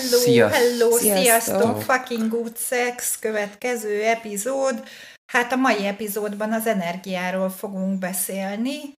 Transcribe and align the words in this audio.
Hello, 0.00 0.18
Sziasztok. 0.18 0.60
hello, 0.60 0.96
Sziasztok. 0.96 1.22
sziasztok, 1.22 1.82
fucking 1.82 2.28
good 2.28 2.56
sex, 2.56 3.18
következő 3.18 4.02
epizód. 4.02 4.88
Hát 5.32 5.52
a 5.52 5.56
mai 5.56 5.86
epizódban 5.86 6.52
az 6.52 6.66
energiáról 6.66 7.50
fogunk 7.50 7.98
beszélni. 7.98 8.92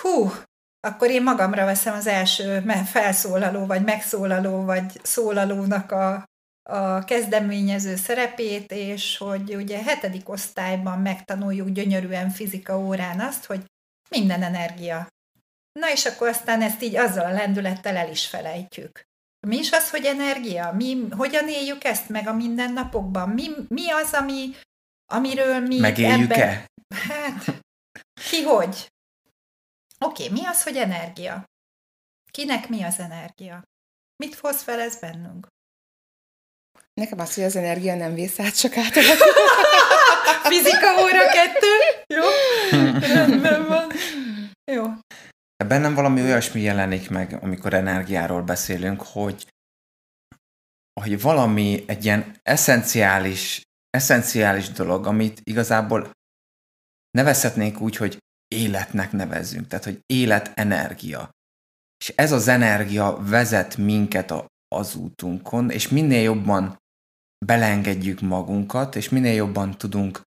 Hú, 0.00 0.32
akkor 0.80 1.10
én 1.10 1.22
magamra 1.22 1.64
veszem 1.64 1.94
az 1.94 2.06
első 2.06 2.64
felszólaló, 2.86 3.66
vagy 3.66 3.84
megszólaló, 3.84 4.64
vagy 4.64 5.00
szólalónak 5.02 5.92
a, 5.92 6.24
a 6.62 7.04
kezdeményező 7.04 7.96
szerepét, 7.96 8.72
és 8.72 9.16
hogy 9.16 9.54
ugye 9.54 9.82
hetedik 9.82 10.28
osztályban 10.28 10.98
megtanuljuk 10.98 11.68
gyönyörűen 11.68 12.30
fizika 12.30 12.78
órán 12.78 13.20
azt, 13.20 13.44
hogy 13.44 13.64
minden 14.10 14.42
energia. 14.42 15.06
Na 15.80 15.90
és 15.92 16.06
akkor 16.06 16.28
aztán 16.28 16.62
ezt 16.62 16.82
így 16.82 16.96
azzal 16.96 17.24
a 17.24 17.32
lendülettel 17.32 17.96
el 17.96 18.10
is 18.10 18.26
felejtjük. 18.26 19.07
Mi 19.46 19.56
is 19.56 19.72
az, 19.72 19.90
hogy 19.90 20.04
energia? 20.04 20.72
Mi, 20.72 21.08
hogyan 21.10 21.48
éljük 21.48 21.84
ezt 21.84 22.08
meg 22.08 22.28
a 22.28 22.32
mindennapokban? 22.32 23.28
Mi, 23.28 23.48
mi 23.68 23.90
az, 23.90 24.12
ami, 24.12 24.54
amiről 25.12 25.60
mi 25.60 25.78
Megéljük-e? 25.78 26.66
Hát, 26.94 27.44
ki 28.30 28.42
hogy? 28.42 28.88
Oké, 29.98 30.24
okay, 30.24 30.40
mi 30.40 30.46
az, 30.46 30.62
hogy 30.62 30.76
energia? 30.76 31.44
Kinek 32.30 32.68
mi 32.68 32.82
az 32.82 32.98
energia? 32.98 33.62
Mit 34.16 34.34
hoz 34.34 34.62
fel 34.62 34.80
ez 34.80 34.98
bennünk? 35.00 35.46
Nekem 36.94 37.18
az, 37.18 37.34
hogy 37.34 37.44
az 37.44 37.56
energia 37.56 37.94
nem 37.94 38.14
vész 38.14 38.40
át 38.40 38.58
csak 38.58 38.76
át. 38.76 38.92
Fizika 40.50 41.02
óra 41.02 41.26
kettő? 41.26 41.74
Jó? 42.06 42.24
Rendben 43.14 43.66
van. 43.66 43.87
Bennem 45.68 45.94
valami 45.94 46.22
olyasmi 46.22 46.60
jelenik 46.60 47.10
meg, 47.10 47.38
amikor 47.42 47.74
energiáról 47.74 48.42
beszélünk, 48.42 49.02
hogy, 49.02 49.48
hogy 51.00 51.20
valami 51.20 51.84
egy 51.86 52.04
ilyen 52.04 52.36
eszenciális, 52.42 53.62
eszenciális 53.90 54.70
dolog, 54.70 55.06
amit 55.06 55.40
igazából 55.44 56.10
nevezhetnénk 57.10 57.80
úgy, 57.80 57.96
hogy 57.96 58.18
életnek 58.54 59.12
nevezzünk, 59.12 59.66
tehát 59.66 59.84
hogy 59.84 60.00
életenergia. 60.06 61.30
És 62.04 62.12
ez 62.16 62.32
az 62.32 62.48
energia 62.48 63.16
vezet 63.20 63.76
minket 63.76 64.30
a, 64.30 64.46
az 64.68 64.94
útunkon, 64.94 65.70
és 65.70 65.88
minél 65.88 66.22
jobban 66.22 66.76
belengedjük 67.46 68.20
magunkat, 68.20 68.96
és 68.96 69.08
minél 69.08 69.34
jobban 69.34 69.78
tudunk 69.78 70.22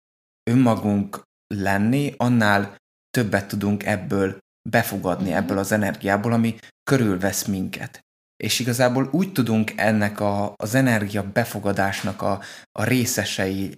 önmagunk 0.51 1.21
lenni, 1.47 2.13
annál 2.17 2.75
többet 3.09 3.47
tudunk 3.47 3.83
ebből 3.85 4.39
befogadni, 4.69 5.33
ebből 5.33 5.57
az 5.57 5.71
energiából, 5.71 6.33
ami 6.33 6.57
körülvesz 6.83 7.45
minket. 7.45 7.99
És 8.43 8.59
igazából 8.59 9.09
úgy 9.11 9.31
tudunk 9.31 9.71
ennek 9.75 10.19
a, 10.19 10.53
az 10.55 10.75
energia 10.75 11.31
befogadásnak 11.31 12.21
a, 12.21 12.41
a 12.71 12.83
részesei 12.83 13.75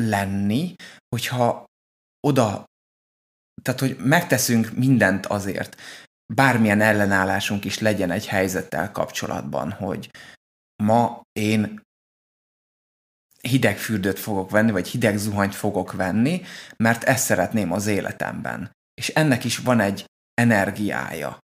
lenni, 0.00 0.74
hogyha 1.08 1.64
oda, 2.26 2.64
tehát 3.62 3.80
hogy 3.80 3.96
megteszünk 3.98 4.76
mindent 4.76 5.26
azért, 5.26 5.80
bármilyen 6.34 6.80
ellenállásunk 6.80 7.64
is 7.64 7.78
legyen 7.78 8.10
egy 8.10 8.26
helyzettel 8.26 8.92
kapcsolatban, 8.92 9.72
hogy 9.72 10.10
ma 10.82 11.22
én 11.32 11.82
hideg 13.40 13.78
fürdőt 13.78 14.18
fogok 14.18 14.50
venni, 14.50 14.70
vagy 14.70 14.88
hideg 14.88 15.16
zuhanyt 15.16 15.54
fogok 15.54 15.92
venni, 15.92 16.42
mert 16.76 17.04
ezt 17.04 17.24
szeretném 17.24 17.72
az 17.72 17.86
életemben. 17.86 18.70
És 18.94 19.08
ennek 19.08 19.44
is 19.44 19.58
van 19.58 19.80
egy 19.80 20.04
energiája, 20.34 21.38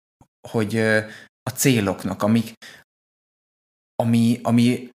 hogy 0.47 0.77
a 1.43 1.49
céloknak, 1.55 2.23
amik, 2.23 2.53
ami, 3.95 4.39
ami, 4.43 4.89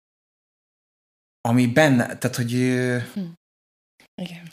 ami 1.40 1.66
benne, 1.66 2.18
tehát 2.18 2.36
hogy 2.36 2.54
ö, 2.54 2.98
Igen. 4.14 4.50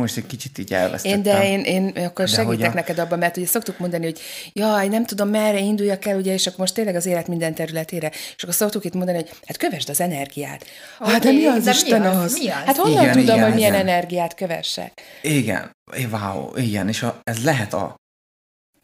Most 0.00 0.16
egy 0.16 0.26
kicsit 0.26 0.58
így 0.58 0.72
elvesztettem. 0.72 1.16
Én, 1.18 1.22
de 1.22 1.48
én, 1.48 1.60
én 1.94 2.04
akkor 2.04 2.24
De 2.24 2.30
segítek 2.30 2.70
a- 2.70 2.74
neked 2.74 2.98
abban, 2.98 3.18
mert 3.18 3.36
ugye 3.36 3.46
szoktuk 3.46 3.78
mondani, 3.78 4.04
hogy 4.04 4.20
jaj, 4.52 4.88
nem 4.88 5.06
tudom 5.06 5.28
merre 5.28 5.58
induljak 5.58 6.04
el, 6.04 6.16
ugye, 6.16 6.32
és 6.32 6.46
akkor 6.46 6.58
most 6.58 6.74
tényleg 6.74 6.94
az 6.94 7.06
élet 7.06 7.28
minden 7.28 7.54
területére, 7.54 8.10
és 8.36 8.42
akkor 8.42 8.54
szoktuk 8.54 8.84
itt 8.84 8.94
mondani, 8.94 9.16
hogy 9.18 9.30
hát 9.46 9.56
kövesd 9.56 9.88
az 9.88 10.00
energiát. 10.00 10.64
Hát 10.98 11.22
de 11.22 11.32
mi 11.32 11.44
az 11.46 11.64
de 11.64 11.70
mi 11.70 11.76
Isten 11.76 12.02
az? 12.02 12.16
az? 12.16 12.32
Mi 12.38 12.48
az? 12.48 12.54
Hát 12.64 12.76
honnan 12.76 13.02
Igen, 13.02 13.12
tudom, 13.12 13.24
igen, 13.36 13.44
hogy 13.44 13.54
milyen 13.54 13.74
igen. 13.74 13.86
energiát 13.88 14.34
kövessek? 14.34 15.00
Igen, 15.22 15.70
wow, 16.10 16.56
igen, 16.56 16.88
és 16.88 17.02
a, 17.02 17.20
ez 17.22 17.44
lehet 17.44 17.72
a, 17.74 17.94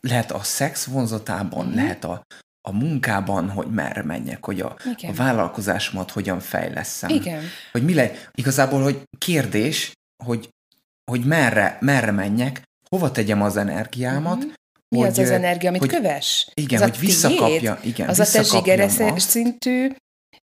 lehet 0.01 0.31
a 0.33 0.43
szex 0.43 0.85
vonzatában, 0.85 1.67
Mhm. 1.67 1.75
lehet 1.77 2.05
a, 2.05 2.23
a 2.69 2.73
munkában, 2.73 3.51
hogy 3.51 3.67
merre 3.71 4.03
menjek, 4.03 4.45
hogy 4.45 4.61
a, 4.61 4.77
Igen. 4.97 5.11
a 5.11 5.15
vállalkozásomat 5.15 6.11
hogyan 6.11 6.41
fejleszem. 6.41 7.11
Igen. 7.11 7.43
Hogy 7.73 7.85
mi 7.85 7.95
le, 7.95 8.11
igazából, 8.35 8.83
hogy 8.83 9.03
kérdés, 9.19 9.93
hogy, 10.25 10.49
hogy 11.11 11.25
merre, 11.25 11.77
merre 11.81 12.11
menjek, 12.11 12.63
hova 12.91 13.11
tegyem 13.11 13.43
az 13.43 13.57
energiámat, 13.57 14.37
Mhm. 14.39 14.47
Mi 14.89 14.99
hogy, 14.99 15.07
az 15.09 15.19
az 15.19 15.31
energia, 15.31 15.69
amit 15.69 15.81
hogy- 15.81 15.91
köves? 15.91 16.49
Igen, 16.55 16.83
az 16.83 16.89
hogy 16.89 16.99
visszakapja, 16.99 17.79
igen, 17.83 18.09
az 18.09 18.21
a 18.21 18.25
te 18.25 18.43
zsigeres 18.43 18.93
szintű, 19.23 19.91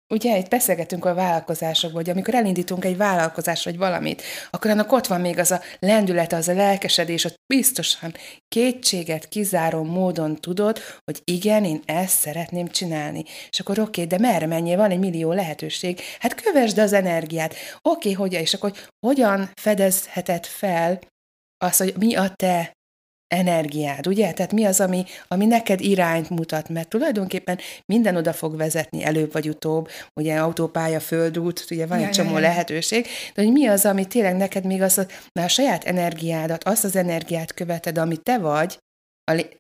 ugye 0.09 0.38
itt 0.38 0.48
beszélgetünk 0.48 1.04
a 1.04 1.15
vállalkozásokból, 1.15 2.00
hogy 2.00 2.10
amikor 2.10 2.34
elindítunk 2.34 2.84
egy 2.84 2.97
vállalkozás 2.97 3.65
vagy 3.65 3.76
valamit, 3.76 4.22
akkor 4.50 4.70
annak 4.70 4.92
ott 4.92 5.06
van 5.06 5.20
még 5.20 5.38
az 5.38 5.50
a 5.50 5.60
lendület, 5.78 6.32
az 6.32 6.48
a 6.48 6.54
lelkesedés, 6.54 7.22
hogy 7.22 7.34
biztosan 7.54 8.14
kétséget 8.48 9.28
kizáró 9.28 9.82
módon 9.82 10.37
tudod, 10.37 10.78
hogy 11.04 11.20
igen, 11.25 11.64
én 11.64 11.82
ezt 11.84 12.19
szeretném 12.19 12.69
csinálni. 12.69 13.25
És 13.50 13.60
akkor 13.60 13.78
oké, 13.78 14.04
okay, 14.04 14.19
de 14.19 14.28
merre 14.28 14.47
menjél, 14.47 14.76
van 14.76 14.91
egy 14.91 14.98
millió 14.98 15.32
lehetőség. 15.32 16.00
Hát 16.19 16.34
kövesd 16.34 16.78
az 16.78 16.93
energiát. 16.93 17.54
Oké, 17.54 18.10
okay, 18.10 18.12
hogyan, 18.12 18.41
és 18.41 18.54
akkor 18.54 18.72
hogyan 19.06 19.50
fedezheted 19.60 20.47
fel 20.47 20.98
azt, 21.64 21.78
hogy 21.78 21.94
mi 21.98 22.14
a 22.14 22.28
te 22.28 22.72
energiád, 23.34 24.06
ugye? 24.06 24.32
Tehát 24.32 24.52
mi 24.52 24.64
az, 24.64 24.80
ami, 24.80 25.04
ami 25.28 25.46
neked 25.46 25.80
irányt 25.80 26.30
mutat, 26.30 26.68
mert 26.68 26.88
tulajdonképpen 26.88 27.58
minden 27.86 28.16
oda 28.16 28.32
fog 28.32 28.56
vezetni 28.56 29.04
előbb 29.04 29.32
vagy 29.32 29.48
utóbb, 29.48 29.88
ugye 30.20 30.40
autópálya, 30.40 31.00
földút, 31.00 31.66
ugye 31.70 31.86
van 31.86 31.98
Ja, 31.98 32.06
egy 32.06 32.16
ja, 32.16 32.22
csomó 32.22 32.34
ja. 32.34 32.40
lehetőség, 32.40 33.06
de 33.34 33.42
hogy 33.42 33.52
mi 33.52 33.66
az, 33.66 33.86
ami 33.86 34.06
tényleg 34.06 34.36
neked 34.36 34.64
még 34.64 34.82
az, 34.82 34.98
a, 34.98 35.06
már 35.32 35.44
a 35.44 35.48
saját 35.48 35.84
energiádat, 35.84 36.64
azt 36.64 36.84
az 36.84 36.96
energiát 36.96 37.54
követed, 37.54 37.98
ami 37.98 38.16
te 38.16 38.38
vagy, 38.38 38.78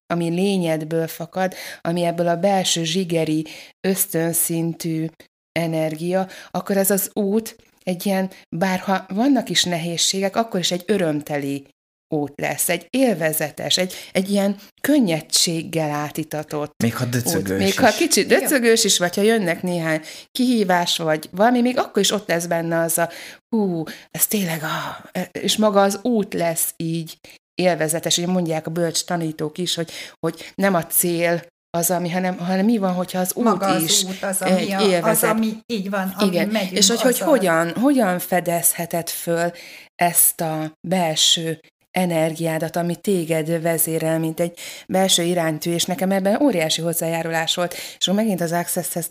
ami 0.06 0.28
lényedből 0.28 1.06
fakad, 1.06 1.54
ami 1.80 2.04
ebből 2.04 2.28
a 2.28 2.36
belső 2.36 2.84
zsigeri, 2.84 3.46
ösztönszintű 3.80 5.06
energia, 5.52 6.28
akkor 6.50 6.76
ez 6.76 6.90
az 6.90 7.10
út 7.14 7.56
egy 7.82 8.06
ilyen, 8.06 8.30
bárha 8.56 9.06
vannak 9.08 9.48
is 9.48 9.64
nehézségek, 9.64 10.36
akkor 10.36 10.60
is 10.60 10.70
egy 10.70 10.82
örömteli 10.86 11.66
út 12.14 12.32
lesz, 12.40 12.68
egy 12.68 12.86
élvezetes, 12.90 13.76
egy, 13.76 13.94
egy 14.12 14.30
ilyen 14.30 14.56
könnyedséggel 14.80 15.90
átitatott 15.90 16.72
Még 16.82 16.96
ha 16.96 17.04
út. 17.04 17.10
döcögős 17.10 17.58
Még 17.58 17.68
is. 17.68 17.78
ha 17.78 17.90
kicsit 17.90 18.26
döcögős 18.26 18.84
is, 18.84 18.98
vagy 18.98 19.14
ha 19.14 19.22
jönnek 19.22 19.62
néhány 19.62 20.00
kihívás, 20.30 20.96
vagy 20.96 21.28
valami, 21.30 21.60
még 21.60 21.78
akkor 21.78 22.02
is 22.02 22.10
ott 22.10 22.28
lesz 22.28 22.46
benne 22.46 22.80
az 22.80 22.98
a 22.98 23.10
hú, 23.48 23.82
ez 24.10 24.26
tényleg 24.26 24.62
a... 24.62 25.10
És 25.32 25.56
maga 25.56 25.82
az 25.82 25.98
út 26.02 26.34
lesz 26.34 26.74
így 26.76 27.18
élvezetes. 27.54 28.18
Ugye 28.18 28.26
mondják 28.26 28.66
a 28.66 28.70
bölcs 28.70 29.04
tanítók 29.04 29.58
is, 29.58 29.74
hogy, 29.74 29.90
hogy 30.20 30.52
nem 30.54 30.74
a 30.74 30.86
cél 30.86 31.42
az, 31.70 31.90
ami, 31.90 32.10
hanem, 32.10 32.38
hanem 32.38 32.64
mi 32.64 32.78
van, 32.78 32.92
hogyha 32.92 33.18
az 33.18 33.32
út 33.34 33.44
Maga 33.44 33.66
az 33.66 33.82
is 33.82 34.04
út, 34.04 34.22
az, 34.22 34.42
ami, 34.42 34.72
a, 34.72 34.78
az, 34.78 34.88
élvezet. 34.88 35.30
ami 35.30 35.52
így 35.66 35.90
van, 35.90 36.14
ami 36.16 36.30
Igen, 36.30 36.48
megyünk. 36.48 36.72
és 36.72 36.88
hogy, 36.88 37.00
hogy 37.00 37.18
hogyan, 37.18 37.70
hogyan 37.70 38.18
fedezheted 38.18 39.08
föl 39.08 39.50
ezt 39.94 40.40
a 40.40 40.72
belső 40.88 41.60
energiádat, 41.94 42.76
ami 42.76 42.96
téged 42.96 43.62
vezérel, 43.62 44.18
mint 44.18 44.40
egy 44.40 44.58
belső 44.88 45.22
iránytű, 45.22 45.72
és 45.72 45.84
nekem 45.84 46.10
ebben 46.10 46.42
óriási 46.42 46.82
hozzájárulás 46.82 47.54
volt. 47.54 47.74
És 47.98 48.08
akkor 48.08 48.20
megint 48.20 48.40
az 48.40 48.52
Accesshez 48.52 49.08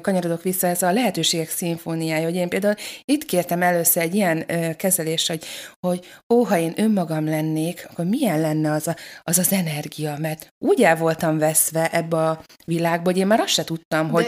kanyarodok 0.00 0.42
vissza, 0.42 0.66
ez 0.66 0.82
a 0.82 0.92
lehetőségek 0.92 1.50
szimfóniája, 1.50 2.24
hogy 2.24 2.34
én 2.34 2.48
például 2.48 2.74
itt 3.04 3.24
kértem 3.24 3.62
először 3.62 4.02
egy 4.02 4.14
ilyen 4.14 4.44
ö, 4.46 4.76
kezelést, 4.76 5.28
hogy, 5.28 5.44
hogy 5.80 6.06
ó, 6.34 6.42
ha 6.44 6.58
én 6.58 6.72
önmagam 6.76 7.24
lennék, 7.24 7.86
akkor 7.90 8.04
milyen 8.04 8.40
lenne 8.40 8.72
az, 8.72 8.88
a, 8.88 8.96
az 9.22 9.38
az 9.38 9.52
energia, 9.52 10.16
mert 10.18 10.46
úgy 10.58 10.82
el 10.82 10.96
voltam 10.96 11.38
veszve 11.38 11.90
ebbe 11.90 12.16
a 12.16 12.42
világba, 12.64 13.10
hogy 13.10 13.18
én 13.18 13.26
már 13.26 13.40
azt 13.40 13.52
se 13.52 13.64
tudtam, 13.64 14.10
hogy 14.10 14.26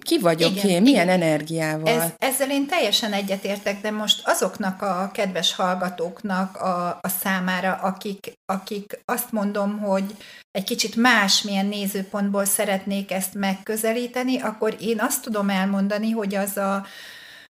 ki 0.00 0.18
vagyok 0.18 0.50
Igen, 0.50 0.68
én, 0.68 0.82
milyen 0.82 1.06
igen. 1.08 1.20
energiával. 1.20 1.88
Ez, 1.88 2.12
ezzel 2.18 2.50
én 2.50 2.66
teljesen 2.66 3.12
egyetértek, 3.12 3.80
de 3.80 3.90
most 3.90 4.22
azoknak 4.24 4.82
a 4.82 5.10
kedves 5.12 5.54
hallgatóknak 5.54 6.56
a, 6.56 6.98
a 7.00 7.08
számára, 7.08 7.72
akik, 7.72 8.32
akik 8.52 9.00
azt 9.04 9.32
mondom, 9.32 9.78
hogy 9.78 10.16
egy 10.50 10.64
kicsit 10.64 10.96
másmilyen 10.96 11.66
nézőpontból 11.66 12.44
szeretnék 12.44 13.10
ezt 13.10 13.34
megközelíteni, 13.34 14.40
akkor 14.40 14.76
én 14.80 15.00
azt 15.00 15.22
tudom 15.22 15.50
elmondani, 15.50 16.10
hogy 16.10 16.34
az 16.34 16.56
a, 16.56 16.86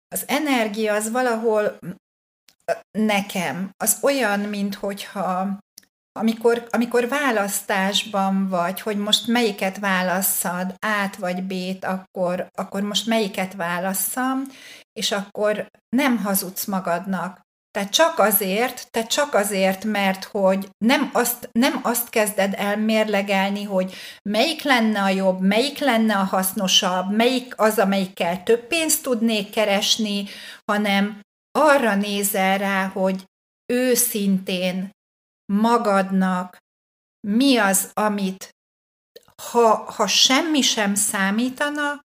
az 0.09 0.25
energia 0.27 0.95
az 0.95 1.11
valahol 1.11 1.79
nekem, 2.99 3.71
az 3.77 3.99
olyan, 4.03 4.41
mint 4.41 4.75
hogyha 4.75 5.59
amikor, 6.17 6.67
amikor 6.71 7.09
választásban 7.09 8.49
vagy, 8.49 8.81
hogy 8.81 8.97
most 8.97 9.27
melyiket 9.27 9.79
válasszad, 9.79 10.75
át 10.79 11.17
vagy 11.17 11.43
B-t, 11.43 11.85
akkor, 11.85 12.47
akkor 12.59 12.83
most 12.83 13.07
melyiket 13.07 13.55
válasszam, 13.55 14.43
és 14.93 15.13
akkor 15.13 15.67
nem 15.97 16.17
hazudsz 16.17 16.65
magadnak. 16.65 17.45
Tehát 17.71 17.93
csak 17.93 18.19
azért, 18.19 18.91
te 18.91 19.07
csak 19.07 19.35
azért, 19.35 19.85
mert 19.85 20.25
hogy 20.25 20.69
nem 20.79 21.11
azt, 21.13 21.49
nem 21.53 21.81
azt 21.83 22.09
kezded 22.09 22.55
el 22.57 22.77
mérlegelni, 22.77 23.65
hogy 23.65 23.95
melyik 24.23 24.63
lenne 24.63 25.03
a 25.03 25.09
jobb, 25.09 25.41
melyik 25.41 25.79
lenne 25.79 26.15
a 26.17 26.25
hasznosabb, 26.25 27.13
melyik 27.13 27.55
az, 27.57 27.79
amelyikkel 27.79 28.43
több 28.43 28.67
pénzt 28.67 29.03
tudnék 29.03 29.51
keresni, 29.51 30.25
hanem 30.65 31.21
arra 31.59 31.95
nézel 31.95 32.59
rá, 32.59 32.87
hogy 32.87 33.25
őszintén 33.73 34.91
magadnak 35.53 36.57
mi 37.27 37.57
az, 37.57 37.91
amit 37.95 38.49
ha, 39.43 39.75
ha 39.75 40.07
semmi 40.07 40.61
sem 40.61 40.95
számítana, 40.95 42.01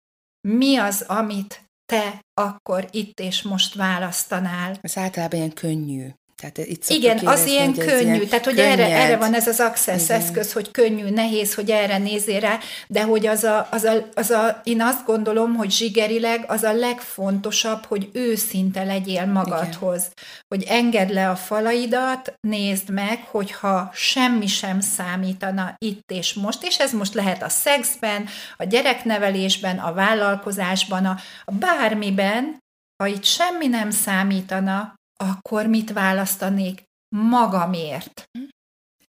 mi 0.48 0.76
az, 0.76 1.02
amit 1.02 1.64
te 1.92 2.20
akkor 2.34 2.88
itt 2.90 3.20
és 3.20 3.42
most 3.42 3.75
választanál. 3.75 4.78
Ez 4.81 4.96
általában 4.96 5.38
ilyen 5.38 5.52
könnyű. 5.52 6.08
Tehát 6.40 6.58
itt 6.58 6.84
Igen, 6.88 7.26
az 7.26 7.46
ilyen 7.46 7.75
könnyű. 7.75 8.14
ilyen 8.14 8.28
Tehát, 8.28 8.44
hogy 8.44 8.58
erre, 8.58 8.82
könnyed. 8.82 9.00
erre 9.00 9.16
van 9.16 9.34
ez 9.34 9.46
az 9.46 9.60
access 9.60 10.04
Igen. 10.04 10.20
eszköz, 10.20 10.52
hogy 10.52 10.70
könnyű, 10.70 11.10
nehéz, 11.10 11.54
hogy 11.54 11.70
erre 11.70 11.98
nézzél 11.98 12.40
rá, 12.40 12.58
de 12.88 13.02
hogy 13.02 13.26
az 13.26 13.44
a, 13.44 13.69
az, 13.70 13.84
a, 13.84 14.08
az 14.14 14.31
a, 14.31 14.60
én 14.64 14.82
azt 14.82 15.04
gondolom, 15.04 15.54
hogy 15.54 15.70
zsigerileg 15.70 16.44
az 16.48 16.62
a 16.62 16.72
legfontosabb, 16.72 17.84
hogy 17.84 18.08
őszinte 18.12 18.82
legyél 18.84 19.26
magadhoz. 19.26 20.00
Igen. 20.00 20.12
Hogy 20.48 20.62
engedd 20.69 21.12
le 21.12 21.31
a 21.31 21.37
falaidat, 21.37 22.34
nézd 22.40 22.90
meg, 22.90 23.25
hogyha 23.31 23.90
semmi 23.94 24.46
sem 24.46 24.81
számítana 24.81 25.75
itt 25.78 26.10
és 26.10 26.34
most, 26.34 26.64
és 26.64 26.78
ez 26.78 26.92
most 26.92 27.14
lehet 27.14 27.42
a 27.42 27.48
szexben, 27.48 28.28
a 28.56 28.64
gyereknevelésben, 28.64 29.78
a 29.78 29.92
vállalkozásban, 29.92 31.04
a, 31.04 31.16
a 31.44 31.52
bármiben, 31.52 32.58
ha 33.02 33.06
itt 33.06 33.25
semmi 33.25 33.66
nem 33.66 33.90
számítana, 33.90 34.98
akkor 35.20 35.67
mit 35.67 35.93
választanék 35.93 36.82
magamért? 37.17 38.25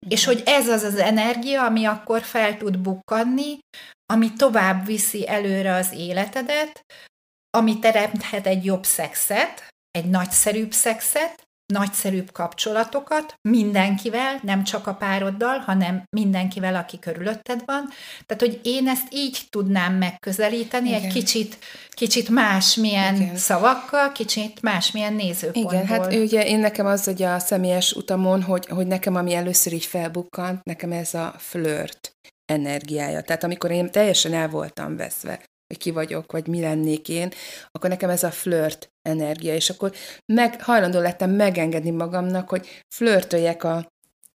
És 0.09 0.25
hogy 0.25 0.43
ez 0.47 0.69
az 0.69 0.83
az 0.83 0.95
energia, 0.95 1.65
ami 1.65 1.85
akkor 1.85 2.23
fel 2.23 2.57
tud 2.57 2.79
bukkanni, 2.79 3.59
ami 4.13 4.33
tovább 4.33 4.85
viszi 4.87 5.29
előre 5.29 5.75
az 5.75 5.93
életedet, 5.93 6.85
ami 7.51 7.79
teremthet 7.79 8.47
egy 8.47 8.65
jobb 8.65 8.85
szexet, 8.85 9.69
egy 9.91 10.11
nagyszerűbb 10.11 10.73
szexet, 10.73 11.48
nagyszerűbb 11.73 12.33
kapcsolatokat 12.33 13.35
mindenkivel, 13.49 14.41
nem 14.43 14.65
csak 14.65 14.87
a 14.87 14.95
pároddal, 14.95 15.59
hanem 15.59 16.03
mindenkivel, 16.17 16.75
aki 16.75 16.99
körülötted 16.99 17.63
van. 17.65 17.89
Tehát, 18.27 18.43
hogy 18.43 18.61
én 18.63 18.89
ezt 18.89 19.07
így 19.11 19.39
tudnám 19.51 19.95
megközelíteni, 19.95 20.89
Igen. 20.89 21.03
egy 21.03 21.13
kicsit, 21.13 21.59
kicsit 21.91 22.29
másmilyen 22.29 23.15
Igen. 23.15 23.37
Szavakkal, 23.37 24.13
kicsit 24.13 24.63
másmilyen 24.63 25.13
nézőpontból. 25.13 25.73
Igen, 25.73 25.87
hát 25.87 26.13
ugye 26.13 26.47
én 26.47 26.59
nekem 26.59 26.87
az, 26.87 27.05
hogy 27.05 27.23
a 27.23 27.39
személyes 27.39 27.93
utamon, 27.93 28.43
hogy, 28.43 28.67
hogy 28.67 28.87
nekem 28.87 29.15
ami 29.15 29.35
először 29.35 29.73
így 29.73 29.85
felbukkant, 29.85 30.65
nekem 30.65 30.93
ez 30.93 31.15
a 31.15 31.35
flirt 31.39 32.13
energiája. 32.53 33.23
Tehát 33.23 33.45
amikor 33.45 33.71
én 33.71 33.91
teljesen 33.91 34.33
el 34.33 34.49
voltam 34.49 34.97
veszve, 34.97 35.41
hogy 35.67 35.79
ki 35.79 35.91
vagyok, 35.91 36.33
vagy 36.33 36.47
mi 36.47 36.61
lennék 36.61 37.09
én, 37.09 37.33
akkor 37.71 37.91
nekem 37.91 38.11
ez 38.11 38.23
a 38.23 38.31
flirt 38.31 38.89
energia, 39.09 39.55
és 39.55 39.71
akkor 39.71 39.93
meg, 40.33 40.63
hajlandó 40.63 41.01
lettem 41.01 41.31
megengedni 41.31 41.91
magamnak, 41.91 42.49
hogy 42.49 42.85
flörtöljek 42.95 43.65
a, 43.65 43.87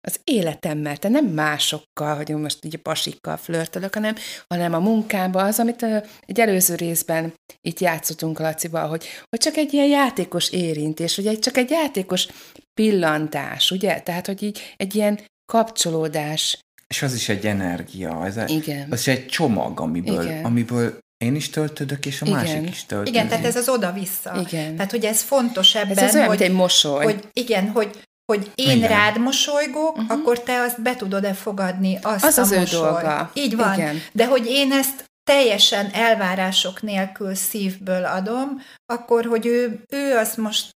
az 0.08 0.20
életemmel, 0.24 0.98
tehát 0.98 1.22
nem 1.22 1.34
másokkal, 1.34 2.16
hogy 2.16 2.30
most 2.30 2.66
így 2.66 2.78
pasikkal 2.78 3.38
flörtölök, 3.38 3.94
hanem, 3.94 4.16
hanem 4.48 4.74
a 4.74 4.80
munkámban 4.80 5.46
az, 5.46 5.60
amit 5.60 5.86
egy 6.26 6.40
előző 6.40 6.76
részben 6.76 7.34
itt 7.62 7.80
játszottunk 7.80 8.40
Lacival, 8.40 8.88
hogy, 8.88 9.06
hogy 9.30 9.40
csak 9.40 9.56
egy 9.56 9.74
ilyen 9.74 9.88
játékos 9.88 10.50
érintés, 10.50 11.18
ugye 11.18 11.40
csak 11.40 11.58
egy 11.58 11.70
játékos 11.70 12.28
pillantás, 12.74 13.72
ugye? 13.72 14.00
Tehát, 14.00 14.26
hogy 14.26 14.44
így 14.44 14.74
egy 14.78 14.96
ilyen 14.96 15.20
kapcsolódás. 15.46 16.60
És 16.88 17.02
az 17.02 17.14
is 17.14 17.30
egy 17.30 17.46
energia, 17.46 18.26
ez 18.26 18.38
egy, 18.38 18.50
Igen. 18.50 18.92
az 18.92 19.00
is 19.00 19.08
egy 19.08 19.26
csomag, 19.26 19.80
amiből, 19.80 20.24
Igen. 20.24 20.46
amiből 20.46 20.98
én 21.24 21.36
is 21.36 21.50
töltődök, 21.50 22.06
és 22.06 22.22
a 22.22 22.26
Igen. 22.26 22.38
másik 22.38 22.70
is 22.70 22.86
töltődik. 22.86 23.14
Igen, 23.14 23.28
tehát 23.28 23.46
ez 23.46 23.56
az 23.56 23.70
oda-vissza. 23.70 24.46
Igen. 24.48 24.76
Tehát, 24.76 24.92
hogy 24.92 25.06
ez 25.06 25.22
fontos 25.22 25.76
ebben, 25.76 25.98
Ez 25.98 26.10
az 26.10 26.16
olyan, 26.16 26.28
hogy, 26.28 26.42
egy 26.42 26.52
mosoly. 26.52 27.04
hogy 27.04 27.24
igen, 27.34 27.70
hogy 27.70 27.90
hogy 28.26 28.52
én 28.56 28.66
Igen. 28.66 28.78
igen. 28.78 28.90
rád 28.90 29.18
mosolygok, 29.18 29.98
uh-huh. 29.98 30.12
akkor 30.12 30.40
te 30.44 30.62
azt 30.62 30.82
be 30.82 30.96
tudod-e 30.96 31.34
fogadni, 31.34 32.00
azt 32.02 32.24
Az 32.26 32.38
a 32.38 32.42
az 32.42 32.52
ő 32.52 32.60
mosolyt. 32.60 32.82
dolga. 32.82 33.32
Így 33.34 33.56
van. 33.56 33.74
Igen. 33.74 34.02
De 34.12 34.26
hogy 34.28 34.46
én 34.46 34.72
ezt 34.72 35.06
teljesen 35.24 35.90
elvárások 35.94 36.82
nélkül 36.82 37.36
szívből 37.36 38.06
adom, 38.06 38.62
akkor, 38.86 39.26
hogy 39.26 39.46
ő, 39.46 39.84
ő 39.90 40.18
azt 40.18 40.38
most 40.38 40.70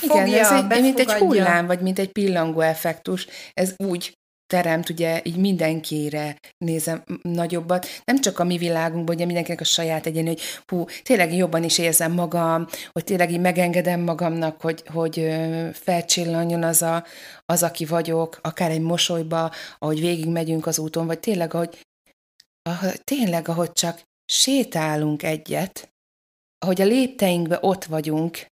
fogja, 0.00 0.26
Igen, 0.26 0.38
ez 0.44 0.50
egy, 0.50 0.82
mint 0.82 0.98
egy 0.98 1.12
hullám, 1.12 1.66
vagy 1.66 1.80
mint 1.80 1.98
egy 1.98 2.12
pillangó 2.12 2.60
effektus, 2.60 3.26
ez 3.54 3.74
úgy 3.76 4.17
teremt 4.48 4.88
ugye 4.88 5.20
így 5.24 5.36
mindenkire 5.36 6.36
nézem 6.58 7.04
nagyobbat, 7.22 7.86
nem 8.04 8.20
csak 8.20 8.38
a 8.38 8.44
mi 8.44 8.58
világunkban, 8.58 9.14
ugye 9.14 9.24
mindenkinek 9.24 9.60
a 9.60 9.64
saját 9.64 10.06
egyén, 10.06 10.26
hogy 10.26 10.40
hú, 10.66 10.84
tényleg 11.02 11.34
jobban 11.34 11.64
is 11.64 11.78
érzem 11.78 12.12
magam, 12.12 12.66
hogy 12.92 13.04
tényleg 13.04 13.30
így 13.30 13.40
megengedem 13.40 14.00
magamnak, 14.00 14.60
hogy, 14.60 14.82
hogy 14.86 15.28
felcsillanjon 15.72 16.62
az, 16.62 16.82
a, 16.82 17.04
az, 17.44 17.62
aki 17.62 17.84
vagyok, 17.84 18.38
akár 18.42 18.70
egy 18.70 18.80
mosolyba, 18.80 19.52
ahogy 19.78 20.00
végigmegyünk 20.00 20.66
az 20.66 20.78
úton, 20.78 21.06
vagy 21.06 21.20
tényleg, 21.20 21.54
ahogy, 21.54 21.86
ahogy 22.62 23.00
tényleg, 23.04 23.48
ahogy 23.48 23.72
csak 23.72 24.02
sétálunk 24.32 25.22
egyet, 25.22 25.92
ahogy 26.58 26.80
a 26.80 26.84
lépteinkbe 26.84 27.58
ott 27.60 27.84
vagyunk, 27.84 28.46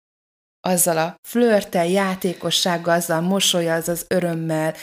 azzal 0.61 0.99
a 0.99 1.17
flörtel, 1.29 1.87
játékossággal, 1.87 2.95
azzal 2.95 3.17
a 3.25 3.29
mosolyal, 3.29 3.77
az 3.77 3.89
az 3.89 4.05
örömmel, 4.09 4.75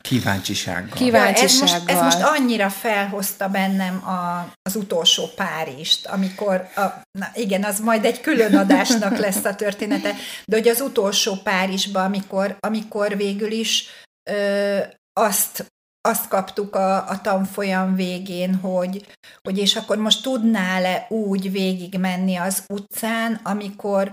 Kíváncsisággal. 0.00 0.96
Kíván- 0.96 1.36
Ja, 1.36 1.42
ez, 1.42 1.60
most, 1.60 1.74
ez 1.74 1.80
kíváncsisággal. 1.80 2.04
most 2.04 2.38
annyira 2.40 2.70
felhozta 2.70 3.48
bennem 3.48 4.08
a, 4.08 4.52
az 4.62 4.76
utolsó 4.76 5.26
Párizst, 5.36 6.06
amikor, 6.06 6.68
a, 6.76 6.80
na 7.18 7.30
igen, 7.34 7.64
az 7.64 7.80
majd 7.80 8.04
egy 8.04 8.20
külön 8.20 8.56
adásnak 8.56 9.16
lesz 9.24 9.44
a 9.44 9.54
története, 9.54 10.14
de 10.44 10.56
hogy 10.56 10.68
az 10.68 10.80
utolsó 10.80 11.34
Párizsban, 11.42 12.04
amikor, 12.04 12.56
amikor 12.60 13.16
végül 13.16 13.50
is 13.50 13.84
ö, 14.30 14.78
azt 15.20 15.64
azt 16.08 16.28
kaptuk 16.28 16.76
a, 16.76 17.08
a 17.08 17.20
tanfolyam 17.20 17.94
végén, 17.94 18.54
hogy, 18.54 19.06
hogy 19.42 19.58
és 19.58 19.76
akkor 19.76 19.96
most 19.96 20.22
tudnál-e 20.22 21.06
úgy 21.08 21.52
végigmenni 21.52 22.36
az 22.36 22.62
utcán, 22.68 23.40
amikor 23.42 24.12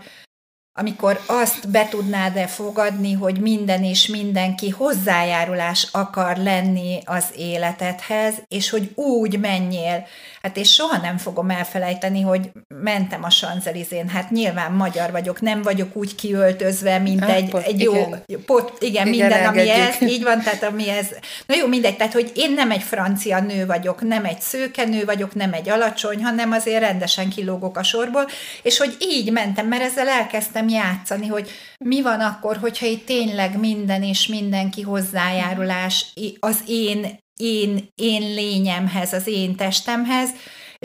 amikor 0.77 1.19
azt 1.25 1.69
be 1.69 1.87
tudnád-e 1.89 2.47
fogadni, 2.47 3.13
hogy 3.13 3.39
minden 3.39 3.83
és 3.83 4.07
mindenki 4.07 4.69
hozzájárulás 4.69 5.87
akar 5.91 6.37
lenni 6.37 6.99
az 7.05 7.25
életedhez, 7.37 8.33
és 8.47 8.69
hogy 8.69 8.91
úgy 8.95 9.39
menjél. 9.39 10.05
Hát 10.41 10.57
és 10.57 10.73
soha 10.73 10.97
nem 11.01 11.17
fogom 11.17 11.49
elfelejteni, 11.49 12.21
hogy 12.21 12.51
mentem 12.83 13.23
a 13.23 13.29
Sanzelizén. 13.29 14.07
Hát 14.09 14.31
nyilván 14.31 14.71
magyar 14.71 15.11
vagyok, 15.11 15.41
nem 15.41 15.61
vagyok 15.61 15.95
úgy 15.95 16.15
kiöltözve, 16.15 16.97
mint 16.99 17.23
Ah, 17.23 17.35
egy, 17.35 17.49
pot- 17.49 17.65
egy 17.65 17.81
jó, 17.81 17.93
igen. 17.93 18.23
pot, 18.45 18.77
igen, 18.79 19.07
Igen, 19.07 19.27
minden, 19.29 19.45
ami 19.47 19.59
engedjük. 19.59 20.01
ez, 20.01 20.09
így 20.09 20.23
van, 20.23 20.41
tehát 20.41 20.63
ami 20.63 20.89
ez. 20.89 21.07
Na 21.45 21.55
jó, 21.55 21.67
mindegy, 21.67 21.95
tehát 21.97 22.13
hogy 22.13 22.31
én 22.35 22.51
nem 22.53 22.71
egy 22.71 22.81
francia 22.83 23.39
nő 23.39 23.65
vagyok, 23.65 24.01
nem 24.07 24.25
egy 24.25 24.41
szőke 24.41 24.83
nő 24.85 25.05
vagyok, 25.05 25.33
nem 25.35 25.53
egy 25.53 25.69
alacsony, 25.69 26.23
hanem 26.23 26.51
azért 26.51 26.79
rendesen 26.79 27.29
kilógok 27.29 27.77
a 27.77 27.83
sorból, 27.83 28.25
és 28.61 28.77
hogy 28.77 28.95
így 28.99 29.31
mentem, 29.31 29.67
mert 29.67 29.83
ezzel 29.83 30.07
elkezdtem 30.07 30.64
játszani, 30.69 31.27
hogy 31.27 31.49
mi 31.79 32.01
van 32.01 32.19
akkor, 32.19 32.57
hogyha 32.57 32.85
itt 32.85 33.05
tényleg 33.05 33.59
minden 33.59 34.03
és 34.03 34.27
mindenki 34.27 34.81
hozzájárulás 34.81 36.05
az 36.39 36.63
én, 36.67 37.19
én, 37.37 37.89
én 37.95 38.21
lényemhez, 38.21 39.13
az 39.13 39.27
én 39.27 39.55
testemhez, 39.55 40.29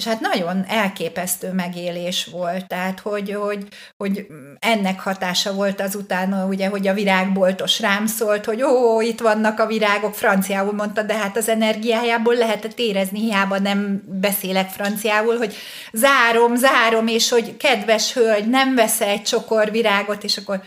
és 0.01 0.07
hát 0.07 0.21
nagyon 0.21 0.65
elképesztő 0.69 1.53
megélés 1.53 2.25
volt, 2.33 2.67
tehát 2.67 3.01
hogy, 3.01 3.33
hogy, 3.33 3.67
hogy 3.97 4.27
ennek 4.59 5.01
hatása 5.01 5.53
volt 5.53 5.81
azután, 5.81 6.49
ugye, 6.49 6.69
hogy 6.69 6.87
a 6.89 6.95
virágboltos 6.95 7.81
rám 7.81 8.07
szólt, 8.07 8.45
hogy 8.45 8.63
ó, 8.63 9.01
itt 9.01 9.21
vannak 9.21 9.59
a 9.59 9.67
virágok, 9.67 10.15
franciául 10.15 10.73
mondta, 10.73 11.03
de 11.03 11.15
hát 11.15 11.37
az 11.37 11.49
energiájából 11.49 12.35
lehetett 12.35 12.79
érezni, 12.79 13.21
hiába 13.21 13.59
nem 13.59 14.03
beszélek 14.07 14.69
franciául, 14.71 15.37
hogy 15.37 15.55
zárom, 15.93 16.57
zárom, 16.57 17.07
és 17.07 17.29
hogy 17.29 17.57
kedves 17.57 18.13
hölgy, 18.13 18.49
nem 18.49 18.75
vesz 18.75 19.01
egy 19.01 19.23
csokor 19.23 19.71
virágot, 19.71 20.25
és 20.25 20.37
akkor 20.37 20.63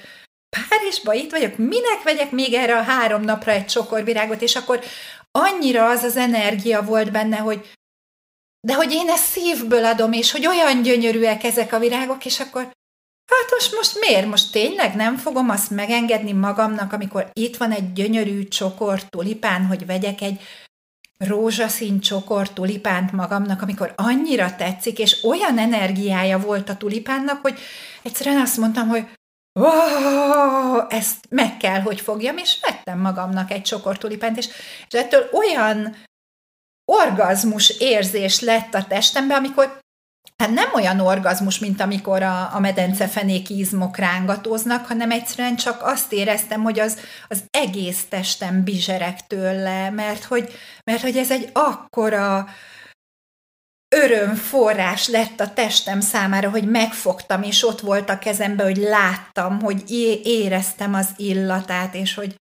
Párizsba 0.69 1.13
itt 1.13 1.31
vagyok, 1.31 1.57
minek 1.57 2.03
vegyek 2.03 2.31
még 2.31 2.53
erre 2.53 2.77
a 2.77 2.81
három 2.81 3.21
napra 3.21 3.51
egy 3.51 3.65
csokor 3.65 4.03
virágot, 4.03 4.41
és 4.41 4.55
akkor 4.55 4.79
annyira 5.31 5.89
az 5.89 6.03
az 6.03 6.17
energia 6.17 6.81
volt 6.81 7.11
benne, 7.11 7.37
hogy 7.37 7.71
de 8.67 8.73
hogy 8.73 8.91
én 8.91 9.09
ezt 9.09 9.23
szívből 9.23 9.85
adom, 9.85 10.11
és 10.11 10.31
hogy 10.31 10.47
olyan 10.47 10.81
gyönyörűek 10.81 11.43
ezek 11.43 11.73
a 11.73 11.79
virágok, 11.79 12.25
és 12.25 12.39
akkor 12.39 12.61
hát 13.25 13.51
most, 13.51 13.75
most 13.75 13.99
miért? 13.99 14.27
Most 14.27 14.51
tényleg 14.51 14.95
nem 14.95 15.17
fogom 15.17 15.49
azt 15.49 15.69
megengedni 15.69 16.31
magamnak, 16.31 16.93
amikor 16.93 17.29
itt 17.33 17.57
van 17.57 17.71
egy 17.71 17.93
gyönyörű 17.93 18.47
csokor 18.47 19.03
tulipán, 19.03 19.65
hogy 19.65 19.85
vegyek 19.85 20.21
egy 20.21 20.41
rózsaszín 21.17 21.99
csokor 21.99 22.49
tulipánt 22.49 23.11
magamnak, 23.11 23.61
amikor 23.61 23.93
annyira 23.95 24.55
tetszik, 24.55 24.99
és 24.99 25.23
olyan 25.23 25.57
energiája 25.57 26.39
volt 26.39 26.69
a 26.69 26.77
tulipánnak, 26.77 27.41
hogy 27.41 27.59
egyszerűen 28.01 28.41
azt 28.41 28.57
mondtam, 28.57 28.87
hogy 28.87 29.05
oh, 29.59 30.85
ezt 30.89 31.25
meg 31.29 31.57
kell, 31.57 31.81
hogy 31.81 32.01
fogjam, 32.01 32.37
és 32.37 32.57
vettem 32.61 32.99
magamnak 32.99 33.51
egy 33.51 33.61
csokor 33.61 33.97
tulipánt, 33.97 34.37
és, 34.37 34.47
és 34.89 34.99
ettől 34.99 35.29
olyan 35.31 35.95
orgazmus 37.05 37.69
érzés 37.79 38.39
lett 38.39 38.73
a 38.73 38.85
testemben, 38.85 39.37
amikor 39.37 39.81
hát 40.37 40.49
nem 40.51 40.69
olyan 40.73 40.99
orgazmus, 40.99 41.59
mint 41.59 41.81
amikor 41.81 42.23
a, 42.23 42.55
a 42.55 42.59
medencefenéki 42.59 43.57
izmok 43.57 43.97
rángatóznak, 43.97 44.85
hanem 44.85 45.11
egyszerűen 45.11 45.55
csak 45.55 45.81
azt 45.81 46.13
éreztem, 46.13 46.63
hogy 46.63 46.79
az, 46.79 46.99
az 47.27 47.43
egész 47.51 48.05
testem 48.09 48.63
bizserek 48.63 49.27
tőle, 49.27 49.89
mert 49.89 50.23
hogy, 50.23 50.51
mert 50.83 51.01
hogy 51.01 51.17
ez 51.17 51.31
egy 51.31 51.49
akkora 51.53 52.47
örömforrás 53.95 55.07
lett 55.07 55.39
a 55.39 55.53
testem 55.53 55.99
számára, 55.99 56.49
hogy 56.49 56.69
megfogtam, 56.69 57.43
és 57.43 57.67
ott 57.67 57.79
volt 57.79 58.09
a 58.09 58.19
kezembe, 58.19 58.63
hogy 58.63 58.77
láttam, 58.77 59.61
hogy 59.61 59.91
éreztem 60.23 60.93
az 60.93 61.07
illatát, 61.17 61.95
és 61.95 62.13
hogy, 62.13 62.35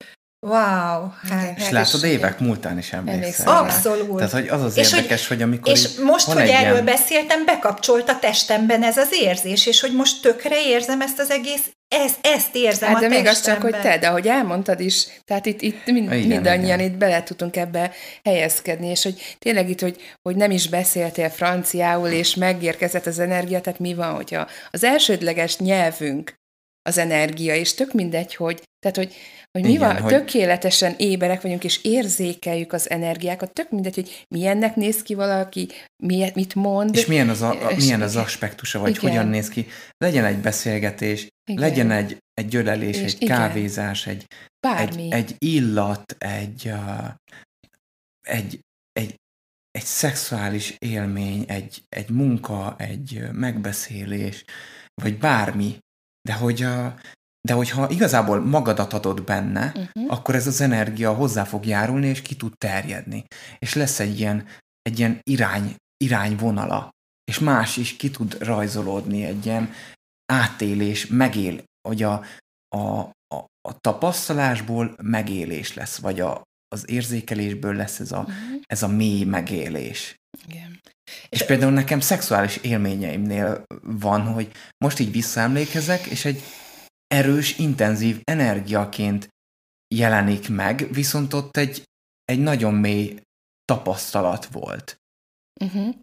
Wow! 0.40 1.10
Hát, 1.28 1.58
és 1.58 1.70
látod, 1.70 2.04
is, 2.04 2.10
évek 2.10 2.38
múltán 2.38 2.78
is 2.78 2.92
emlékszel. 2.92 3.56
Abszolút. 3.56 4.16
Tehát, 4.16 4.32
hogy 4.32 4.48
az 4.48 4.62
az 4.62 4.76
és 4.76 4.92
érdekes, 4.92 5.28
hogy, 5.28 5.36
hogy 5.36 5.46
amikor 5.46 5.72
És 5.72 5.94
most, 5.94 6.26
hogy 6.26 6.48
erről 6.48 6.72
ilyen... 6.72 6.84
beszéltem, 6.84 7.44
bekapcsolt 7.44 8.08
a 8.08 8.18
testemben 8.18 8.82
ez 8.82 8.96
az 8.96 9.08
érzés, 9.10 9.66
és 9.66 9.80
hogy 9.80 9.94
most 9.94 10.22
tökre 10.22 10.66
érzem 10.66 11.00
ezt 11.00 11.18
az 11.18 11.30
egész, 11.30 11.72
ezt, 11.88 12.18
ezt 12.20 12.54
érzem 12.54 12.88
hát, 12.88 13.00
de 13.00 13.06
a 13.06 13.08
még 13.08 13.26
az 13.26 13.42
csak, 13.42 13.62
hogy 13.62 13.80
te, 13.80 13.98
de 13.98 14.08
ahogy 14.08 14.26
elmondtad 14.26 14.80
is, 14.80 15.06
tehát 15.24 15.46
itt, 15.46 15.62
itt 15.62 15.86
mind, 15.86 16.12
igen, 16.12 16.26
mindannyian 16.26 16.78
igen. 16.78 16.90
itt 16.90 16.98
bele 16.98 17.22
tudunk 17.22 17.56
ebbe 17.56 17.92
helyezkedni, 18.24 18.86
és 18.86 19.02
hogy 19.02 19.36
tényleg 19.38 19.70
itt, 19.70 19.80
hogy, 19.80 19.96
hogy 20.22 20.36
nem 20.36 20.50
is 20.50 20.68
beszéltél 20.68 21.30
franciául, 21.30 22.08
és 22.08 22.34
megérkezett 22.34 23.06
az 23.06 23.18
energia, 23.18 23.60
tehát 23.60 23.78
mi 23.78 23.94
van, 23.94 24.14
hogyha 24.14 24.46
az 24.70 24.84
elsődleges 24.84 25.58
nyelvünk 25.58 26.36
az 26.82 26.98
energia, 26.98 27.54
és 27.54 27.74
tök 27.74 27.92
mindegy, 27.92 28.34
hogy, 28.34 28.62
tehát, 28.78 28.96
hogy 28.96 29.14
hogy 29.50 29.62
mi 29.62 29.72
Igen, 29.72 29.86
van, 29.86 30.00
hogy... 30.00 30.12
tökéletesen 30.12 30.94
éberek 30.96 31.40
vagyunk, 31.40 31.64
és 31.64 31.84
érzékeljük 31.84 32.72
az 32.72 32.90
energiákat, 32.90 33.52
tök 33.52 33.70
mindegy, 33.70 33.94
hogy 33.94 34.24
milyennek 34.28 34.76
néz 34.76 35.02
ki 35.02 35.14
valaki, 35.14 35.68
miért, 36.02 36.34
mit 36.34 36.54
mond. 36.54 36.96
És 36.96 37.06
milyen 37.06 37.28
az, 37.28 37.42
a, 37.42 37.52
és 37.52 37.84
milyen 37.84 38.02
az 38.02 38.16
aspektusa, 38.16 38.78
vagy 38.78 38.96
igen. 38.96 39.10
hogyan 39.10 39.26
néz 39.26 39.48
ki. 39.48 39.66
Legyen 39.96 40.24
egy 40.24 40.38
beszélgetés, 40.38 41.28
igen. 41.50 41.60
legyen 41.68 41.90
egy, 41.90 42.18
egy 42.34 42.48
gyölelés, 42.48 42.96
és 42.96 43.14
egy 43.14 43.22
igen. 43.22 43.38
kávézás, 43.38 44.06
egy, 44.06 44.26
egy, 44.76 45.08
egy 45.10 45.34
illat, 45.38 46.16
egy, 46.18 46.62
uh, 46.66 47.08
egy, 48.26 48.60
egy, 48.92 49.14
egy 49.70 49.84
szexuális 49.84 50.74
élmény, 50.78 51.44
egy, 51.46 51.82
egy 51.88 52.10
munka, 52.10 52.74
egy 52.78 53.22
megbeszélés, 53.32 54.44
vagy 55.02 55.18
bármi, 55.18 55.78
de 56.28 56.34
hogy 56.34 56.62
a, 56.62 56.94
de 57.48 57.52
hogyha 57.52 57.90
igazából 57.90 58.40
magadat 58.40 58.92
adod 58.92 59.24
benne, 59.24 59.72
uh-huh. 59.76 60.12
akkor 60.12 60.34
ez 60.34 60.46
az 60.46 60.60
energia 60.60 61.14
hozzá 61.14 61.44
fog 61.44 61.66
járulni, 61.66 62.06
és 62.06 62.22
ki 62.22 62.36
tud 62.36 62.52
terjedni. 62.58 63.24
És 63.58 63.74
lesz 63.74 64.00
egy 64.00 64.18
ilyen, 64.18 64.46
egy 64.82 64.98
ilyen 64.98 65.20
irány, 65.22 65.76
irányvonala, 66.04 66.90
és 67.24 67.38
más 67.38 67.76
is 67.76 67.96
ki 67.96 68.10
tud 68.10 68.36
rajzolódni, 68.40 69.24
egy 69.24 69.46
ilyen 69.46 69.72
átélés, 70.32 71.06
megél, 71.06 71.64
hogy 71.88 72.02
a, 72.02 72.24
a, 72.76 72.98
a, 73.34 73.44
a 73.68 73.78
tapasztalásból 73.80 74.96
megélés 75.02 75.74
lesz, 75.74 75.98
vagy 75.98 76.20
a, 76.20 76.42
az 76.68 76.90
érzékelésből 76.90 77.74
lesz 77.74 78.00
ez 78.00 78.12
a, 78.12 78.18
uh-huh. 78.18 78.60
ez 78.66 78.82
a 78.82 78.88
mély 78.88 79.24
megélés. 79.24 80.14
Igen. 80.48 80.80
És 81.28 81.44
például 81.44 81.72
nekem 81.72 82.00
szexuális 82.00 82.56
élményeimnél 82.56 83.64
van, 83.82 84.22
hogy 84.22 84.50
most 84.84 84.98
így 84.98 85.12
visszaemlékezek, 85.12 86.06
és 86.06 86.24
egy 86.24 86.42
erős, 87.06 87.58
intenzív 87.58 88.20
energiaként 88.24 89.28
jelenik 89.94 90.48
meg, 90.48 90.92
viszont 90.92 91.34
ott 91.34 91.56
egy, 91.56 91.82
egy 92.24 92.38
nagyon 92.38 92.74
mély 92.74 93.20
tapasztalat 93.64 94.46
volt. 94.46 94.96
Uh-huh. 95.64 95.94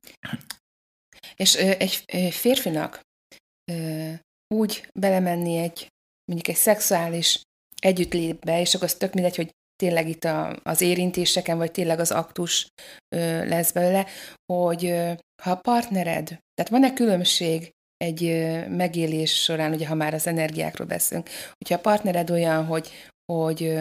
És 1.35 1.55
ö, 1.55 1.71
egy 1.77 2.03
férfinak 2.31 3.01
ö, 3.71 4.12
úgy 4.47 4.89
belemenni 5.00 5.57
egy, 5.57 5.88
mondjuk 6.25 6.55
egy 6.55 6.62
szexuális 6.62 7.41
együttlétbe, 7.81 8.59
és 8.59 8.74
akkor 8.74 8.88
az 8.88 8.93
tök 8.93 9.13
mindegy, 9.13 9.35
hogy 9.35 9.51
tényleg 9.75 10.10
itt 10.10 10.24
a, 10.24 10.60
az 10.63 10.82
érintéseken, 10.82 11.58
vagy 11.58 11.72
tényleg 11.72 12.00
az 12.00 12.12
aktus 12.12 12.67
ö, 13.15 13.48
lesz 13.48 13.72
belőle, 13.72 14.05
hogy 14.53 14.86
ö, 14.86 15.12
ha 15.44 15.51
a 15.51 15.55
partnered, 15.55 16.25
tehát 16.27 16.72
van-e 16.72 16.94
különbség 16.94 17.74
egy 17.98 18.22
megélés 18.70 19.44
során, 19.44 19.74
ugye 19.74 19.88
ha 19.88 19.96
már 19.96 20.13
az 20.13 20.27
energiákról 20.27 20.88
beszélünk, 20.88 21.29
hogyha 21.58 21.75
a 21.75 21.89
partnered 21.89 22.29
olyan, 22.29 22.65
hogy, 22.65 23.12
hogy 23.32 23.77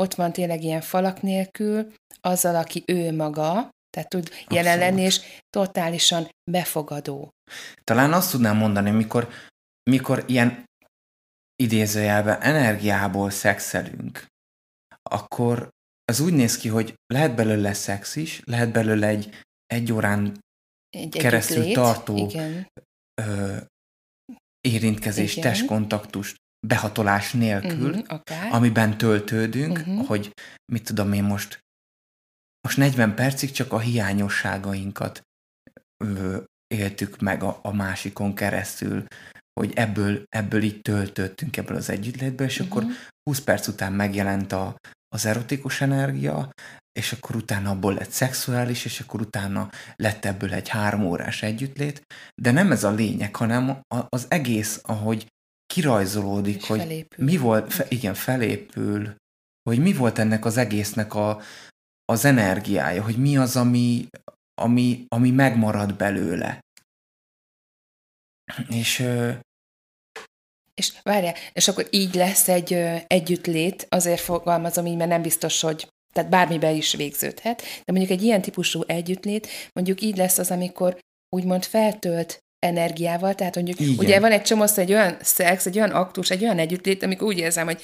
ott 0.00 0.14
van 0.14 0.32
tényleg 0.32 0.62
ilyen 0.62 0.80
falak 0.80 1.22
nélkül, 1.22 1.92
azzal, 2.20 2.56
aki 2.56 2.82
ő 2.86 3.12
maga, 3.12 3.70
tehát 3.90 4.08
tud 4.08 4.26
Abszolút. 4.26 4.52
jelen 4.52 4.78
lenni, 4.78 5.02
és 5.02 5.20
totálisan 5.50 6.28
befogadó. 6.50 7.30
Talán 7.84 8.12
azt 8.12 8.30
tudnám 8.30 8.56
mondani, 8.56 8.90
mikor, 8.90 9.28
mikor 9.90 10.24
ilyen 10.26 10.64
idézőjelben 11.62 12.40
energiából 12.40 13.30
szexelünk, 13.30 14.26
akkor 15.12 15.68
az 16.04 16.20
úgy 16.20 16.32
néz 16.32 16.56
ki, 16.56 16.68
hogy 16.68 16.94
lehet 17.06 17.34
belőle 17.34 17.72
szex 17.72 18.16
is, 18.16 18.40
lehet 18.44 18.72
belőle 18.72 19.06
egy 19.06 19.44
egy 19.66 19.92
órán 19.92 20.38
egy 20.88 21.08
keresztül 21.08 21.72
tartó 21.72 22.16
igen 22.16 22.66
ö, 23.22 23.56
érintkezés, 24.60 25.36
Igen. 25.36 25.52
testkontaktust 25.52 26.36
behatolás 26.66 27.32
nélkül, 27.32 27.90
uh-huh, 27.90 28.04
akár. 28.08 28.52
amiben 28.52 28.98
töltődünk, 28.98 29.78
uh-huh. 29.78 30.06
hogy 30.06 30.32
mit 30.72 30.84
tudom 30.84 31.12
én 31.12 31.24
most, 31.24 31.58
most 32.60 32.76
40 32.76 33.14
percig 33.14 33.50
csak 33.50 33.72
a 33.72 33.78
hiányosságainkat 33.78 35.22
ö, 36.04 36.42
éltük 36.66 37.20
meg 37.20 37.42
a, 37.42 37.58
a 37.62 37.72
másikon 37.72 38.34
keresztül, 38.34 39.04
hogy 39.60 39.72
ebből, 39.74 40.24
ebből 40.28 40.62
így 40.62 40.80
töltöttünk 40.80 41.56
ebből 41.56 41.76
az 41.76 41.88
együttlétből, 41.88 42.46
és 42.46 42.60
uh-huh. 42.60 42.76
akkor 42.76 42.92
20 43.22 43.40
perc 43.40 43.66
után 43.66 43.92
megjelent 43.92 44.52
a, 44.52 44.76
az 45.12 45.26
erotikus 45.26 45.80
energia, 45.80 46.50
és 46.92 47.12
akkor 47.12 47.36
utána 47.36 47.70
abból 47.70 47.94
lett 47.94 48.10
szexuális, 48.10 48.84
és 48.84 49.00
akkor 49.00 49.20
utána 49.20 49.70
lett 49.96 50.24
ebből 50.24 50.52
egy 50.52 50.68
három 50.68 51.04
órás 51.04 51.42
együttlét, 51.42 52.02
de 52.42 52.50
nem 52.50 52.72
ez 52.72 52.84
a 52.84 52.90
lényeg, 52.90 53.36
hanem 53.36 53.80
az 54.08 54.26
egész, 54.28 54.80
ahogy 54.82 55.26
kirajzolódik, 55.66 56.56
és 56.56 56.66
hogy 56.66 56.78
felépül. 56.78 57.24
mi 57.24 57.36
volt, 57.36 57.72
fe, 57.72 57.86
igen, 57.88 58.14
felépül, 58.14 59.14
hogy 59.62 59.78
mi 59.78 59.92
volt 59.92 60.18
ennek 60.18 60.44
az 60.44 60.56
egésznek 60.56 61.14
a, 61.14 61.40
az 62.04 62.24
energiája, 62.24 63.02
hogy 63.02 63.16
mi 63.16 63.36
az, 63.36 63.56
ami, 63.56 64.06
ami, 64.54 65.04
ami 65.08 65.30
megmarad 65.30 65.96
belőle. 65.96 66.60
És 68.68 69.04
és 70.74 70.92
várjál, 71.02 71.34
és 71.52 71.68
akkor 71.68 71.86
így 71.90 72.14
lesz 72.14 72.48
egy 72.48 72.72
ö, 72.72 72.94
együttlét, 73.06 73.86
azért 73.88 74.20
fogalmazom 74.20 74.86
így, 74.86 74.96
mert 74.96 75.10
nem 75.10 75.22
biztos, 75.22 75.60
hogy 75.60 75.88
tehát 76.12 76.30
bármibe 76.30 76.70
is 76.70 76.92
végződhet, 76.92 77.62
de 77.62 77.92
mondjuk 77.92 78.10
egy 78.10 78.22
ilyen 78.22 78.42
típusú 78.42 78.82
együttlét, 78.86 79.48
mondjuk 79.72 80.00
így 80.00 80.16
lesz 80.16 80.38
az, 80.38 80.50
amikor 80.50 80.98
úgymond 81.36 81.64
feltölt 81.64 82.38
energiával, 82.58 83.34
tehát 83.34 83.54
mondjuk 83.54 83.80
Igen. 83.80 83.94
ugye 83.98 84.20
van 84.20 84.32
egy 84.32 84.42
csomó 84.42 84.64
egy 84.76 84.92
olyan 84.92 85.16
szex, 85.20 85.66
egy 85.66 85.76
olyan 85.76 85.90
aktus, 85.90 86.30
egy 86.30 86.42
olyan 86.42 86.58
együttlét, 86.58 87.02
amikor 87.02 87.26
úgy 87.26 87.38
érzem, 87.38 87.64
hogy 87.64 87.82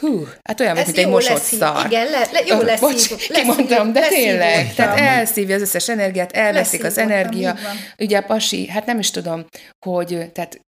Hú, 0.00 0.26
hát 0.42 0.60
olyan, 0.60 0.74
mint 0.74 0.96
egy 0.96 1.08
mosott 1.08 1.42
szar. 1.42 1.86
Igen, 1.86 2.10
le, 2.10 2.28
le, 2.32 2.40
jó 2.46 2.60
lesz. 2.60 2.80
Bocs, 2.80 3.14
kimondtam, 3.34 3.92
de 3.92 4.08
tényleg. 4.08 4.74
Tehát 4.74 4.98
elszívja 4.98 5.54
az 5.54 5.60
összes 5.60 5.88
energiát, 5.88 6.32
elveszik 6.32 6.84
az 6.84 6.98
energia. 6.98 7.56
Ugye 7.98 8.18
a 8.18 8.22
pasi, 8.22 8.68
hát 8.68 8.86
nem 8.86 8.98
is 8.98 9.10
tudom, 9.10 9.44
hogy 9.86 10.30
tehát 10.32 10.60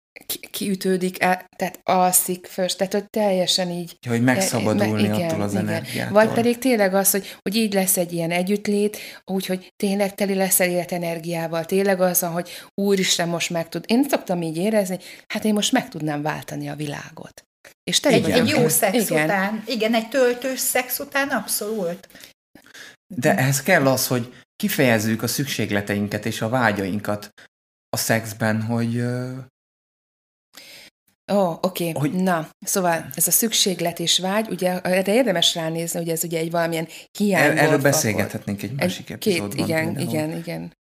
kiütődik, 0.52 1.22
el, 1.22 1.46
tehát 1.56 1.80
alszik 1.84 2.46
föl, 2.46 2.68
tehát 2.68 2.94
hogy 2.94 3.10
teljesen 3.10 3.70
így 3.70 3.98
Hogy 4.08 4.24
megszabadulni 4.24 5.04
igen, 5.04 5.30
attól 5.30 5.42
az 5.42 5.52
igen. 5.52 5.68
energiától. 5.68 6.14
Vagy 6.14 6.34
pedig 6.34 6.58
tényleg 6.58 6.94
az, 6.94 7.12
hogy, 7.12 7.38
hogy 7.42 7.56
így 7.56 7.74
lesz 7.74 7.98
egy 7.98 8.14
ilyen 8.14 8.32
együttlét, 8.32 8.98
úgyhogy 9.26 9.74
tényleg 9.76 10.16
teli 10.16 10.34
lesz 10.34 10.60
életenergiával, 10.60 11.66
tényleg 11.66 12.02
az, 12.02 12.20
hogy 12.20 12.50
úristen 12.74 13.28
most 13.28 13.50
meg 13.50 13.70
tud. 13.70 13.84
Én 13.88 14.06
szoktam 14.10 14.42
így 14.42 14.58
érezni, 14.58 14.98
hát 15.28 15.46
én 15.46 15.54
most 15.54 15.72
meg 15.72 15.90
tudnám 15.90 16.22
váltani 16.22 16.70
a 16.70 16.76
világot. 16.76 17.46
És 17.84 18.00
teli 18.00 18.16
Egy, 18.16 18.30
egy 18.30 18.48
jó 18.48 18.68
szex 18.68 19.10
igen. 19.10 19.24
után. 19.24 19.64
Igen, 19.68 19.94
egy 19.94 20.10
töltős 20.10 20.60
szex 20.60 21.00
után 21.00 21.30
abszolút. 21.30 22.08
De 23.16 23.38
ehhez 23.38 23.64
kell 23.64 23.88
az, 23.88 24.08
hogy 24.08 24.34
kifejezzük 24.56 25.24
a 25.24 25.28
szükségleteinket 25.28 26.26
és 26.26 26.42
a 26.42 26.50
vágyainkat 26.50 27.30
a 27.90 27.98
szexben, 27.98 28.62
hogy 28.62 29.04
Ó, 31.32 31.36
oh, 31.36 31.58
oké. 31.62 31.92
Hogy- 31.92 32.10
Okay. 32.10 32.22
Na, 32.22 32.50
szóval 32.60 33.06
ez 33.16 33.28
a 33.28 33.32
szükséglet 33.32 34.00
és 34.00 34.20
vágy, 34.20 34.48
ugye 34.50 34.80
erre 34.82 35.14
érdemes 35.14 35.56
ránézni, 35.56 36.00
hogy 36.00 36.10
ez 36.10 36.24
ugye 36.24 36.40
egy 36.40 36.52
valamilyen 36.52 36.88
hiány 37.18 37.44
er- 37.44 37.58
erről 37.58 37.82
beszélgethetnénk 37.82 38.64
egy 38.64 38.70
Egy, 38.70 38.76
másik 38.76 39.06
két, 39.06 39.16
epizódban. 39.16 39.66
igen, 39.68 39.86
például. 39.94 40.10
igen, 40.10 40.38
igen. 40.38 40.74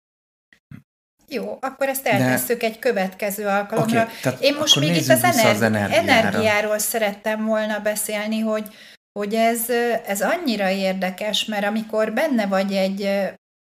Jó, 1.28 1.58
akkor 1.62 1.88
ezt 1.88 2.08
eltesszük 2.08 2.64
egy 2.64 2.80
következő 2.80 3.46
alkalomra. 3.48 4.08
Tehát 4.22 4.42
Én 4.42 4.56
most 4.56 4.80
még 4.80 4.90
itt 4.96 4.98
az, 5.10 5.10
az 5.10 5.24
energi- 5.24 5.66
energiára. 5.96 6.28
energiáról 6.28 6.78
szerettem 6.78 7.46
volna 7.46 7.80
beszélni, 7.80 8.40
hogy, 8.40 8.76
hogy 9.20 9.34
ez, 9.36 9.70
ez 10.06 10.22
annyira 10.22 10.70
érdekes, 10.70 11.46
mert 11.46 11.66
amikor 11.66 12.14
benne 12.14 12.46
vagy 12.48 12.74
egy, 12.74 13.10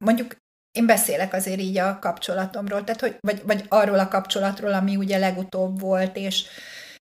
mondjuk 0.05 0.37
én 0.73 0.87
beszélek 0.87 1.35
azért 1.35 1.61
így 1.61 1.79
a 1.79 1.99
kapcsolatomról, 1.99 2.85
tehát 2.85 3.01
hogy, 3.01 3.17
vagy, 3.21 3.43
vagy 3.45 3.65
arról 3.69 3.99
a 3.99 4.09
kapcsolatról, 4.09 4.73
ami 4.73 4.97
ugye 4.97 5.19
legutóbb 5.19 5.81
volt, 5.81 6.17
és, 6.17 6.45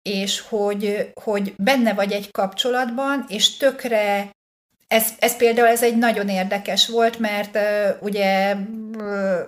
és 0.01 0.39
hogy, 0.39 1.11
hogy 1.23 1.53
benne 1.57 1.93
vagy 1.93 2.11
egy 2.11 2.31
kapcsolatban, 2.31 3.25
és 3.27 3.57
tökre 3.57 4.31
ez, 4.87 5.09
ez 5.19 5.35
például 5.37 5.67
ez 5.67 5.83
egy 5.83 5.97
nagyon 5.97 6.29
érdekes 6.29 6.87
volt, 6.87 7.19
mert 7.19 7.55
uh, 7.55 8.01
ugye 8.01 8.55
uh, 8.97 9.39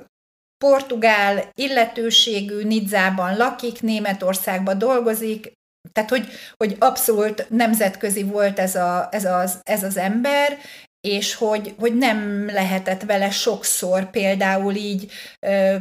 portugál 0.58 1.50
illetőségű 1.54 2.64
Nidzában 2.64 3.38
lakik, 3.38 3.82
Németországban 3.82 4.78
dolgozik, 4.78 5.52
tehát 5.92 6.10
hogy, 6.10 6.28
hogy 6.58 6.76
abszolút 6.80 7.50
nemzetközi 7.50 8.24
volt 8.24 8.60
ez, 8.60 8.76
a, 8.76 9.08
ez, 9.12 9.26
az, 9.26 9.60
ez 9.64 9.84
az 9.84 9.98
ember, 9.98 10.58
és 11.06 11.34
hogy, 11.34 11.76
hogy 11.78 11.96
nem 11.96 12.46
lehetett 12.46 13.04
vele 13.04 13.30
sokszor 13.30 14.10
például 14.10 14.74
így 14.76 15.12
ö, 15.40 15.76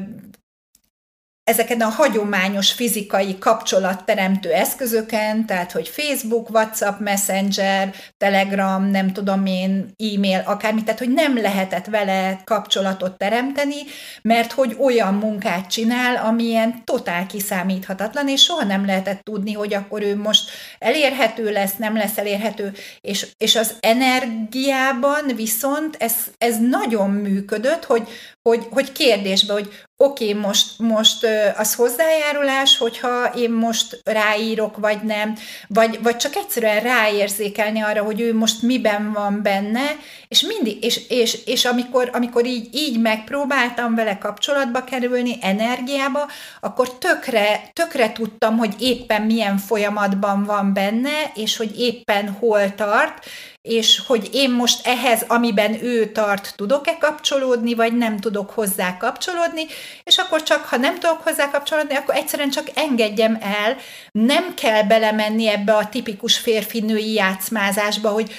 ezeken 1.45 1.81
a 1.81 1.89
hagyományos 1.89 2.73
fizikai 2.73 3.39
kapcsolatteremtő 3.39 4.53
eszközöken, 4.53 5.47
tehát 5.47 5.73
hogy 5.73 5.89
Facebook, 5.89 6.51
WhatsApp, 6.51 7.01
Messenger, 7.01 7.95
Telegram, 8.17 8.91
nem 8.91 9.13
tudom 9.13 9.47
én, 9.47 9.95
e-mail, 10.15 10.43
akármi, 10.47 10.83
tehát 10.83 10.99
hogy 10.99 11.13
nem 11.13 11.37
lehetett 11.37 11.87
vele 11.87 12.41
kapcsolatot 12.45 13.19
teremteni, 13.19 13.77
mert 14.23 14.53
hogy 14.53 14.77
olyan 14.81 15.15
munkát 15.15 15.71
csinál, 15.71 16.17
amilyen 16.17 16.85
totál 16.85 17.27
kiszámíthatatlan, 17.27 18.29
és 18.29 18.43
soha 18.43 18.65
nem 18.65 18.87
lehetett 18.87 19.23
tudni, 19.23 19.53
hogy 19.53 19.75
akkor 19.75 20.03
ő 20.03 20.17
most 20.17 20.51
elérhető 20.79 21.51
lesz, 21.51 21.77
nem 21.77 21.97
lesz 21.97 22.19
elérhető, 22.19 22.73
és, 23.01 23.27
és 23.37 23.57
az 23.57 23.75
energiában 23.81 25.23
viszont 25.37 25.97
ez, 25.99 26.15
ez 26.39 26.59
nagyon 26.61 27.11
működött, 27.11 27.85
hogy, 27.85 28.09
hogy, 28.49 28.67
hogy 28.71 28.93
kérdésbe, 28.93 29.53
hogy 29.53 29.69
oké, 29.97 30.29
okay, 30.29 30.43
most, 30.43 30.79
most 30.79 31.27
az 31.57 31.75
hozzájárulás, 31.75 32.79
hogyha 32.79 33.33
én 33.37 33.51
most 33.51 34.01
ráírok, 34.05 34.77
vagy 34.77 35.03
nem, 35.03 35.37
vagy, 35.69 36.03
vagy 36.03 36.17
csak 36.17 36.35
egyszerűen 36.35 36.81
ráérzékelni 36.81 37.81
arra, 37.81 38.03
hogy 38.03 38.21
ő 38.21 38.35
most 38.35 38.63
miben 38.63 39.13
van 39.13 39.43
benne, 39.43 39.85
és 40.29 40.41
mindig, 40.41 40.85
és, 40.85 41.01
és, 41.09 41.39
és 41.47 41.65
amikor, 41.65 42.11
amikor 42.13 42.47
így, 42.47 42.69
így 42.75 43.01
megpróbáltam 43.01 43.95
vele 43.95 44.19
kapcsolatba 44.19 44.85
kerülni, 44.85 45.39
energiába, 45.41 46.29
akkor 46.61 46.99
tökre, 46.99 47.71
tökre 47.73 48.13
tudtam, 48.13 48.57
hogy 48.57 48.75
éppen 48.79 49.23
milyen 49.23 49.59
folyamatban 49.59 50.45
van 50.45 50.73
benne, 50.73 51.33
és 51.35 51.57
hogy 51.57 51.81
éppen 51.81 52.31
hol 52.31 52.75
tart, 52.75 53.25
és 53.63 54.03
hogy 54.07 54.29
én 54.33 54.51
most 54.51 54.87
ehhez, 54.87 55.25
amiben 55.29 55.85
ő 55.85 56.13
tart, 56.13 56.53
tudok-e 56.57 56.97
kapcsolódni, 56.99 57.75
vagy 57.75 57.97
nem 57.97 58.17
tudok 58.17 58.51
hozzá 58.51 58.97
kapcsolódni, 58.97 59.67
és 60.03 60.17
akkor 60.17 60.43
csak, 60.43 60.65
ha 60.65 60.77
nem 60.77 60.99
tudok 60.99 61.23
hozzá 61.23 61.51
kapcsolódni, 61.51 61.95
akkor 61.95 62.15
egyszerűen 62.15 62.51
csak 62.51 62.71
engedjem 62.75 63.39
el, 63.41 63.77
nem 64.13 64.55
kell 64.55 64.83
belemenni 64.83 65.49
ebbe 65.49 65.75
a 65.75 65.89
tipikus 65.89 66.39
férfi-női 66.39 67.13
játszmázásba, 67.13 68.09
hogy 68.09 68.33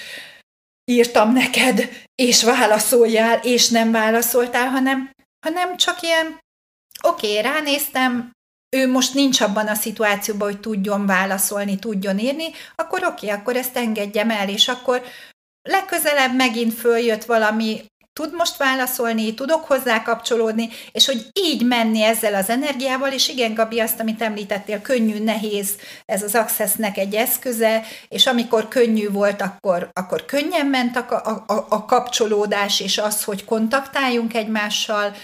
írtam 0.86 1.34
neked, 1.34 1.90
és 2.16 2.44
válaszoljál, 2.44 3.40
és 3.44 3.70
nem 3.70 3.92
válaszoltál, 3.92 4.70
hanem, 4.70 5.12
hanem 5.46 5.78
csak 5.78 6.02
ilyen, 6.02 6.40
oké, 7.04 7.28
okay, 7.28 7.42
ránéztem, 7.42 8.32
ő 8.76 8.92
most 8.92 9.14
nincs 9.14 9.42
abban 9.42 9.68
a 9.68 9.74
szituációban, 9.74 10.52
hogy 10.52 10.60
tudjon 10.60 11.06
válaszolni, 11.06 11.80
tudjon 11.80 12.20
írni, 12.20 12.52
akkor 12.76 13.04
oké, 13.04 13.26
okay, 13.26 13.40
akkor 13.40 13.56
ezt 13.56 13.78
engedjem 13.78 14.30
el, 14.30 14.50
és 14.50 14.68
akkor 14.68 15.04
legközelebb 15.62 16.36
megint 16.36 16.74
följött 16.74 17.24
valami, 17.24 17.86
tud 18.20 18.34
most 18.34 18.58
válaszolni, 18.58 19.34
tudok 19.34 19.66
hozzá 19.66 20.04
kapcsolódni, 20.04 20.70
és 20.92 21.06
hogy 21.06 21.26
így 21.34 21.66
menni 21.66 22.04
ezzel 22.04 22.36
az 22.36 22.50
energiával, 22.50 23.12
és 23.12 23.30
igen, 23.30 23.54
Gabi, 23.54 23.80
azt, 23.80 24.00
amit 24.00 24.22
említettél, 24.22 24.82
könnyű, 24.82 25.24
nehéz, 25.24 25.70
ez 26.06 26.24
az 26.24 26.36
Accessnek 26.36 26.98
egy 26.98 27.16
eszköze, 27.16 27.84
és 28.10 28.26
amikor 28.26 28.68
könnyű 28.68 29.10
volt, 29.10 29.42
akkor, 29.42 29.90
akkor 29.94 30.26
könnyen 30.26 30.66
ment 30.66 30.96
a, 30.96 31.44
a, 31.48 31.66
a 31.70 31.86
kapcsolódás, 31.86 32.80
és 32.80 32.98
az, 32.98 33.24
hogy 33.24 33.46
kontaktáljunk 33.46 34.34
egymással, 34.34 35.16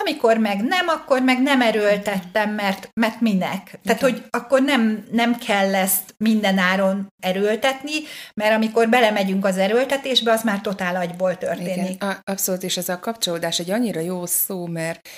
amikor 0.00 0.38
meg 0.38 0.62
nem, 0.62 0.88
akkor 0.88 1.22
meg 1.22 1.42
nem 1.42 1.60
erőltettem, 1.60 2.54
mert, 2.54 2.88
mert 3.00 3.20
minek? 3.20 3.68
Igen. 3.68 3.80
Tehát, 3.82 4.00
hogy 4.00 4.24
akkor 4.30 4.62
nem, 4.62 5.06
nem 5.10 5.36
kell 5.36 5.74
ezt 5.74 6.14
mindenáron 6.16 7.06
erőltetni, 7.22 7.92
mert 8.34 8.54
amikor 8.54 8.88
belemegyünk 8.88 9.44
az 9.44 9.56
erőltetésbe, 9.56 10.32
az 10.32 10.42
már 10.42 10.60
totál 10.60 10.96
agyból 10.96 11.38
történik. 11.38 11.94
Igen, 11.94 12.20
abszolút, 12.24 12.62
és 12.62 12.76
ez 12.76 12.88
a 12.88 12.98
kapcsolódás 12.98 13.58
egy 13.58 13.70
annyira 13.70 14.00
jó 14.00 14.26
szó, 14.26 14.66
mert 14.66 15.08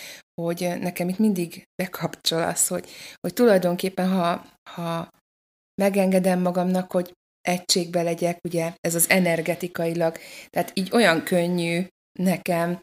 hogy 0.43 0.73
nekem 0.81 1.09
itt 1.09 1.19
mindig 1.19 1.63
bekapcsol 1.83 2.43
az, 2.43 2.69
hogy, 2.69 2.89
hogy 3.21 3.33
tulajdonképpen, 3.33 4.09
ha, 4.09 4.45
ha 4.71 5.09
megengedem 5.83 6.41
magamnak, 6.41 6.93
hogy 6.93 7.13
egységbe 7.41 8.03
legyek, 8.03 8.39
ugye 8.45 8.73
ez 8.81 8.95
az 8.95 9.11
energetikailag, 9.11 10.19
tehát 10.51 10.71
így 10.75 10.89
olyan 10.93 11.23
könnyű 11.23 11.87
nekem 12.19 12.81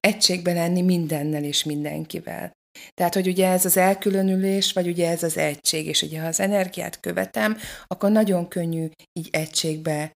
egységbe 0.00 0.52
lenni 0.52 0.82
mindennel 0.82 1.44
és 1.44 1.64
mindenkivel. 1.64 2.52
Tehát, 2.94 3.14
hogy 3.14 3.26
ugye 3.28 3.48
ez 3.48 3.64
az 3.64 3.76
elkülönülés, 3.76 4.72
vagy 4.72 4.88
ugye 4.88 5.10
ez 5.10 5.22
az 5.22 5.36
egység, 5.36 5.86
és 5.86 6.02
ugye 6.02 6.20
ha 6.20 6.26
az 6.26 6.40
energiát 6.40 7.00
követem, 7.00 7.56
akkor 7.86 8.10
nagyon 8.10 8.48
könnyű 8.48 8.88
így 9.12 9.28
egységbe 9.30 10.12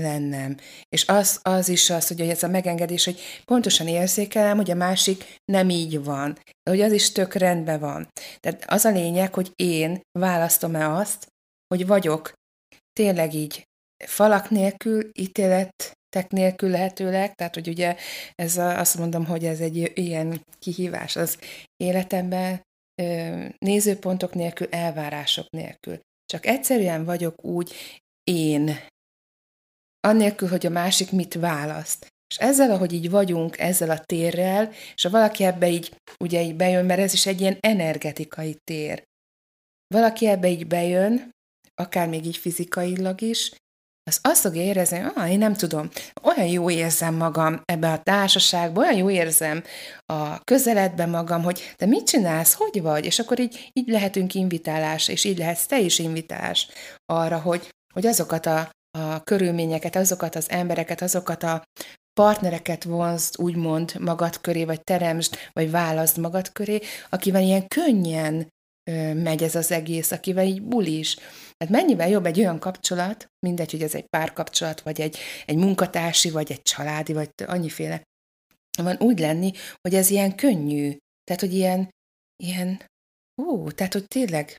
lennem. 0.00 0.56
És 0.88 1.06
az, 1.06 1.38
az 1.42 1.68
is 1.68 1.90
az, 1.90 2.08
hogy 2.08 2.20
ez 2.20 2.42
a 2.42 2.48
megengedés, 2.48 3.04
hogy 3.04 3.20
pontosan 3.44 3.88
érzékelem, 3.88 4.56
hogy 4.56 4.70
a 4.70 4.74
másik 4.74 5.38
nem 5.44 5.70
így 5.70 6.04
van, 6.04 6.38
hogy 6.70 6.80
az 6.80 6.92
is 6.92 7.12
tök 7.12 7.34
rendben 7.34 7.80
van. 7.80 8.08
Tehát 8.38 8.64
az 8.66 8.84
a 8.84 8.90
lényeg, 8.90 9.34
hogy 9.34 9.52
én 9.54 10.00
választom-e 10.18 10.92
azt, 10.92 11.26
hogy 11.74 11.86
vagyok 11.86 12.32
tényleg 12.92 13.34
így 13.34 13.68
falak 14.06 14.50
nélkül, 14.50 15.10
ítélet 15.12 15.92
nélkül 16.28 16.70
lehetőleg, 16.70 17.34
tehát 17.34 17.54
hogy 17.54 17.68
ugye 17.68 17.96
ez 18.34 18.56
a, 18.56 18.78
azt 18.78 18.98
mondom, 18.98 19.26
hogy 19.26 19.44
ez 19.44 19.60
egy 19.60 19.90
ilyen 19.94 20.44
kihívás 20.58 21.16
az 21.16 21.38
életemben, 21.76 22.62
nézőpontok 23.58 24.34
nélkül, 24.34 24.66
elvárások 24.70 25.50
nélkül. 25.50 26.00
Csak 26.26 26.46
egyszerűen 26.46 27.04
vagyok 27.04 27.44
úgy 27.44 27.74
én, 28.24 28.76
annélkül, 30.00 30.48
hogy 30.48 30.66
a 30.66 30.70
másik 30.70 31.10
mit 31.10 31.34
választ. 31.34 32.06
És 32.28 32.38
ezzel, 32.38 32.70
ahogy 32.70 32.92
így 32.92 33.10
vagyunk, 33.10 33.58
ezzel 33.58 33.90
a 33.90 33.98
térrel, 33.98 34.72
és 34.94 35.02
ha 35.02 35.10
valaki 35.10 35.44
ebbe 35.44 35.68
így, 35.68 35.96
ugye 36.18 36.42
így 36.42 36.56
bejön, 36.56 36.84
mert 36.84 37.00
ez 37.00 37.12
is 37.12 37.26
egy 37.26 37.40
ilyen 37.40 37.56
energetikai 37.60 38.56
tér. 38.64 39.02
Valaki 39.94 40.26
ebbe 40.26 40.48
így 40.48 40.66
bejön, 40.66 41.30
akár 41.74 42.08
még 42.08 42.26
így 42.26 42.36
fizikailag 42.36 43.20
is, 43.20 43.52
az 44.04 44.18
azt 44.22 44.40
fogja 44.40 44.62
érezni, 44.62 45.02
ah, 45.14 45.30
én 45.30 45.38
nem 45.38 45.54
tudom, 45.54 45.88
olyan 46.22 46.46
jó 46.46 46.70
érzem 46.70 47.14
magam 47.14 47.60
ebbe 47.64 47.92
a 47.92 48.02
társaságban, 48.02 48.84
olyan 48.84 48.96
jó 48.96 49.10
érzem 49.10 49.62
a 50.06 50.44
közeledben 50.44 51.10
magam, 51.10 51.42
hogy 51.42 51.74
te 51.76 51.86
mit 51.86 52.06
csinálsz, 52.06 52.54
hogy 52.54 52.82
vagy? 52.82 53.04
És 53.04 53.18
akkor 53.18 53.38
így, 53.40 53.70
így 53.72 53.88
lehetünk 53.88 54.34
invitálás, 54.34 55.08
és 55.08 55.24
így 55.24 55.38
lehetsz 55.38 55.66
te 55.66 55.78
is 55.78 55.98
invitálás 55.98 56.68
arra, 57.06 57.38
hogy, 57.38 57.68
hogy 57.94 58.06
azokat 58.06 58.46
a 58.46 58.70
a 58.98 59.22
körülményeket, 59.24 59.96
azokat 59.96 60.34
az 60.34 60.50
embereket, 60.50 61.02
azokat 61.02 61.42
a 61.42 61.62
partnereket 62.12 62.84
vonzd, 62.84 63.34
úgymond 63.40 63.94
magad 64.00 64.40
köré, 64.40 64.64
vagy 64.64 64.82
teremsd, 64.82 65.36
vagy 65.52 65.70
válaszd 65.70 66.18
magad 66.18 66.52
köré, 66.52 66.80
akivel 67.10 67.42
ilyen 67.42 67.66
könnyen 67.66 68.48
megy 69.14 69.42
ez 69.42 69.54
az 69.54 69.70
egész, 69.70 70.10
akivel 70.10 70.44
így 70.44 70.62
bulis. 70.62 71.16
Hát 71.58 71.68
mennyivel 71.68 72.08
jobb 72.08 72.26
egy 72.26 72.38
olyan 72.38 72.58
kapcsolat, 72.58 73.26
mindegy, 73.46 73.70
hogy 73.70 73.82
ez 73.82 73.94
egy 73.94 74.06
párkapcsolat, 74.06 74.80
vagy 74.80 75.00
egy, 75.00 75.18
egy 75.44 75.56
munkatársi, 75.56 76.30
vagy 76.30 76.52
egy 76.52 76.62
családi, 76.62 77.12
vagy 77.12 77.30
annyiféle, 77.46 78.02
van 78.82 78.96
úgy 79.00 79.18
lenni, 79.18 79.52
hogy 79.80 79.94
ez 79.94 80.10
ilyen 80.10 80.34
könnyű. 80.34 80.96
Tehát, 81.24 81.40
hogy 81.40 81.54
ilyen, 81.54 81.90
ilyen, 82.36 82.82
ú, 83.42 83.70
tehát, 83.70 83.92
hogy 83.92 84.06
tényleg 84.06 84.56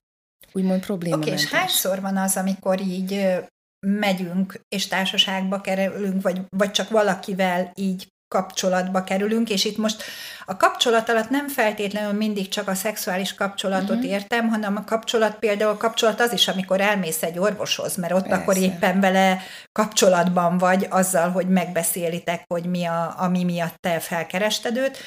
úgymond 0.51 0.81
probléma. 0.81 1.15
Oké, 1.15 1.25
okay, 1.25 1.41
és 1.41 1.49
hányszor 1.49 2.01
van 2.01 2.17
az, 2.17 2.35
amikor 2.35 2.81
így 2.81 3.39
megyünk, 3.87 4.61
és 4.67 4.87
társaságba 4.87 5.61
kerülünk, 5.61 6.21
vagy, 6.21 6.41
vagy 6.49 6.71
csak 6.71 6.89
valakivel 6.89 7.71
így 7.75 8.07
kapcsolatba 8.31 9.03
kerülünk, 9.03 9.49
és 9.49 9.65
itt 9.65 9.77
most 9.77 10.03
a 10.45 10.57
kapcsolat 10.57 11.09
alatt 11.09 11.29
nem 11.29 11.47
feltétlenül 11.47 12.11
mindig 12.11 12.47
csak 12.47 12.67
a 12.67 12.73
szexuális 12.73 13.33
kapcsolatot 13.33 13.89
uh-huh. 13.89 14.11
értem, 14.11 14.49
hanem 14.49 14.75
a 14.75 14.83
kapcsolat 14.83 15.35
például 15.35 15.71
a 15.71 15.77
kapcsolat 15.77 16.19
az 16.19 16.33
is, 16.33 16.47
amikor 16.47 16.81
elmész 16.81 17.23
egy 17.23 17.39
orvoshoz, 17.39 17.95
mert 17.95 18.13
ott 18.13 18.27
Persze. 18.27 18.41
akkor 18.41 18.57
éppen 18.57 18.99
vele 18.99 19.41
kapcsolatban 19.71 20.57
vagy 20.57 20.87
azzal, 20.89 21.29
hogy 21.29 21.47
megbeszélitek, 21.47 22.43
hogy 22.47 22.65
mi 22.65 22.85
a, 22.85 23.13
ami 23.17 23.43
miatt 23.43 23.75
te 23.79 23.99
felkerested 23.99 24.77
őt, 24.77 24.97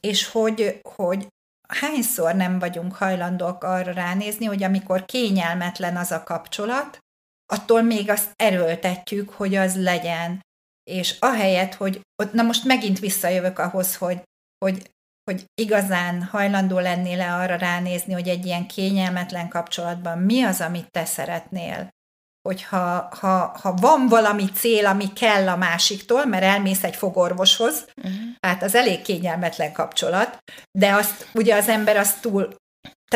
és 0.00 0.28
hogy, 0.28 0.80
hogy 0.96 1.26
hányszor 1.68 2.34
nem 2.34 2.58
vagyunk 2.58 2.94
hajlandók 2.94 3.64
arra 3.64 3.92
ránézni, 3.92 4.44
hogy 4.44 4.62
amikor 4.62 5.04
kényelmetlen 5.04 5.96
az 5.96 6.10
a 6.10 6.22
kapcsolat, 6.22 6.98
attól 7.52 7.82
még 7.82 8.10
azt 8.10 8.30
erőltetjük, 8.36 9.30
hogy 9.30 9.54
az 9.54 9.82
legyen. 9.82 10.40
És 10.90 11.16
ahelyett, 11.18 11.74
hogy 11.74 12.00
ott, 12.22 12.32
na 12.32 12.42
most 12.42 12.64
megint 12.64 12.98
visszajövök 12.98 13.58
ahhoz, 13.58 13.96
hogy, 13.96 14.22
hogy, 14.64 14.90
hogy 15.24 15.44
igazán 15.54 16.22
hajlandó 16.22 16.78
lennél 16.78 17.16
le 17.16 17.34
arra 17.34 17.56
ránézni, 17.56 18.12
hogy 18.12 18.28
egy 18.28 18.46
ilyen 18.46 18.66
kényelmetlen 18.66 19.48
kapcsolatban 19.48 20.18
mi 20.18 20.42
az, 20.42 20.60
amit 20.60 20.90
te 20.90 21.04
szeretnél. 21.04 21.88
Hogyha 22.48 23.08
ha, 23.20 23.58
ha 23.62 23.74
van 23.74 24.08
valami 24.08 24.44
cél, 24.54 24.86
ami 24.86 25.12
kell 25.12 25.48
a 25.48 25.56
másiktól, 25.56 26.24
mert 26.24 26.42
elmész 26.42 26.84
egy 26.84 26.96
fogorvoshoz, 26.96 27.84
uh-huh. 27.96 28.14
hát 28.40 28.62
az 28.62 28.74
elég 28.74 29.02
kényelmetlen 29.02 29.72
kapcsolat, 29.72 30.38
de 30.78 30.92
azt 30.92 31.28
ugye 31.34 31.56
az 31.56 31.68
ember 31.68 31.96
azt 31.96 32.20
túl 32.20 32.54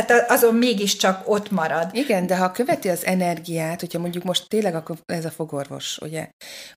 tehát 0.05 0.31
azon 0.31 0.55
mégiscsak 0.55 1.29
ott 1.29 1.51
marad. 1.51 1.91
Igen, 1.93 2.27
de 2.27 2.37
ha 2.37 2.51
követi 2.51 2.89
az 2.89 3.05
energiát, 3.05 3.81
hogyha 3.81 3.99
mondjuk 3.99 4.25
most 4.25 4.49
tényleg 4.49 4.83
ez 5.07 5.25
a 5.25 5.31
fogorvos, 5.31 5.99
ugye, 5.99 6.29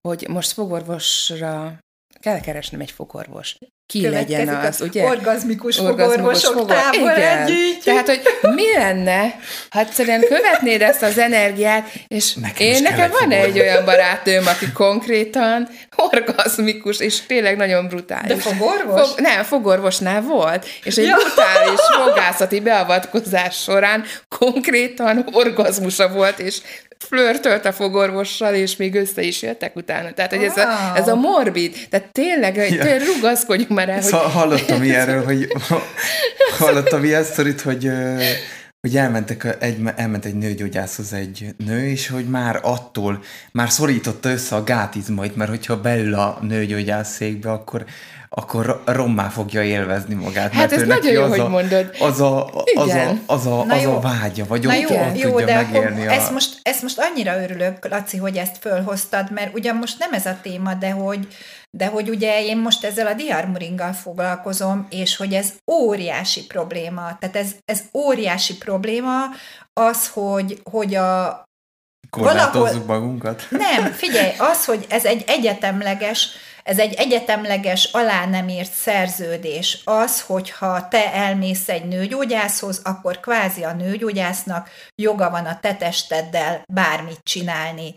hogy 0.01 0.27
most 0.29 0.51
fogorvosra 0.51 1.79
kell 2.19 2.39
keresnem 2.39 2.81
egy 2.81 2.91
fogorvos 2.91 3.57
ki 3.91 4.09
legyen 4.09 4.47
az, 4.47 4.81
ugye? 4.81 5.03
Orgazmikus, 5.03 5.79
orgazmikus 5.79 6.43
fogorvosok 6.43 6.53
fogor... 6.53 6.75
tábor 6.75 7.17
együtt. 7.17 7.83
Tehát, 7.83 8.07
hogy 8.07 8.21
mi 8.55 8.73
lenne, 8.75 9.35
ha 9.69 9.79
egyszerűen 9.79 10.19
követnéd 10.19 10.81
ezt 10.81 11.01
az 11.01 11.17
energiát, 11.17 11.91
és 12.07 12.33
nekem 12.33 12.67
én 12.67 12.81
nekem 12.81 13.11
van 13.19 13.31
egy 13.31 13.59
olyan 13.59 13.85
barátőm, 13.85 14.47
aki 14.47 14.71
konkrétan 14.71 15.69
orgazmikus, 15.95 16.99
és 16.99 17.25
tényleg 17.25 17.57
nagyon 17.57 17.87
brutális. 17.87 18.27
De 18.27 18.41
fogorvos? 18.41 19.07
Fog, 19.07 19.19
nem, 19.19 19.43
fogorvosnál 19.43 20.21
volt, 20.21 20.65
és 20.83 20.97
egy 20.97 21.05
ja. 21.05 21.15
brutális 21.15 21.79
fogászati 22.03 22.59
beavatkozás 22.59 23.61
során 23.61 24.03
konkrétan 24.39 25.25
orgazmusa 25.31 26.09
volt, 26.09 26.39
és 26.39 26.61
flörtölt 27.07 27.65
a 27.65 27.71
fogorvossal, 27.71 28.53
és 28.53 28.75
még 28.75 28.95
össze 28.95 29.21
is 29.21 29.41
jöttek 29.41 29.75
utána. 29.75 30.11
Tehát, 30.11 30.33
hogy 30.33 30.43
ez 30.43 30.57
a, 30.57 30.93
ez 30.95 31.07
a 31.07 31.15
morbid, 31.15 31.87
tehát 31.89 32.11
tényleg, 32.11 32.55
hogy 32.55 32.73
ja. 32.73 32.83
tényleg 32.83 33.05
rugaszkodjunk 33.15 33.71
már 33.71 33.89
el, 33.89 33.95
hogy... 33.95 34.03
Szóval 34.03 34.27
hallottam 34.27 34.83
ilyenről, 34.83 35.23
hogy 35.23 35.47
hallottam 36.59 37.03
ilyen 37.03 37.23
sztorit, 37.23 37.61
hogy 37.61 37.91
hogy 38.81 38.97
elmentek 38.97 39.57
egy, 39.59 39.77
elment 39.95 40.25
egy 40.25 40.35
nőgyógyászhoz 40.35 41.13
egy 41.13 41.55
nő, 41.57 41.87
és 41.87 42.07
hogy 42.07 42.25
már 42.25 42.59
attól, 42.61 43.23
már 43.51 43.69
szorította 43.69 44.29
össze 44.29 44.55
a 44.55 44.63
gátizmait, 44.63 45.35
mert 45.35 45.49
hogyha 45.49 45.81
beül 45.81 46.13
a 46.13 46.39
nőgyógyász 46.41 47.15
székbe, 47.15 47.51
akkor 47.51 47.85
akkor 48.33 48.81
rommá 48.85 49.29
fogja 49.29 49.63
élvezni 49.63 50.13
magát. 50.13 50.53
Hát 50.53 50.71
ez 50.71 50.87
nagyon 50.87 51.11
jó, 51.11 51.21
az 51.21 51.29
hogy 51.29 51.39
a, 51.39 51.47
mondod. 51.47 51.95
Az 51.99 52.21
a, 52.21 52.45
az 52.75 52.89
a, 52.89 53.15
az 53.25 53.45
a, 53.45 53.61
az 53.61 53.85
a 53.85 53.99
vágya, 53.99 54.45
vagy 54.45 54.63
Na 54.63 54.73
ott 54.73 54.89
jó, 54.89 54.97
jó, 55.15 55.29
tudja 55.29 55.45
de 55.45 55.55
megélni 55.55 56.07
a... 56.07 56.11
ezt, 56.11 56.31
most, 56.31 56.59
ezt 56.61 56.81
most 56.81 56.99
annyira 56.99 57.41
örülök, 57.41 57.87
Laci, 57.89 58.17
hogy 58.17 58.37
ezt 58.37 58.57
fölhoztad, 58.57 59.31
mert 59.31 59.55
ugyan 59.55 59.75
most 59.75 59.99
nem 59.99 60.13
ez 60.13 60.25
a 60.25 60.37
téma, 60.41 60.73
de 60.73 60.91
hogy, 60.91 61.27
de 61.77 61.85
hogy 61.85 62.09
ugye 62.09 62.43
én 62.43 62.57
most 62.57 62.83
ezzel 62.83 63.07
a 63.07 63.13
diarmuringgal 63.13 63.93
foglalkozom, 63.93 64.87
és 64.89 65.15
hogy 65.15 65.33
ez 65.33 65.53
óriási 65.71 66.45
probléma. 66.45 67.17
Tehát 67.19 67.35
ez, 67.35 67.51
ez 67.65 67.81
óriási 67.93 68.57
probléma 68.57 69.19
az, 69.73 70.07
hogy, 70.07 70.61
hogy 70.63 70.95
a, 70.95 71.43
Korlátozzuk 72.09 72.85
valahol... 72.85 72.99
magunkat? 72.99 73.47
Nem, 73.49 73.91
figyelj, 73.91 74.31
az, 74.37 74.65
hogy 74.65 74.85
ez 74.89 75.05
egy 75.05 75.23
egyetemleges 75.27 76.29
ez 76.63 76.79
egy 76.79 76.93
egyetemleges, 76.93 77.89
alá 77.91 78.25
nem 78.25 78.49
írt 78.49 78.71
szerződés. 78.71 79.81
Az, 79.83 80.21
hogyha 80.21 80.87
te 80.87 81.13
elmész 81.13 81.69
egy 81.69 81.85
nőgyógyászhoz, 81.85 82.81
akkor 82.83 83.19
kvázi 83.19 83.63
a 83.63 83.73
nőgyógyásznak 83.73 84.69
joga 85.01 85.29
van 85.29 85.45
a 85.45 85.59
te 85.59 85.75
testeddel 85.75 86.63
bármit 86.73 87.19
csinálni. 87.23 87.95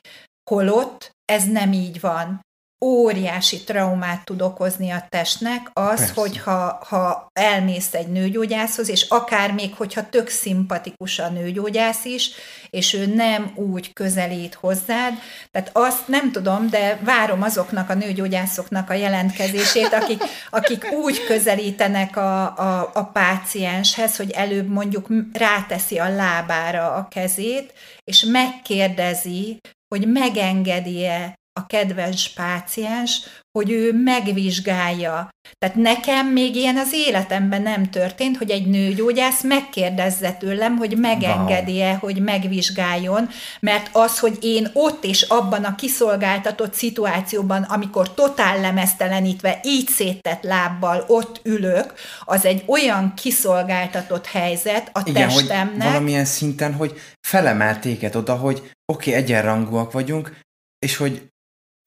Holott 0.50 1.10
ez 1.24 1.44
nem 1.44 1.72
így 1.72 2.00
van 2.00 2.40
óriási 2.84 3.64
traumát 3.64 4.24
tud 4.24 4.42
okozni 4.42 4.90
a 4.90 5.06
testnek 5.08 5.70
az, 5.72 5.98
Persze. 5.98 6.12
hogyha 6.14 6.84
ha 6.88 7.30
elmész 7.32 7.94
egy 7.94 8.06
nőgyógyászhoz, 8.06 8.88
és 8.88 9.06
akár 9.08 9.52
még, 9.52 9.74
hogyha 9.74 10.08
tök 10.08 10.28
szimpatikus 10.28 11.18
a 11.18 11.28
nőgyógyász 11.28 12.04
is, 12.04 12.30
és 12.70 12.92
ő 12.92 13.06
nem 13.06 13.52
úgy 13.54 13.92
közelít 13.92 14.54
hozzád, 14.54 15.12
tehát 15.50 15.70
azt 15.72 16.08
nem 16.08 16.32
tudom, 16.32 16.70
de 16.70 16.98
várom 17.04 17.42
azoknak 17.42 17.90
a 17.90 17.94
nőgyógyászoknak 17.94 18.90
a 18.90 18.94
jelentkezését, 18.94 19.92
akik, 19.92 20.22
akik 20.50 20.92
úgy 20.92 21.24
közelítenek 21.24 22.16
a, 22.16 22.42
a, 22.42 22.90
a 22.94 23.04
pácienshez, 23.04 24.16
hogy 24.16 24.30
előbb 24.30 24.68
mondjuk 24.68 25.08
ráteszi 25.32 25.98
a 25.98 26.08
lábára 26.08 26.94
a 26.94 27.08
kezét, 27.08 27.72
és 28.04 28.24
megkérdezi, 28.24 29.60
hogy 29.94 30.08
megengedi-e 30.08 31.34
a 31.60 31.66
kedves 31.66 32.28
páciens, 32.28 33.20
hogy 33.58 33.70
ő 33.70 33.92
megvizsgálja. 33.92 35.28
Tehát 35.58 35.76
nekem 35.76 36.26
még 36.26 36.56
ilyen 36.56 36.76
az 36.76 36.92
életemben 36.92 37.62
nem 37.62 37.90
történt, 37.90 38.36
hogy 38.36 38.50
egy 38.50 38.66
nőgyógyász 38.66 39.42
megkérdezze 39.42 40.32
tőlem, 40.32 40.76
hogy 40.76 40.98
megengedi-e, 40.98 41.88
wow. 41.88 41.98
hogy 41.98 42.22
megvizsgáljon, 42.22 43.28
mert 43.60 43.88
az, 43.92 44.18
hogy 44.18 44.38
én 44.40 44.70
ott 44.72 45.04
és 45.04 45.22
abban 45.22 45.64
a 45.64 45.74
kiszolgáltatott 45.74 46.74
szituációban, 46.74 47.62
amikor 47.62 48.14
totál 48.14 48.60
lemeztelenítve, 48.60 49.60
így 49.62 49.88
széttett 49.88 50.42
lábbal 50.42 51.04
ott 51.06 51.40
ülök, 51.42 51.94
az 52.24 52.44
egy 52.44 52.62
olyan 52.66 53.14
kiszolgáltatott 53.14 54.26
helyzet 54.26 54.90
a 54.92 55.00
Igen, 55.04 55.28
testemnek. 55.28 55.82
Hogy 55.82 55.92
valamilyen 55.92 56.24
szinten, 56.24 56.74
hogy 56.74 57.00
felemel 57.26 57.78
téged 57.78 58.16
oda, 58.16 58.34
hogy 58.36 58.56
oké, 58.92 59.10
okay, 59.10 59.22
egyenrangúak 59.22 59.92
vagyunk, 59.92 60.42
és 60.78 60.96
hogy 60.96 61.32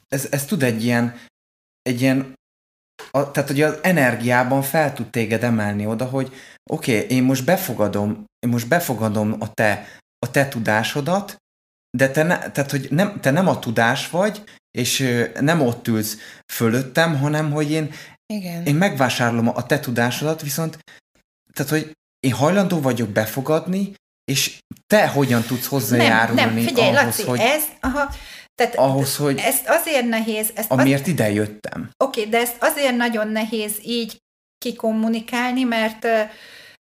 ez, 0.07 0.27
ez 0.31 0.45
tud 0.45 0.63
egy 0.63 0.83
ilyen, 0.83 1.19
egy 1.81 2.01
ilyen 2.01 2.35
a, 3.11 3.31
tehát, 3.31 3.49
hogy 3.49 3.61
az 3.61 3.79
energiában 3.81 4.61
fel 4.61 4.93
tud 4.93 5.09
téged 5.09 5.43
emelni 5.43 5.85
oda, 5.85 6.05
hogy 6.05 6.33
oké, 6.69 7.03
okay, 7.03 7.15
én 7.15 7.23
most 7.23 7.45
befogadom, 7.45 8.25
én 8.39 8.49
most 8.49 8.67
befogadom 8.67 9.35
a 9.39 9.53
te, 9.53 9.87
a 10.25 10.31
te 10.31 10.47
tudásodat, 10.47 11.35
de 11.97 12.11
te, 12.11 12.23
ne, 12.23 12.51
tehát, 12.51 12.71
hogy 12.71 12.87
nem, 12.91 13.19
te 13.19 13.31
nem 13.31 13.47
a 13.47 13.59
tudás 13.59 14.09
vagy, 14.09 14.43
és 14.77 15.19
nem 15.39 15.61
ott 15.61 15.87
ülsz 15.87 16.17
fölöttem, 16.53 17.17
hanem 17.17 17.51
hogy 17.51 17.71
én, 17.71 17.93
Igen. 18.33 18.65
én 18.65 18.75
megvásárolom 18.75 19.47
a 19.47 19.65
te 19.65 19.79
tudásodat, 19.79 20.41
viszont 20.41 20.77
tehát, 21.53 21.71
hogy 21.71 21.91
én 22.19 22.33
hajlandó 22.33 22.81
vagyok 22.81 23.09
befogadni, 23.09 23.93
és 24.31 24.59
te 24.87 25.07
hogyan 25.07 25.41
tudsz 25.41 25.67
hozzájárulni 25.67 26.41
nem, 26.41 26.53
nem, 26.53 26.63
figyelj, 26.63 26.95
ahhoz, 26.95 27.03
Laci, 27.03 27.23
hogy... 27.23 27.39
ez, 27.39 27.63
aha, 27.79 28.13
tehát 28.57 28.75
ahhoz, 28.75 29.15
hogy 29.15 29.37
ezt 29.37 29.67
azért 29.67 30.07
nehéz... 30.07 30.51
Ezt 30.55 30.71
amiért 30.71 31.01
az... 31.01 31.07
ide 31.07 31.31
jöttem. 31.31 31.89
Oké, 32.03 32.19
okay, 32.19 32.31
de 32.31 32.39
ezt 32.39 32.55
azért 32.59 32.95
nagyon 32.95 33.27
nehéz 33.27 33.79
így 33.83 34.17
kikommunikálni, 34.57 35.63
mert, 35.63 36.07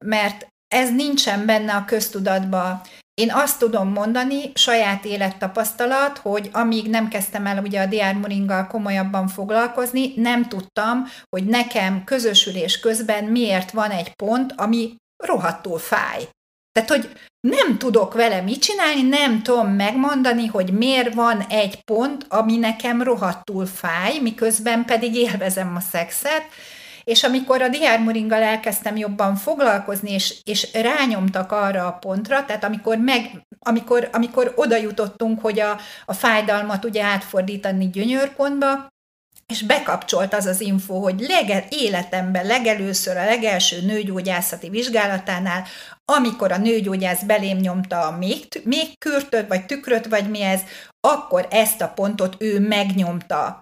mert 0.04 0.46
ez 0.74 0.94
nincsen 0.94 1.46
benne 1.46 1.74
a 1.74 1.84
köztudatba. 1.84 2.82
Én 3.14 3.32
azt 3.32 3.58
tudom 3.58 3.88
mondani, 3.88 4.52
saját 4.54 5.04
élettapasztalat, 5.04 6.18
hogy 6.18 6.48
amíg 6.52 6.88
nem 6.88 7.08
kezdtem 7.08 7.46
el 7.46 7.62
ugye 7.62 7.80
a 7.80 7.86
DR 7.86 8.14
Moringgal 8.14 8.66
komolyabban 8.66 9.28
foglalkozni, 9.28 10.12
nem 10.16 10.48
tudtam, 10.48 11.04
hogy 11.36 11.46
nekem 11.46 12.04
közösülés 12.04 12.80
közben 12.80 13.24
miért 13.24 13.70
van 13.70 13.90
egy 13.90 14.14
pont, 14.14 14.52
ami 14.56 14.96
rohadtul 15.24 15.78
fáj. 15.78 16.28
Tehát, 16.72 16.88
hogy 16.88 17.08
nem 17.40 17.78
tudok 17.78 18.14
vele 18.14 18.40
mit 18.40 18.62
csinálni, 18.62 19.02
nem 19.02 19.42
tudom 19.42 19.68
megmondani, 19.68 20.46
hogy 20.46 20.72
miért 20.72 21.14
van 21.14 21.40
egy 21.40 21.82
pont, 21.84 22.26
ami 22.28 22.56
nekem 22.56 23.02
rohadtul 23.02 23.66
fáj, 23.66 24.18
miközben 24.18 24.84
pedig 24.84 25.14
élvezem 25.14 25.76
a 25.76 25.80
szexet, 25.80 26.42
és 27.04 27.24
amikor 27.24 27.62
a 27.62 27.68
diármoringgal 27.68 28.42
elkezdtem 28.42 28.96
jobban 28.96 29.36
foglalkozni, 29.36 30.10
és, 30.12 30.34
és 30.44 30.68
rányomtak 30.72 31.52
arra 31.52 31.86
a 31.86 31.92
pontra, 31.92 32.44
tehát 32.44 32.64
amikor, 32.64 32.96
meg, 32.96 33.46
amikor, 33.58 34.08
amikor 34.12 34.52
oda 34.56 34.76
jutottunk, 34.76 35.40
hogy 35.40 35.60
a, 35.60 35.78
a 36.04 36.12
fájdalmat 36.12 36.84
ugye 36.84 37.02
átfordítani 37.02 37.90
gyönyörpontba, 37.90 38.88
és 39.50 39.62
bekapcsolt 39.62 40.34
az 40.34 40.46
az 40.46 40.60
info, 40.60 40.98
hogy 40.98 41.20
lege, 41.20 41.64
életemben 41.68 42.46
legelőször 42.46 43.16
a 43.16 43.24
legelső 43.24 43.80
nőgyógyászati 43.80 44.68
vizsgálatánál, 44.68 45.64
amikor 46.04 46.52
a 46.52 46.58
nőgyógyász 46.58 47.22
belém 47.22 47.58
nyomta 47.58 48.06
a 48.06 48.16
még, 48.16 48.46
még 48.64 48.98
kürtöt, 48.98 49.48
vagy 49.48 49.66
tükröt, 49.66 50.06
vagy 50.06 50.30
mi 50.30 50.42
ez, 50.42 50.60
akkor 51.00 51.46
ezt 51.50 51.80
a 51.80 51.88
pontot 51.88 52.36
ő 52.38 52.60
megnyomta 52.60 53.60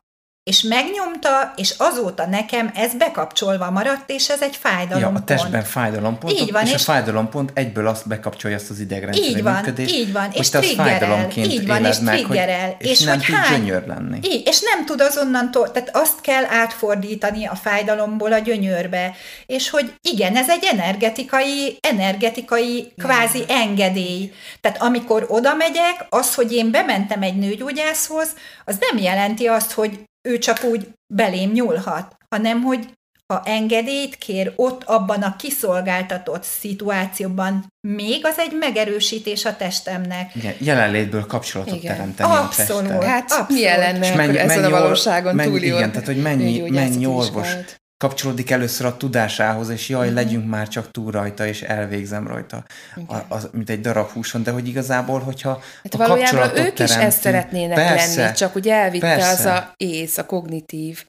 és 0.48 0.62
megnyomta, 0.62 1.52
és 1.56 1.74
azóta 1.76 2.26
nekem 2.26 2.70
ez 2.74 2.94
bekapcsolva 2.94 3.70
maradt, 3.70 4.10
és 4.10 4.28
ez 4.28 4.42
egy 4.42 4.56
fájdalompont. 4.56 5.28
Ja, 5.28 5.34
a 5.34 5.38
testben 5.38 5.64
fájdalompont, 5.64 6.40
így 6.40 6.52
van, 6.52 6.64
és, 6.64 6.68
és 6.68 6.74
a 6.74 6.78
fájdalompont 6.78 7.50
egyből 7.54 7.86
azt 7.86 8.08
bekapcsolja 8.08 8.56
azt 8.56 8.70
az 8.70 8.80
idegrendszeri 8.80 9.28
így 9.28 9.42
van, 9.42 9.54
működést, 9.54 9.94
így 9.94 10.12
van, 10.12 10.28
és 10.32 10.48
te 10.48 10.62
fájdalomként 10.62 11.52
így 11.52 11.66
van, 11.66 11.84
és 11.84 11.98
meg, 11.98 12.24
hogy, 12.24 12.40
és, 12.78 12.90
és 12.90 13.00
nem 13.00 13.14
hogy 13.14 13.24
tud 13.24 13.34
hány- 13.34 13.64
gyönyör 13.64 13.86
lenni. 13.86 14.18
így, 14.22 14.46
és 14.46 14.60
nem 14.60 14.84
tud 14.84 15.00
azonnantól, 15.00 15.72
tehát 15.72 15.90
azt 15.92 16.20
kell 16.20 16.44
átfordítani 16.44 17.46
a 17.46 17.54
fájdalomból 17.54 18.32
a 18.32 18.38
gyönyörbe, 18.38 19.14
és 19.46 19.70
hogy 19.70 19.94
igen, 20.02 20.36
ez 20.36 20.50
egy 20.50 20.64
energetikai, 20.72 21.78
energetikai 21.80 22.92
kvázi 22.96 23.44
engedély. 23.48 24.32
Tehát 24.60 24.82
amikor 24.82 25.26
oda 25.28 25.54
megyek, 25.54 26.06
az, 26.08 26.34
hogy 26.34 26.52
én 26.52 26.70
bementem 26.70 27.22
egy 27.22 27.36
nőgyógyászhoz, 27.36 28.28
az 28.64 28.76
nem 28.90 29.02
jelenti 29.02 29.46
azt, 29.46 29.72
hogy 29.72 30.06
ő 30.28 30.38
csak 30.38 30.64
úgy 30.64 30.88
belém 31.14 31.50
nyúlhat, 31.50 32.16
hanem 32.28 32.62
hogy 32.62 32.88
ha 33.32 33.42
engedélyt 33.44 34.16
kér 34.16 34.52
ott 34.56 34.82
abban 34.84 35.22
a 35.22 35.36
kiszolgáltatott 35.36 36.42
szituációban, 36.42 37.66
még 37.88 38.26
az 38.26 38.38
egy 38.38 38.52
megerősítés 38.58 39.44
a 39.44 39.56
testemnek. 39.56 40.34
Igen, 40.34 40.54
jelenlétből 40.58 41.26
kapcsolatot 41.26 41.74
Igen. 41.76 41.94
teremteni 41.96 42.30
a 42.32 42.48
testtel. 42.56 43.00
Hát 43.02 43.22
Abszolút. 43.22 43.48
milyen 43.48 43.78
lenne 43.78 44.14
mennyi- 44.14 44.36
ezen 44.36 44.58
a 44.58 44.60
mennyi 44.60 44.72
valóságon 44.72 45.34
mennyi- 45.34 45.50
túli 45.50 45.66
igen, 45.66 45.90
tehát, 45.90 46.06
hogy 46.06 46.22
mennyi- 46.22 46.70
mennyi 46.70 47.06
orvos. 47.06 47.48
Kapcsolódik 47.98 48.50
először 48.50 48.86
a 48.86 48.96
tudásához, 48.96 49.68
és 49.68 49.88
jaj, 49.88 50.12
legyünk 50.12 50.48
már 50.48 50.68
csak 50.68 50.90
túl 50.90 51.10
rajta, 51.10 51.46
és 51.46 51.62
elvégzem 51.62 52.26
rajta, 52.26 52.64
a, 53.08 53.16
az, 53.28 53.48
mint 53.52 53.70
egy 53.70 53.80
darab 53.80 54.10
húson, 54.10 54.42
de 54.42 54.50
hogy 54.50 54.68
igazából, 54.68 55.20
hogyha 55.20 55.62
Hát 55.82 55.94
a 55.94 55.98
valójában 55.98 56.56
ők 56.56 56.78
is 56.78 56.80
ezt 56.80 56.92
teremtünk- 56.92 57.22
szeretnének 57.22 57.76
persze, 57.76 58.22
lenni, 58.22 58.34
csak 58.34 58.54
ugye 58.54 58.74
elvitte 58.74 59.06
persze. 59.06 59.30
az 59.30 59.44
a 59.44 59.72
ész, 59.76 60.18
a 60.18 60.26
kognitív. 60.26 61.04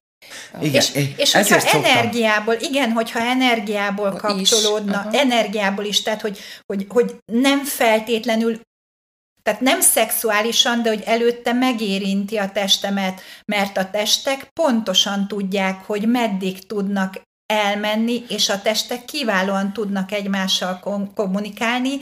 Igen, 0.62 0.74
És, 0.94 1.14
és, 1.18 1.34
hogyha 1.34 1.60
szoktam, 1.60 1.84
energiából, 1.84 2.56
igen, 2.60 2.92
hogyha 2.92 3.20
energiából 3.20 4.14
Is, 4.14 4.20
kapcsolódna, 4.20 4.98
aha. 4.98 5.10
energiából 5.18 5.86
is, 5.86 6.02
tehát 6.02 6.22
hogy, 6.22 6.40
hogy, 6.66 6.86
hogy 6.90 7.16
nem 7.26 7.64
feltétlenül, 7.64 8.60
tehát 9.50 9.64
nem 9.64 9.82
szexuálisan, 9.82 10.82
de 10.82 10.90
hogy 10.90 11.04
előtte 11.06 11.54
megérinti 11.54 12.38
a 12.38 12.52
testemet, 12.52 13.22
mert 13.46 13.78
a 13.78 13.90
testek 13.90 14.44
pontosan 14.54 15.28
tudják, 15.28 15.86
hogy 15.86 16.08
meddig 16.08 16.68
tudnak 16.68 17.22
elmenni, 17.46 18.24
és 18.28 18.50
a 18.50 18.62
testek 18.62 19.06
kiválóan 19.06 19.74
tudnak 19.74 20.12
egymással 20.12 20.80
kom- 20.80 21.14
kommunikálni, 21.14 22.00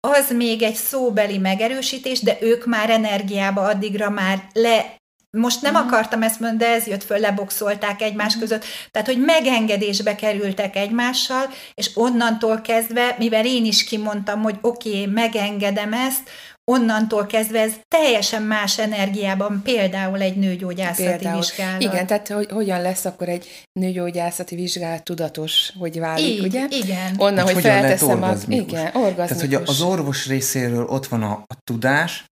az 0.00 0.30
még 0.30 0.62
egy 0.62 0.74
szóbeli 0.74 1.38
megerősítés, 1.38 2.20
de 2.20 2.38
ők 2.40 2.66
már 2.66 2.90
energiába 2.90 3.62
addigra 3.62 4.10
már 4.10 4.42
le 4.52 4.98
most 5.36 5.62
nem 5.62 5.72
Mhm. 5.74 5.82
akartam 5.86 6.22
ezt 6.22 6.40
mondani, 6.40 6.70
de 6.70 6.76
ez 6.76 6.86
jött 6.86 7.04
föl, 7.04 7.18
leboxolták 7.18 8.02
egymás 8.02 8.38
között. 8.38 8.64
Tehát, 8.90 9.08
hogy 9.08 9.20
megengedésbe 9.20 10.14
kerültek 10.14 10.76
egymással, 10.76 11.44
és 11.74 11.90
onnantól 11.94 12.60
kezdve, 12.60 13.14
mivel 13.18 13.46
én 13.46 13.64
is 13.64 13.84
kimondtam, 13.84 14.42
hogy 14.42 14.58
oké, 14.60 14.88
okay, 14.88 15.06
megengedem 15.06 15.92
ezt, 15.92 16.30
onnantól 16.64 17.26
kezdve 17.26 17.60
ez 17.60 17.72
teljesen 17.88 18.42
más 18.42 18.78
energiában, 18.78 19.62
például 19.62 20.20
egy 20.20 20.36
nőgyógyászati 20.36 21.02
Például. 21.02 21.40
vizsgálat. 21.40 21.82
Igen, 21.82 22.06
tehát 22.06 22.28
hogy 22.28 22.50
hogyan 22.50 22.82
lesz 22.82 23.04
akkor 23.04 23.28
egy 23.28 23.66
nőgyógyászati 23.72 24.54
vizsgálat 24.54 25.04
tudatos, 25.04 25.72
hogy 25.78 25.98
válik, 25.98 26.26
Így, 26.26 26.44
ugye? 26.44 26.66
igen. 26.70 27.14
Onnan, 27.18 27.44
Hogy 27.44 27.52
hogy, 27.52 27.62
felteszem 27.62 28.08
a... 28.08 28.12
orgazmikus. 28.12 28.72
Igen, 28.72 28.94
orgazmikus. 28.94 29.26
Tehát, 29.26 29.40
hogy 29.40 29.54
az 29.54 29.80
orvos 29.80 30.26
részéről 30.26 30.84
ott 30.86 31.06
van 31.06 31.22
a, 31.22 31.32
a 31.46 31.54
tudás, 31.64 32.24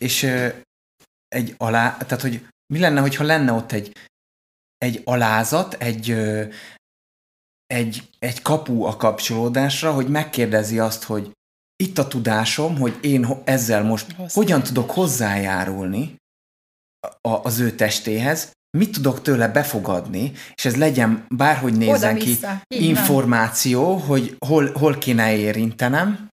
és 0.00 0.22
ö, 0.22 0.48
egy 1.28 1.54
alá, 1.58 1.96
tehát, 1.96 2.20
hogy 2.20 2.46
mi 2.72 2.78
lenne, 2.78 3.00
hogyha 3.00 3.24
lenne 3.24 3.52
ott 3.52 3.72
egy, 3.72 3.92
egy 4.78 5.00
alázat, 5.04 5.74
egy, 5.74 6.10
ö, 6.10 6.44
egy, 7.66 8.08
egy 8.18 8.42
kapu 8.42 8.82
a 8.84 8.96
kapcsolódásra, 8.96 9.92
hogy 9.92 10.08
megkérdezi 10.08 10.78
azt, 10.78 11.02
hogy 11.02 11.30
itt 11.82 11.98
a 11.98 12.08
tudásom, 12.08 12.78
hogy 12.78 12.98
én 13.00 13.26
ezzel 13.44 13.82
most 13.82 14.12
Hozzá- 14.12 14.32
hogyan 14.32 14.62
tudok 14.62 14.90
hozzájárulni 14.90 16.16
a, 17.20 17.30
az 17.42 17.58
ő 17.58 17.70
testéhez, 17.70 18.50
mit 18.78 18.92
tudok 18.92 19.22
tőle 19.22 19.48
befogadni, 19.48 20.32
és 20.54 20.64
ez 20.64 20.76
legyen 20.76 21.24
bárhogy 21.28 21.76
nézzen 21.76 22.16
ki. 22.16 22.28
Így 22.30 22.40
van. 22.40 22.60
információ, 22.68 23.94
hogy 23.96 24.36
hol, 24.46 24.72
hol 24.72 24.98
kéne 24.98 25.36
érintenem, 25.36 26.28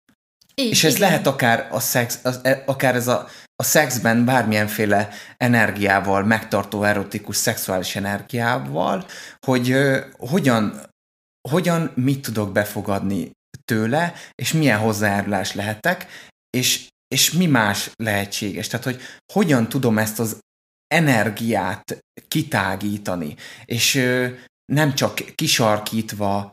Így, 0.55 0.69
és 0.69 0.83
ez 0.83 0.95
igen. 0.95 1.09
lehet 1.09 1.27
akár, 1.27 1.67
a 1.71 1.79
szex, 1.79 2.19
az, 2.23 2.39
e- 2.43 2.63
akár 2.65 2.95
ez 2.95 3.07
a, 3.07 3.27
a 3.55 3.63
szexben 3.63 4.25
bármilyenféle 4.25 5.09
energiával, 5.37 6.23
megtartó, 6.23 6.83
erotikus, 6.83 7.35
szexuális 7.35 7.95
energiával, 7.95 9.05
hogy 9.45 9.71
ö, 9.71 9.99
hogyan, 10.17 10.81
hogyan 11.49 11.91
mit 11.95 12.21
tudok 12.21 12.51
befogadni 12.51 13.31
tőle, 13.69 14.13
és 14.35 14.53
milyen 14.53 14.79
hozzájárulás 14.79 15.53
lehetek, 15.53 16.07
és, 16.49 16.87
és 17.07 17.31
mi 17.31 17.45
más 17.45 17.91
lehetséges. 17.95 18.67
Tehát, 18.67 18.85
hogy 18.85 19.01
hogyan 19.33 19.69
tudom 19.69 19.97
ezt 19.97 20.19
az 20.19 20.39
energiát 20.87 21.99
kitágítani, 22.27 23.35
és 23.65 23.95
ö, 23.95 24.27
nem 24.65 24.93
csak 24.93 25.13
kisarkítva, 25.35 26.51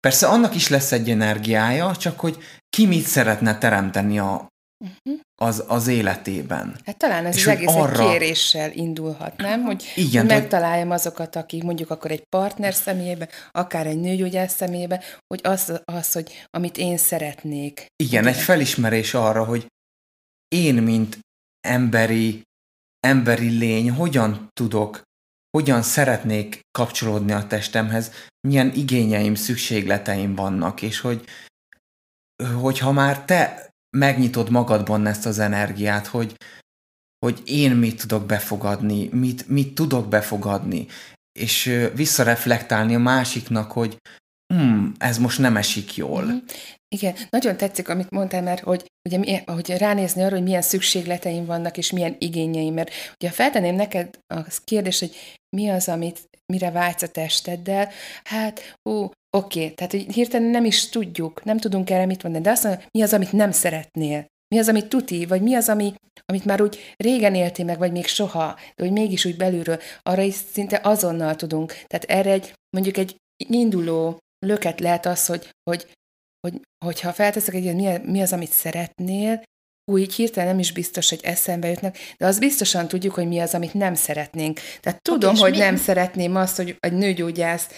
persze 0.00 0.26
annak 0.26 0.54
is 0.54 0.68
lesz 0.68 0.92
egy 0.92 1.10
energiája, 1.10 1.96
csak 1.96 2.20
hogy 2.20 2.38
ki 2.68 2.86
mit 2.86 3.04
szeretne 3.04 3.58
teremteni 3.58 4.18
a, 4.18 4.48
Uh-huh. 4.78 5.20
az, 5.34 5.64
az 5.68 5.86
életében. 5.86 6.76
Hát 6.84 6.96
talán 6.96 7.26
ez 7.26 7.36
És 7.36 7.46
az 7.46 7.52
egész 7.52 7.74
arra- 7.74 8.00
egy 8.00 8.06
kéréssel 8.08 8.72
indulhat, 8.72 9.36
nem? 9.36 9.62
Hogy, 9.62 9.82
Igen, 9.94 10.20
hogy 10.22 10.30
hogy- 10.32 10.40
megtaláljam 10.40 10.90
azokat, 10.90 11.36
akik 11.36 11.62
mondjuk 11.62 11.90
akkor 11.90 12.10
egy 12.10 12.22
partner 12.28 12.74
személyében, 12.74 13.28
akár 13.50 13.86
egy 13.86 14.00
nőgyógyász 14.00 14.54
személyében, 14.54 15.00
hogy 15.26 15.40
az, 15.42 15.80
az, 15.84 16.12
hogy 16.12 16.46
amit 16.50 16.76
én 16.76 16.96
szeretnék. 16.96 17.86
Igen, 17.96 18.26
egy 18.26 18.36
felismerés 18.36 19.14
arra, 19.14 19.44
hogy 19.44 19.66
én, 20.48 20.74
mint 20.74 21.18
emberi, 21.60 22.42
emberi 23.00 23.58
lény, 23.58 23.90
hogyan 23.90 24.48
tudok, 24.52 25.02
hogyan 25.50 25.82
szeretnék 25.82 26.60
kapcsolódni 26.78 27.32
a 27.32 27.46
testemhez, 27.46 28.10
milyen 28.48 28.72
igényeim, 28.74 29.34
szükségleteim 29.34 30.34
vannak, 30.34 30.82
és 30.82 31.00
hogy 31.00 31.24
hogyha 32.60 32.92
már 32.92 33.24
te 33.24 33.70
megnyitod 33.96 34.50
magadban 34.50 35.06
ezt 35.06 35.26
az 35.26 35.38
energiát, 35.38 36.06
hogy, 36.06 36.34
hogy 37.18 37.42
én 37.44 37.70
mit 37.70 38.00
tudok 38.00 38.26
befogadni, 38.26 39.08
mit, 39.12 39.48
mit 39.48 39.74
tudok 39.74 40.08
befogadni, 40.08 40.86
és 41.38 41.86
visszareflektálni 41.94 42.94
a 42.94 42.98
másiknak, 42.98 43.72
hogy 43.72 43.96
hmm, 44.54 44.92
ez 44.98 45.18
most 45.18 45.38
nem 45.38 45.56
esik 45.56 45.96
jól. 45.96 46.24
Mhm. 46.24 46.36
Igen, 46.88 47.14
nagyon 47.30 47.56
tetszik, 47.56 47.88
amit 47.88 48.10
mondtál, 48.10 48.42
mert 48.42 48.62
hogy, 48.62 48.84
ugye, 49.08 49.42
hogy 49.46 49.70
ránézni 49.70 50.22
arra, 50.22 50.34
hogy 50.34 50.42
milyen 50.42 50.62
szükségleteim 50.62 51.44
vannak, 51.44 51.76
és 51.76 51.90
milyen 51.90 52.16
igényeim, 52.18 52.74
mert 52.74 52.90
ugye 53.14 53.28
ha 53.28 53.34
feltenném 53.34 53.74
neked 53.74 54.18
a 54.34 54.46
kérdést, 54.64 55.00
hogy 55.00 55.16
mi 55.56 55.68
az, 55.68 55.88
amit, 55.88 56.28
mire 56.52 56.70
vágysz 56.70 57.02
a 57.02 57.08
testeddel, 57.08 57.90
hát, 58.24 58.78
ú, 58.82 59.10
oké, 59.36 59.70
tehát 59.70 59.92
hogy 59.92 60.12
hirtelen 60.12 60.48
nem 60.48 60.64
is 60.64 60.88
tudjuk, 60.88 61.44
nem 61.44 61.58
tudunk 61.58 61.90
erre 61.90 62.06
mit 62.06 62.22
mondani, 62.22 62.44
de 62.44 62.50
azt 62.50 62.64
mondja, 62.64 62.86
mi 62.90 63.02
az, 63.02 63.12
amit 63.12 63.32
nem 63.32 63.50
szeretnél, 63.50 64.26
mi 64.54 64.58
az, 64.58 64.68
amit 64.68 64.88
tuti, 64.88 65.26
vagy 65.26 65.42
mi 65.42 65.54
az, 65.54 65.68
ami, 65.68 65.94
amit 66.24 66.44
már 66.44 66.62
úgy 66.62 66.94
régen 66.96 67.34
éltél 67.34 67.64
meg, 67.64 67.78
vagy 67.78 67.92
még 67.92 68.06
soha, 68.06 68.54
de 68.76 68.82
hogy 68.82 68.92
mégis 68.92 69.24
úgy 69.24 69.36
belülről, 69.36 69.80
arra 70.02 70.22
is 70.22 70.34
szinte 70.34 70.80
azonnal 70.82 71.36
tudunk. 71.36 71.72
Tehát 71.86 72.04
erre 72.04 72.30
egy, 72.30 72.52
mondjuk 72.76 72.96
egy 72.96 73.16
induló 73.36 74.18
löket 74.46 74.80
lehet 74.80 75.06
az, 75.06 75.26
hogy, 75.26 75.50
hogy, 75.70 75.92
hogy 76.40 76.60
hogyha 76.84 77.12
felteszek 77.12 77.54
egy 77.54 77.74
mi, 77.74 77.98
mi 78.04 78.20
az, 78.20 78.32
amit 78.32 78.50
szeretnél, 78.50 79.42
hú, 79.90 79.98
így 79.98 80.14
hirtelen 80.14 80.48
nem 80.48 80.58
is 80.58 80.72
biztos, 80.72 81.08
hogy 81.08 81.20
eszembe 81.22 81.68
jutnak, 81.68 81.96
de 82.18 82.26
az 82.26 82.38
biztosan 82.38 82.88
tudjuk, 82.88 83.14
hogy 83.14 83.28
mi 83.28 83.38
az, 83.38 83.54
amit 83.54 83.74
nem 83.74 83.94
szeretnénk. 83.94 84.60
Tehát 84.80 85.02
tudom, 85.02 85.34
és 85.34 85.40
hogy 85.40 85.50
mi- 85.50 85.58
nem 85.58 85.76
szeretném 85.76 86.36
azt, 86.36 86.56
hogy 86.56 86.76
egy 86.80 86.92
nőgyógyász 86.92 87.68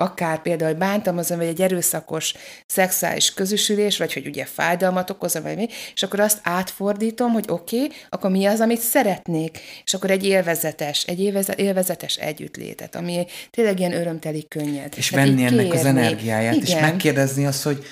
akár 0.00 0.42
például 0.42 0.74
bántalmazom, 0.74 1.38
vagy 1.38 1.46
egy 1.46 1.60
erőszakos 1.62 2.34
szexuális 2.66 3.34
közösülés, 3.34 3.98
vagy 3.98 4.12
hogy 4.12 4.26
ugye 4.26 4.44
fájdalmat 4.44 5.10
okozom, 5.10 5.42
vagy 5.42 5.56
mi, 5.56 5.66
és 5.94 6.02
akkor 6.02 6.20
azt 6.20 6.40
átfordítom, 6.42 7.32
hogy 7.32 7.44
oké, 7.48 7.76
okay, 7.84 7.96
akkor 8.08 8.30
mi 8.30 8.44
az, 8.44 8.60
amit 8.60 8.80
szeretnék, 8.80 9.58
és 9.84 9.94
akkor 9.94 10.10
egy 10.10 10.24
élvezetes, 10.24 11.02
egy 11.04 11.20
élveze- 11.20 11.58
élvezetes 11.58 12.16
együttlétet, 12.16 12.94
ami 12.94 13.26
tényleg 13.50 13.78
ilyen 13.78 13.92
örömteli 13.92 14.46
könnyed. 14.48 14.92
És 14.96 15.08
Tehát 15.08 15.26
venni 15.26 15.44
ennek 15.44 15.72
az 15.72 15.80
kérni. 15.82 15.88
energiáját, 16.00 16.54
és 16.54 16.68
Igen. 16.68 16.80
megkérdezni 16.80 17.46
azt, 17.46 17.62
hogy 17.62 17.84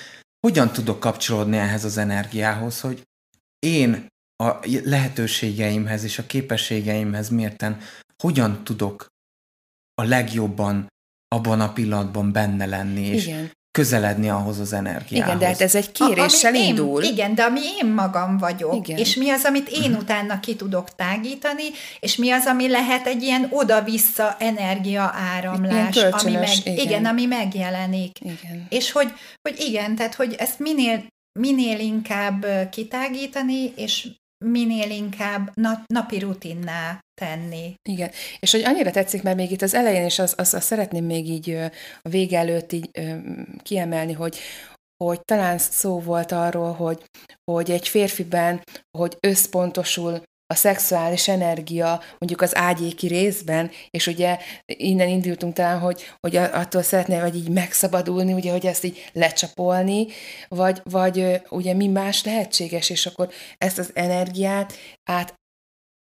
hogyan 0.47 0.71
tudok 0.71 0.99
kapcsolódni 0.99 1.57
ehhez 1.57 1.83
az 1.83 1.97
energiához, 1.97 2.79
hogy 2.81 3.01
én 3.65 4.07
a 4.43 4.55
lehetőségeimhez 4.83 6.03
és 6.03 6.17
a 6.19 6.25
képességeimhez 6.25 7.29
mérten 7.29 7.77
hogyan 8.23 8.63
tudok 8.63 9.07
a 10.01 10.03
legjobban 10.03 10.87
abban 11.27 11.61
a 11.61 11.73
pillanatban 11.73 12.31
benne 12.31 12.65
lenni, 12.65 13.05
és 13.05 13.25
Igen. 13.25 13.51
közeledni 13.71 14.29
ahhoz 14.29 14.59
az 14.59 14.73
energiához. 14.73 15.27
Igen, 15.27 15.39
de 15.39 15.45
hát 15.45 15.61
ez 15.61 15.75
egy 15.75 15.91
kéréssel 15.91 16.53
A- 16.53 16.57
ami 16.57 16.67
indul. 16.67 17.03
Én, 17.03 17.11
igen, 17.11 17.35
de 17.35 17.43
ami 17.43 17.59
én 17.81 17.93
magam 17.93 18.37
vagyok, 18.37 18.87
Igen. 18.87 18.97
és 18.97 19.15
mi 19.15 19.29
az, 19.29 19.43
amit 19.43 19.69
én 19.69 19.93
utána 19.93 20.39
ki 20.39 20.55
tudok 20.55 20.95
tágítani, 20.95 21.63
és 21.99 22.15
mi 22.15 22.31
az, 22.31 22.45
ami 22.45 22.69
lehet 22.69 23.07
egy 23.07 23.21
ilyen 23.21 23.47
oda-vissza 23.49 24.35
energia 24.39 25.11
áramlás, 25.15 25.95
ami 25.95 26.31
meg, 26.31 26.57
igen. 26.63 26.77
igen, 26.77 27.05
ami 27.05 27.25
megjelenik. 27.25 28.19
Igen. 28.19 28.65
És 28.69 28.91
hogy, 28.91 29.13
hogy 29.41 29.59
igen, 29.59 29.95
tehát 29.95 30.15
hogy 30.15 30.33
ezt 30.37 30.59
minél, 30.59 31.03
minél 31.39 31.79
inkább 31.79 32.45
kitágítani, 32.69 33.73
és 33.75 34.07
minél 34.45 34.89
inkább 34.89 35.51
na, 35.53 35.83
napi 35.85 36.19
rutinná 36.19 36.99
tenni. 37.21 37.73
Igen, 37.89 38.11
és 38.39 38.51
hogy 38.51 38.63
annyira 38.63 38.91
tetszik, 38.91 39.23
mert 39.23 39.37
még 39.37 39.51
itt 39.51 39.61
az 39.61 39.73
elején, 39.73 40.03
és 40.03 40.19
azt 40.19 40.39
az, 40.39 40.53
az 40.53 40.63
szeretném 40.63 41.05
még 41.05 41.29
így 41.29 41.49
a 42.01 42.09
vége 42.09 42.37
előtt 42.37 42.71
így 42.71 42.89
kiemelni, 43.63 44.13
hogy, 44.13 44.37
hogy 45.03 45.21
talán 45.21 45.57
szó 45.57 45.99
volt 45.99 46.31
arról, 46.31 46.73
hogy, 46.73 47.03
hogy 47.51 47.71
egy 47.71 47.87
férfiben, 47.87 48.63
hogy 48.97 49.17
összpontosul 49.19 50.21
a 50.51 50.55
szexuális 50.55 51.27
energia 51.27 52.01
mondjuk 52.19 52.41
az 52.41 52.55
ágyéki 52.55 53.07
részben, 53.07 53.71
és 53.89 54.07
ugye 54.07 54.37
innen 54.65 55.07
indultunk 55.07 55.53
talán, 55.53 55.79
hogy, 55.79 56.03
hogy 56.19 56.35
attól 56.35 56.81
szeretné, 56.81 57.19
vagy 57.19 57.35
így 57.35 57.49
megszabadulni, 57.49 58.33
ugye, 58.33 58.51
hogy 58.51 58.65
ezt 58.65 58.83
így 58.83 59.09
lecsapolni, 59.13 60.07
vagy, 60.47 60.81
vagy 60.83 61.41
ugye 61.49 61.73
mi 61.73 61.87
más 61.87 62.23
lehetséges, 62.23 62.89
és 62.89 63.05
akkor 63.05 63.29
ezt 63.57 63.77
az 63.77 63.91
energiát 63.93 64.73
át 65.03 65.33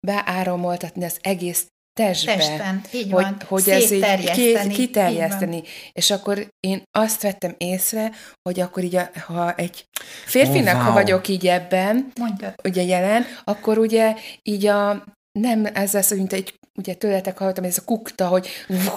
beáramoltatni 0.07 1.05
az 1.05 1.19
egész 1.21 1.67
testbe. 1.93 2.37
Testben, 2.37 2.83
így 2.93 3.13
hogy, 3.13 3.23
van. 3.23 3.37
hogy 3.47 3.69
ez 3.69 3.91
így 3.91 4.31
ki, 4.31 4.69
kiterjeszteni. 4.69 5.63
És 5.93 6.11
akkor 6.11 6.49
én 6.61 6.83
azt 6.99 7.23
vettem 7.23 7.55
észre, 7.59 8.11
hogy 8.43 8.61
akkor 8.61 8.85
így, 8.85 8.97
a, 8.97 9.11
ha 9.27 9.55
egy 9.55 9.85
férfinak, 10.27 10.77
ha 10.77 10.85
wow. 10.85 10.93
vagyok 10.93 11.29
így 11.29 11.47
ebben, 11.47 11.97
így. 11.97 12.19
Mondjad. 12.19 12.55
ugye 12.65 12.83
jelen, 12.83 13.25
akkor 13.45 13.79
ugye 13.79 14.15
így 14.43 14.67
a 14.67 15.05
nem 15.39 15.67
ez 15.75 15.93
lesz, 15.93 16.11
mint 16.11 16.33
egy, 16.33 16.55
ugye 16.79 16.95
tőletek 16.95 17.39
hallottam, 17.39 17.65
ez 17.65 17.79
a 17.79 17.85
kukta, 17.85 18.27
hogy 18.27 18.49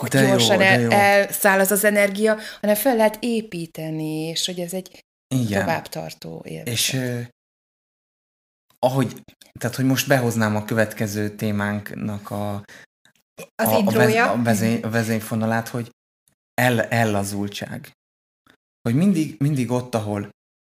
De 0.09 0.21
jó, 0.21 0.27
gyorsan 0.27 0.57
de 0.57 0.65
el, 0.65 0.79
jó. 0.79 0.89
elszáll 0.89 1.59
az 1.59 1.71
az 1.71 1.83
energia, 1.83 2.37
hanem 2.61 2.75
fel 2.75 2.95
lehet 2.95 3.17
építeni, 3.19 4.27
és 4.27 4.45
hogy 4.45 4.59
ez 4.59 4.73
egy 4.73 5.03
Igen. 5.35 5.59
továbbtartó 5.59 6.41
élvezet. 6.47 6.73
És 6.73 6.99
ahogy, 8.83 9.23
tehát 9.59 9.75
hogy 9.75 9.85
most 9.85 10.07
behoznám 10.07 10.55
a 10.55 10.65
következő 10.65 11.35
témánknak 11.35 12.29
a, 12.31 12.63
Az 13.55 13.67
a, 13.67 13.77
intrója. 13.77 14.31
a, 14.31 14.41
vezény, 14.41 14.81
a 14.81 14.89
vezényfonalát, 14.89 15.67
hogy 15.67 15.91
el, 16.53 16.81
ellazultság. 16.81 17.91
Hogy 18.81 18.95
mindig, 18.95 19.35
mindig 19.39 19.71
ott, 19.71 19.95
ahol, 19.95 20.29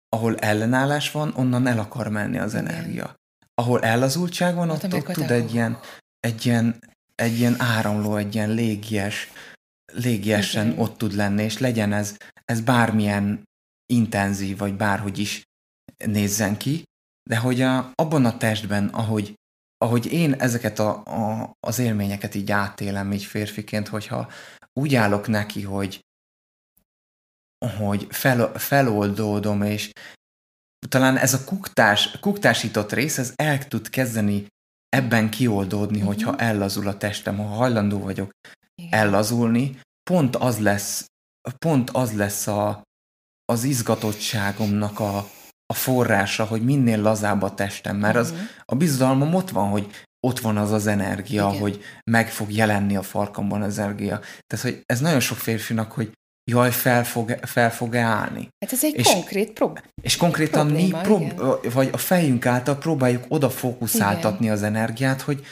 ahol 0.09 0.37
ellenállás 0.37 1.11
van, 1.11 1.33
onnan 1.35 1.67
el 1.67 1.79
akar 1.79 2.07
menni 2.07 2.37
az 2.37 2.55
energia. 2.55 3.15
Ahol 3.53 3.81
ellazultság 3.81 4.55
van, 4.55 4.69
ott, 4.69 4.83
amikor 4.83 5.09
ott 5.09 5.15
tud 5.15 5.31
egy 5.31 5.53
ilyen, 5.53 5.79
egy, 6.19 6.45
ilyen, 6.45 6.79
egy 7.15 7.37
ilyen 7.39 7.55
áramló, 7.61 8.15
egy 8.15 8.35
ilyen 8.35 8.49
légies, 8.49 9.31
légiesen 9.93 10.67
Igen. 10.67 10.79
ott 10.79 10.97
tud 10.97 11.13
lenni, 11.13 11.43
és 11.43 11.57
legyen 11.57 11.93
ez, 11.93 12.17
ez 12.45 12.61
bármilyen 12.61 13.43
intenzív, 13.85 14.57
vagy 14.57 14.73
bárhogy 14.73 15.19
is 15.19 15.43
nézzen 16.05 16.57
ki, 16.57 16.83
de 17.27 17.37
hogy 17.37 17.61
a, 17.61 17.91
abban 17.95 18.25
a 18.25 18.37
testben, 18.37 18.87
ahogy, 18.87 19.33
ahogy 19.77 20.05
én 20.05 20.33
ezeket 20.33 20.79
a, 20.79 21.03
a, 21.05 21.51
az 21.59 21.79
élményeket 21.79 22.35
így 22.35 22.51
átélem 22.51 23.11
így 23.11 23.23
férfiként, 23.23 23.87
hogyha 23.87 24.31
úgy 24.73 24.95
állok 24.95 25.27
neki, 25.27 25.61
hogy 25.61 25.99
hogy 27.77 28.07
fel, 28.09 28.51
feloldódom, 28.57 29.61
és 29.61 29.91
talán 30.87 31.17
ez 31.17 31.33
a 31.33 31.43
kuktás, 31.43 32.19
kuktásított 32.19 32.91
rész, 32.91 33.17
ez 33.17 33.33
el 33.35 33.67
tud 33.67 33.89
kezdeni 33.89 34.47
ebben 34.89 35.29
kioldódni, 35.29 35.97
Mhm. 35.97 36.05
hogyha 36.07 36.37
ellazul 36.37 36.87
a 36.87 36.97
testem, 36.97 37.37
ha 37.37 37.43
hajlandó 37.43 37.99
vagyok 37.99 38.31
Igen. 38.75 38.93
ellazulni, 38.99 39.79
pont 40.09 40.35
az 40.35 40.59
lesz, 40.59 41.05
pont 41.57 41.89
az 41.89 42.13
lesz 42.13 42.47
a, 42.47 42.81
az 43.45 43.63
izgatottságomnak 43.63 44.99
a, 44.99 45.29
a 45.67 45.73
forrása, 45.73 46.43
hogy 46.45 46.63
minél 46.63 47.01
lazább 47.01 47.41
a 47.41 47.53
testem, 47.53 47.97
mert 47.97 48.15
az 48.15 48.31
Mhm. 48.31 48.39
a 48.65 48.75
bizalmam 48.75 49.33
ott 49.33 49.49
van, 49.49 49.69
hogy 49.69 49.87
ott 50.27 50.39
van 50.39 50.57
az 50.57 50.71
az 50.71 50.87
energia, 50.87 51.47
Igen. 51.49 51.59
hogy 51.61 51.83
meg 52.11 52.29
fog 52.29 52.51
jelenni 52.51 52.95
a 52.95 53.01
farkamban 53.01 53.61
az 53.61 53.79
energia. 53.79 54.19
Tehát, 54.47 54.65
hogy 54.65 54.81
ez 54.85 54.99
nagyon 54.99 55.19
sok 55.19 55.37
férfinak, 55.37 55.91
hogy 55.91 56.11
jaj, 56.51 56.71
fel 56.71 57.05
fog, 57.05 57.35
fel 57.41 57.71
fog 57.71 57.95
állni. 57.95 58.47
Hát 58.65 58.71
ez 58.73 58.83
egy 58.83 58.95
és- 58.95 59.07
konkrét 59.07 59.51
prób. 59.51 59.81
És 60.01 60.17
konkrétan 60.17 60.67
Probléma, 60.67 60.97
mi 60.97 61.03
prób- 61.03 61.21
igen. 61.21 61.71
vagy 61.73 61.89
a 61.91 61.97
fejünk 61.97 62.45
által 62.45 62.77
próbáljuk 62.77 63.23
oda 63.27 63.49
fókuszáltatni 63.49 64.49
az 64.49 64.63
energiát, 64.63 65.21
hogy 65.21 65.45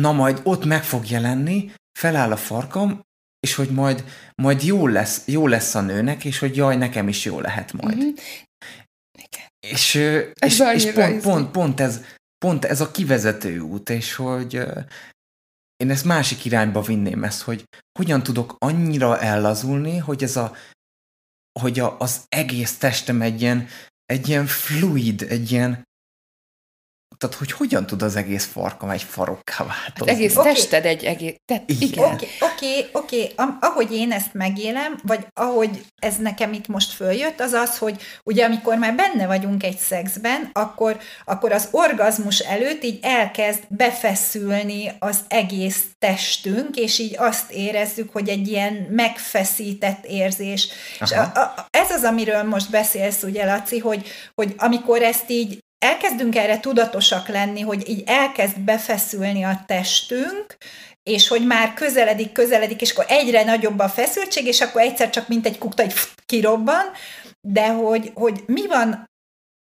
na 0.00 0.12
majd 0.12 0.40
ott 0.44 0.64
meg 0.64 0.84
fog 0.84 1.08
jelenni, 1.10 1.70
feláll 1.98 2.32
a 2.32 2.36
farkam, 2.36 3.00
és 3.40 3.54
hogy 3.54 3.68
majd, 3.70 4.04
majd 4.42 4.62
jó, 4.62 4.86
lesz, 4.86 5.22
jó 5.26 5.46
lesz 5.46 5.74
a 5.74 5.80
nőnek, 5.80 6.24
és 6.24 6.38
hogy 6.38 6.56
jaj, 6.56 6.76
nekem 6.76 7.08
is 7.08 7.24
jó 7.24 7.40
lehet 7.40 7.72
majd. 7.72 7.96
Mhm. 7.96 8.08
És, 9.66 9.94
Ez 9.94 10.60
és, 10.60 10.84
és 10.84 10.92
pont, 10.92 11.22
pont, 11.22 11.50
pont, 11.50 11.80
ez, 11.80 12.00
pont 12.38 12.64
ez 12.64 12.80
a 12.80 12.90
kivezető 12.90 13.58
út, 13.58 13.90
és 13.90 14.14
hogy 14.14 14.54
én 15.76 15.90
ezt 15.90 16.04
másik 16.04 16.44
irányba 16.44 16.80
vinném 16.82 17.24
ezt, 17.24 17.42
hogy 17.42 17.64
hogyan 17.98 18.22
tudok 18.22 18.56
annyira 18.58 19.20
ellazulni, 19.20 19.96
hogy 19.98 20.22
ez 20.22 20.36
a, 20.36 20.56
hogy 21.60 21.78
a, 21.78 22.00
az 22.00 22.24
egész 22.28 22.78
testem 22.78 23.22
egy 23.22 23.40
ilyen, 23.40 23.68
egy 24.04 24.28
ilyen 24.28 24.46
fluid, 24.46 25.22
egy 25.22 25.50
ilyen, 25.50 25.82
tehát 27.22 27.36
hogy 27.36 27.52
hogyan 27.52 27.86
tud 27.86 28.02
az 28.02 28.16
egész 28.16 28.44
farkam 28.44 28.90
egy 28.90 29.02
farokká 29.02 29.54
Hát 29.64 29.66
változni. 29.76 30.12
egész 30.12 30.36
Oké. 30.36 30.48
tested 30.52 30.84
egy 30.84 31.04
egész... 31.04 31.34
Te, 31.44 31.62
Igen. 31.66 32.12
Oké, 32.14 32.26
oké, 32.40 32.88
oké. 32.92 33.32
Am- 33.36 33.58
Ahogy 33.60 33.92
én 33.92 34.12
ezt 34.12 34.34
megélem, 34.34 34.98
vagy 35.02 35.26
ahogy 35.40 35.84
ez 35.98 36.16
nekem 36.16 36.52
itt 36.52 36.66
most 36.68 36.92
följött, 36.92 37.40
az 37.40 37.52
az, 37.52 37.78
hogy 37.78 38.02
ugye 38.24 38.44
amikor 38.44 38.76
már 38.76 38.94
benne 38.94 39.26
vagyunk 39.26 39.62
egy 39.62 39.78
szexben, 39.78 40.50
akkor, 40.52 40.98
akkor 41.24 41.52
az 41.52 41.68
orgazmus 41.70 42.38
előtt 42.38 42.84
így 42.84 42.98
elkezd 43.02 43.60
befeszülni 43.68 44.92
az 44.98 45.18
egész 45.28 45.84
testünk, 45.98 46.76
és 46.76 46.98
így 46.98 47.14
azt 47.18 47.50
érezzük, 47.50 48.12
hogy 48.12 48.28
egy 48.28 48.48
ilyen 48.48 48.72
megfeszített 48.90 50.04
érzés. 50.04 50.68
És 51.00 51.10
Aha. 51.10 51.40
a, 51.40 51.40
a, 51.40 51.66
ez 51.70 51.90
az, 51.90 52.02
amiről 52.04 52.42
most 52.42 52.70
beszélsz, 52.70 53.22
ugye, 53.22 53.44
Laci, 53.44 53.78
hogy, 53.78 54.06
hogy 54.34 54.54
amikor 54.56 55.02
ezt 55.02 55.30
így 55.30 55.58
elkezdünk 55.82 56.36
erre 56.36 56.60
tudatosak 56.60 57.28
lenni, 57.28 57.60
hogy 57.60 57.88
így 57.88 58.02
elkezd 58.06 58.58
befeszülni 58.60 59.42
a 59.42 59.64
testünk, 59.66 60.56
és 61.02 61.28
hogy 61.28 61.46
már 61.46 61.74
közeledik, 61.74 62.32
közeledik, 62.32 62.80
és 62.80 62.90
akkor 62.90 63.04
egyre 63.08 63.44
nagyobb 63.44 63.78
a 63.78 63.88
feszültség, 63.88 64.46
és 64.46 64.60
akkor 64.60 64.80
egyszer 64.80 65.10
csak 65.10 65.28
mint 65.28 65.46
egy 65.46 65.58
kukta, 65.58 65.82
egy 65.82 65.94
kirobban, 66.26 66.84
de 67.40 67.68
hogy, 67.68 68.10
hogy 68.14 68.42
mi 68.46 68.66
van 68.66 69.10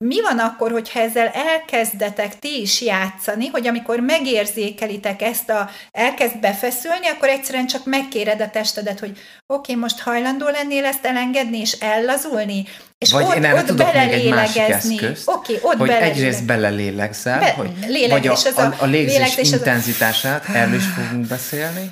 mi 0.03 0.21
van 0.21 0.39
akkor, 0.39 0.71
hogyha 0.71 0.99
ezzel 0.99 1.27
elkezdetek 1.27 2.39
ti 2.39 2.61
is 2.61 2.81
játszani, 2.81 3.47
hogy 3.47 3.67
amikor 3.67 3.99
megérzékelitek 3.99 5.21
ezt 5.21 5.49
a, 5.49 5.69
elkezd 5.91 6.39
befeszülni, 6.39 7.07
akkor 7.07 7.27
egyszerűen 7.29 7.67
csak 7.67 7.85
megkéred 7.85 8.41
a 8.41 8.49
testedet, 8.49 8.99
hogy 8.99 9.09
oké, 9.09 9.21
okay, 9.45 9.75
most 9.75 9.99
hajlandó 9.99 10.47
lennél 10.47 10.85
ezt 10.85 11.05
elengedni 11.05 11.57
és 11.59 11.71
ellazulni, 11.71 12.65
és 12.97 13.11
Vagy 13.11 13.23
ott, 13.23 13.35
én 13.35 13.45
erre 13.45 13.59
ott 13.59 13.65
tudok 13.65 13.93
még 13.93 14.11
egy 14.11 14.29
másik 14.29 14.61
eszközt, 14.61 15.27
Oké, 15.29 15.55
okay, 15.55 15.71
ott 15.71 15.77
hogy 15.77 15.87
beleléleg- 15.87 16.15
egyrészt 16.15 16.45
belelélegzel, 16.45 17.39
Be- 17.39 17.53
hogy, 17.53 17.71
vagy 18.09 18.27
a, 18.27 18.33
a 18.55 18.61
a, 18.61 18.75
a 18.77 18.85
légzés 18.85 19.37
a- 19.37 19.55
intenzitását, 19.55 20.45
erről 20.55 20.75
is 20.75 20.85
fogunk 20.85 21.27
beszélni. 21.27 21.91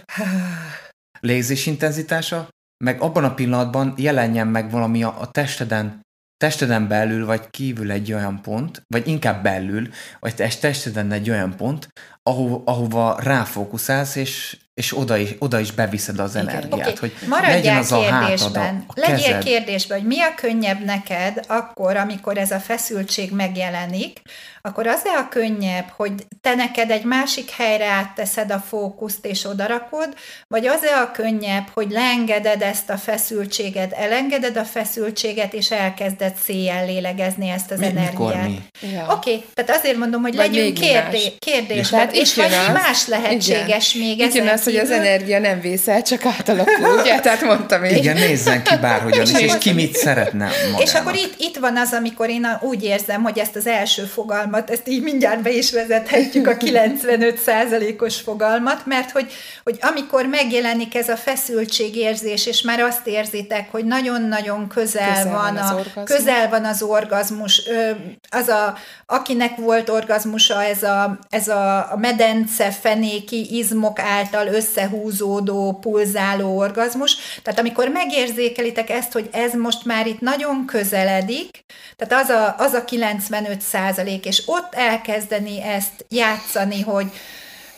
Légzés 1.20 1.66
intenzitása, 1.66 2.48
meg 2.84 3.02
abban 3.02 3.24
a 3.24 3.34
pillanatban 3.34 3.94
jelenjen 3.98 4.48
meg 4.48 4.72
valami 4.72 5.04
a, 5.04 5.16
a 5.20 5.32
testeden 5.32 6.08
testeden 6.40 6.88
belül 6.88 7.26
vagy 7.26 7.50
kívül 7.50 7.92
egy 7.92 8.14
olyan 8.14 8.42
pont, 8.42 8.84
vagy 8.88 9.08
inkább 9.08 9.44
belül, 9.44 9.88
vagy 10.20 10.36
testeden 10.36 11.12
egy 11.12 11.30
olyan 11.30 11.56
pont, 11.56 11.88
aho, 12.24 12.62
ahova 12.66 13.20
ráfókuszálsz, 13.20 14.16
és, 14.16 14.58
és 14.80 14.98
oda 14.98 15.18
is, 15.18 15.30
oda 15.40 15.60
is 15.60 15.72
beviszed 15.72 16.20
az 16.20 16.36
energiát. 16.36 16.88
Okay. 16.88 16.94
Hogy 17.00 17.14
Maradjál 17.28 17.56
legyen 17.56 17.78
az 17.78 17.92
a 17.92 18.00
kérdésben. 18.00 18.64
hátad, 18.64 18.84
a, 18.88 18.92
a 19.02 19.08
Legyél 19.08 19.26
kezed. 19.26 19.44
kérdésben, 19.44 19.98
hogy 20.00 20.08
mi 20.08 20.22
a 20.22 20.34
könnyebb 20.36 20.84
neked 20.86 21.46
akkor, 21.48 21.98
amikor 21.98 22.38
ez 22.38 22.52
a 22.52 22.60
feszültség 22.60 23.32
megjelenik, 23.32 24.22
akkor 24.62 24.88
az-e 24.88 25.10
a 25.18 25.28
könnyebb, 25.30 25.86
hogy 25.96 26.12
te 26.42 26.56
neked 26.56 26.92
egy 26.92 27.04
másik 27.04 27.50
helyre 27.52 27.86
átteszed 27.88 28.52
a 28.52 28.64
fókuszt 28.68 29.26
és 29.26 29.46
odarakod, 29.46 30.08
vagy 30.48 30.68
az-e 30.68 31.00
a 31.02 31.12
könnyebb, 31.12 31.68
hogy 31.74 31.92
leengeded 31.92 32.62
ezt 32.62 32.90
a 32.90 32.98
feszültséget, 32.98 33.92
elengeded 33.94 34.58
a 34.58 34.64
feszültséget, 34.64 35.54
és 35.54 35.72
elkezded 35.72 36.36
széjjel 36.44 36.86
lélegezni 36.86 37.50
ezt 37.50 37.72
az 37.72 37.80
Mi, 37.80 37.86
energiát. 37.86 38.12
mikor 38.12 38.36
mi? 38.36 38.60
Ja. 38.94 39.06
Oké, 39.10 39.34
okay, 39.34 39.46
tehát 39.54 39.80
azért 39.82 39.98
mondom, 39.98 40.22
hogy 40.22 40.36
Vagy 40.36 40.54
legyünk 40.54 40.74
kérdé- 40.74 41.36
kérdésben, 41.40 42.10
és 42.12 42.30
itt 42.30 42.36
jön 42.36 42.50
vagy 42.50 42.58
az- 42.68 42.74
más 42.74 43.08
lehetséges 43.08 43.94
igen. 43.94 44.08
még 44.08 44.22
az, 44.22 44.62
hogy 44.72 44.80
az 44.80 44.92
energia 44.92 45.40
nem 45.40 45.62
vészel, 45.62 46.02
csak 46.02 46.26
átalakul, 46.26 47.00
ugye? 47.02 47.20
Tehát 47.20 47.42
mondtam 47.42 47.84
én. 47.84 47.96
Igen, 47.96 48.16
nézzen 48.16 48.64
ki 48.64 48.76
bárhogyan 48.82 49.22
is, 49.22 49.40
és 49.40 49.58
ki 49.60 49.72
mit 49.72 49.96
szeretne 49.96 50.46
magának. 50.46 50.82
És 50.82 50.94
akkor 50.94 51.16
itt, 51.16 51.34
itt 51.38 51.58
van 51.58 51.78
az, 51.78 51.94
amikor 51.94 52.30
én 52.30 52.48
úgy 52.62 52.84
érzem, 52.84 53.24
hogy 53.24 53.38
ezt 53.38 53.56
az 53.56 53.68
első 53.68 54.04
fogalmat, 54.04 54.70
ezt 54.70 54.88
így 54.88 55.04
mindjárt 55.04 55.42
be 55.42 55.52
is 55.52 55.72
vezethetjük, 55.72 56.48
a 56.48 56.58
95%-os 56.66 58.20
fogalmat, 58.20 58.86
mert 58.86 59.12
hogy, 59.12 59.32
hogy 59.64 59.78
amikor 59.82 60.26
megjelenik 60.26 60.96
ez 60.96 61.10
a 61.10 61.16
feszültségérzés, 61.16 62.46
és 62.46 62.62
már 62.62 62.80
azt 62.80 63.08
érzitek, 63.08 63.72
hogy 63.72 63.86
nagyon-nagyon 63.86 64.68
közel, 64.68 65.08
Közel 65.08 65.32
van, 65.32 65.54
van 65.54 65.58
az 65.58 65.70
a, 65.70 65.74
orgazmus. 65.74 66.16
közel 66.16 66.50
van 66.50 66.66
az 66.66 66.82
orgazmus, 66.82 67.68
ö, 67.68 67.90
az 68.30 68.48
a, 68.48 68.78
akinek 69.06 69.56
volt 69.56 69.90
orgazmusa, 69.90 70.64
ez 70.64 70.84
a, 70.84 71.20
ez 71.30 71.48
a 71.48 71.94
medence 72.00 72.72
fenéki 72.72 73.58
izmok 73.58 74.00
által 74.00 74.48
összehúzódó, 74.60 75.78
pulzáló 75.82 76.58
orgazmus. 76.58 77.16
Tehát 77.44 77.60
amikor 77.60 77.88
megérzékelitek 77.88 78.90
ezt, 78.90 79.12
hogy 79.12 79.30
ez 79.32 79.54
most 79.54 79.86
már 79.86 80.08
itt 80.08 80.20
nagyon 80.20 80.66
közeledik, 80.66 81.64
tehát 81.96 82.24
az 82.24 82.30
a, 82.30 82.56
az 82.58 82.74
a 82.74 82.86
95 82.86 83.62
százalék, 83.62 84.26
és 84.26 84.44
ott 84.46 84.74
elkezdeni 84.74 85.64
ezt 85.64 86.06
játszani, 86.10 86.82
hogy 86.82 87.12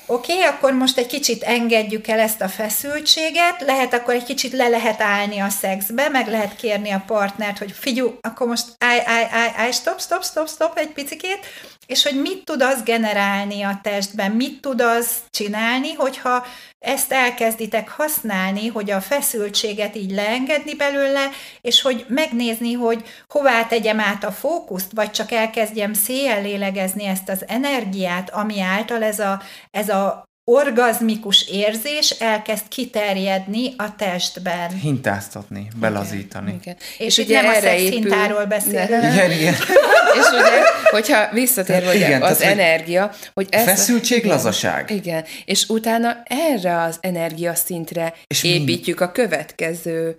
Oké, 0.05 0.33
okay, 0.33 0.45
akkor 0.45 0.73
most 0.73 0.97
egy 0.97 1.07
kicsit 1.07 1.43
engedjük 1.43 2.07
el 2.07 2.19
ezt 2.19 2.41
a 2.41 2.47
feszültséget, 2.47 3.61
lehet 3.61 3.93
akkor 3.93 4.13
egy 4.13 4.23
kicsit 4.23 4.51
le 4.51 4.67
lehet 4.67 5.01
állni 5.01 5.39
a 5.39 5.49
szexbe, 5.49 6.09
meg 6.09 6.27
lehet 6.27 6.55
kérni 6.55 6.91
a 6.91 7.03
partnert, 7.07 7.57
hogy 7.57 7.71
figyú, 7.71 8.17
akkor 8.21 8.47
most 8.47 8.65
állj, 8.77 8.99
állj, 9.05 9.25
állj, 9.31 9.51
állj, 9.55 9.71
stop, 9.71 9.99
stop, 9.99 10.23
stop, 10.23 10.49
stop 10.49 10.77
egy 10.77 10.89
picikét, 10.89 11.39
és 11.85 12.03
hogy 12.03 12.21
mit 12.21 12.45
tud 12.45 12.61
az 12.61 12.83
generálni 12.83 13.61
a 13.61 13.79
testben, 13.83 14.31
mit 14.31 14.61
tud 14.61 14.81
az 14.81 15.15
csinálni, 15.29 15.93
hogyha 15.93 16.45
ezt 16.79 17.11
elkezditek 17.11 17.89
használni, 17.89 18.67
hogy 18.67 18.91
a 18.91 19.01
feszültséget 19.01 19.95
így 19.95 20.11
leengedni 20.11 20.75
belőle, 20.75 21.29
és 21.61 21.81
hogy 21.81 22.05
megnézni, 22.07 22.73
hogy 22.73 23.03
hová 23.27 23.65
tegyem 23.65 23.99
át 23.99 24.23
a 24.23 24.31
fókuszt, 24.31 24.91
vagy 24.91 25.11
csak 25.11 25.31
elkezdjem 25.31 25.93
széjjel 25.93 26.41
lélegezni 26.41 27.05
ezt 27.05 27.29
az 27.29 27.43
energiát, 27.47 28.29
ami 28.29 28.61
által 28.61 29.03
ez 29.03 29.19
a, 29.19 29.41
ez 29.71 29.89
a 29.89 30.29
orgazmikus 30.43 31.47
érzés 31.47 32.09
elkezd 32.09 32.67
kiterjedni 32.67 33.73
a 33.77 33.95
testben. 33.95 34.69
Hintáztatni, 34.79 35.67
belazítani. 35.79 36.57
Igen. 36.61 36.75
És, 36.97 37.05
és 37.05 37.17
itt 37.17 37.29
nem 37.29 37.45
a 37.45 37.53
szexhintáról 37.53 38.45
beszélünk. 38.45 38.89
Igen, 39.13 39.31
igen. 39.31 39.53
És 40.19 40.27
ugye, 40.31 40.61
hogyha 40.91 41.29
visszatérve 41.33 41.89
ugye 41.95 42.05
Igen, 42.05 42.21
az 42.21 42.37
tehát, 42.37 42.53
energia, 42.53 43.11
hogy 43.33 43.47
ez... 43.49 43.63
Feszültség, 43.63 44.17
igen, 44.17 44.29
lazaság. 44.29 44.89
Igen, 44.89 45.25
és 45.45 45.65
utána 45.69 46.17
erre 46.23 46.81
az 46.81 46.97
energiaszintre 47.01 48.13
És 48.27 48.43
és 48.43 48.51
mind- 48.51 48.69
építjük 48.69 48.99
a 48.99 49.11
következő 49.11 50.17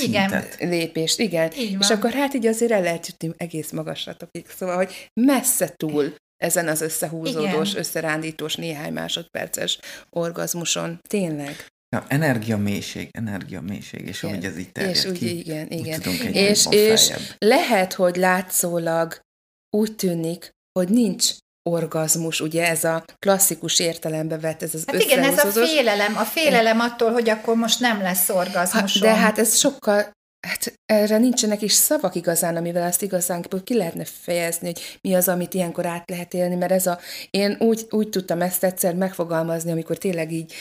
Igen. 0.00 0.28
Szintet. 0.28 0.56
lépést, 0.60 1.18
igen. 1.18 1.50
Így 1.58 1.76
És 1.80 1.88
van. 1.88 1.96
akkor 1.96 2.12
hát 2.12 2.34
így 2.34 2.46
azért 2.46 2.72
el 2.72 2.82
lehet 2.82 3.06
jutni 3.06 3.30
egész 3.36 3.70
magaslatokig. 3.70 4.46
Szóval, 4.56 4.76
hogy 4.76 5.08
messze 5.20 5.74
túl 5.76 6.14
ezen 6.44 6.68
az 6.68 6.80
összehúzódós, 6.80 7.68
Igen. 7.68 7.80
összerándítós 7.80 8.54
néhány 8.54 8.92
másodperces 8.92 9.78
orgazmuson. 10.10 10.98
Tényleg. 11.08 11.66
Ja, 11.96 12.04
energia 12.08 12.56
mélység, 12.56 13.08
energia 13.12 13.60
mélység, 13.60 14.06
és 14.06 14.22
Igen. 14.22 14.34
ahogy 14.34 14.44
ez 14.44 14.58
így 14.58 14.72
terjed 14.72 14.94
És 14.94 15.04
úgy, 15.04 15.18
ki, 15.18 15.38
igen, 15.38 15.66
úgy 15.70 15.72
igen. 15.72 16.00
És, 16.32 16.66
és 16.70 17.06
feljebb. 17.06 17.28
lehet, 17.38 17.92
hogy 17.92 18.16
látszólag 18.16 19.18
úgy 19.70 19.96
tűnik, 19.96 20.50
hogy 20.78 20.88
nincs 20.88 21.26
orgazmus, 21.70 22.40
ugye 22.40 22.68
ez 22.68 22.84
a 22.84 23.04
klasszikus 23.18 23.78
értelembe 23.78 24.38
vett, 24.38 24.62
ez 24.62 24.74
az 24.74 24.84
Hát 24.86 25.02
igen, 25.02 25.22
ez 25.22 25.38
a 25.38 25.50
félelem, 25.50 26.16
a 26.16 26.24
félelem 26.24 26.80
attól, 26.80 27.12
hogy 27.12 27.28
akkor 27.28 27.56
most 27.56 27.80
nem 27.80 28.00
lesz 28.00 28.28
orgazmusom. 28.28 29.08
Ha, 29.08 29.14
de 29.14 29.20
hát 29.20 29.38
ez 29.38 29.56
sokkal, 29.58 30.10
hát 30.44 30.74
erre 30.86 31.18
nincsenek 31.18 31.62
is 31.62 31.72
szavak 31.72 32.14
igazán, 32.14 32.56
amivel 32.56 32.86
azt 32.86 33.02
igazán 33.02 33.44
ki 33.64 33.76
lehetne 33.76 34.04
fejezni, 34.04 34.66
hogy 34.66 34.98
mi 35.00 35.14
az, 35.14 35.28
amit 35.28 35.54
ilyenkor 35.54 35.86
át 35.86 36.10
lehet 36.10 36.34
élni, 36.34 36.54
mert 36.54 36.72
ez 36.72 36.86
a, 36.86 36.98
én 37.30 37.56
úgy, 37.58 37.86
úgy 37.90 38.08
tudtam 38.08 38.40
ezt 38.42 38.64
egyszer 38.64 38.94
megfogalmazni, 38.94 39.70
amikor 39.70 39.98
tényleg 39.98 40.32
így, 40.32 40.52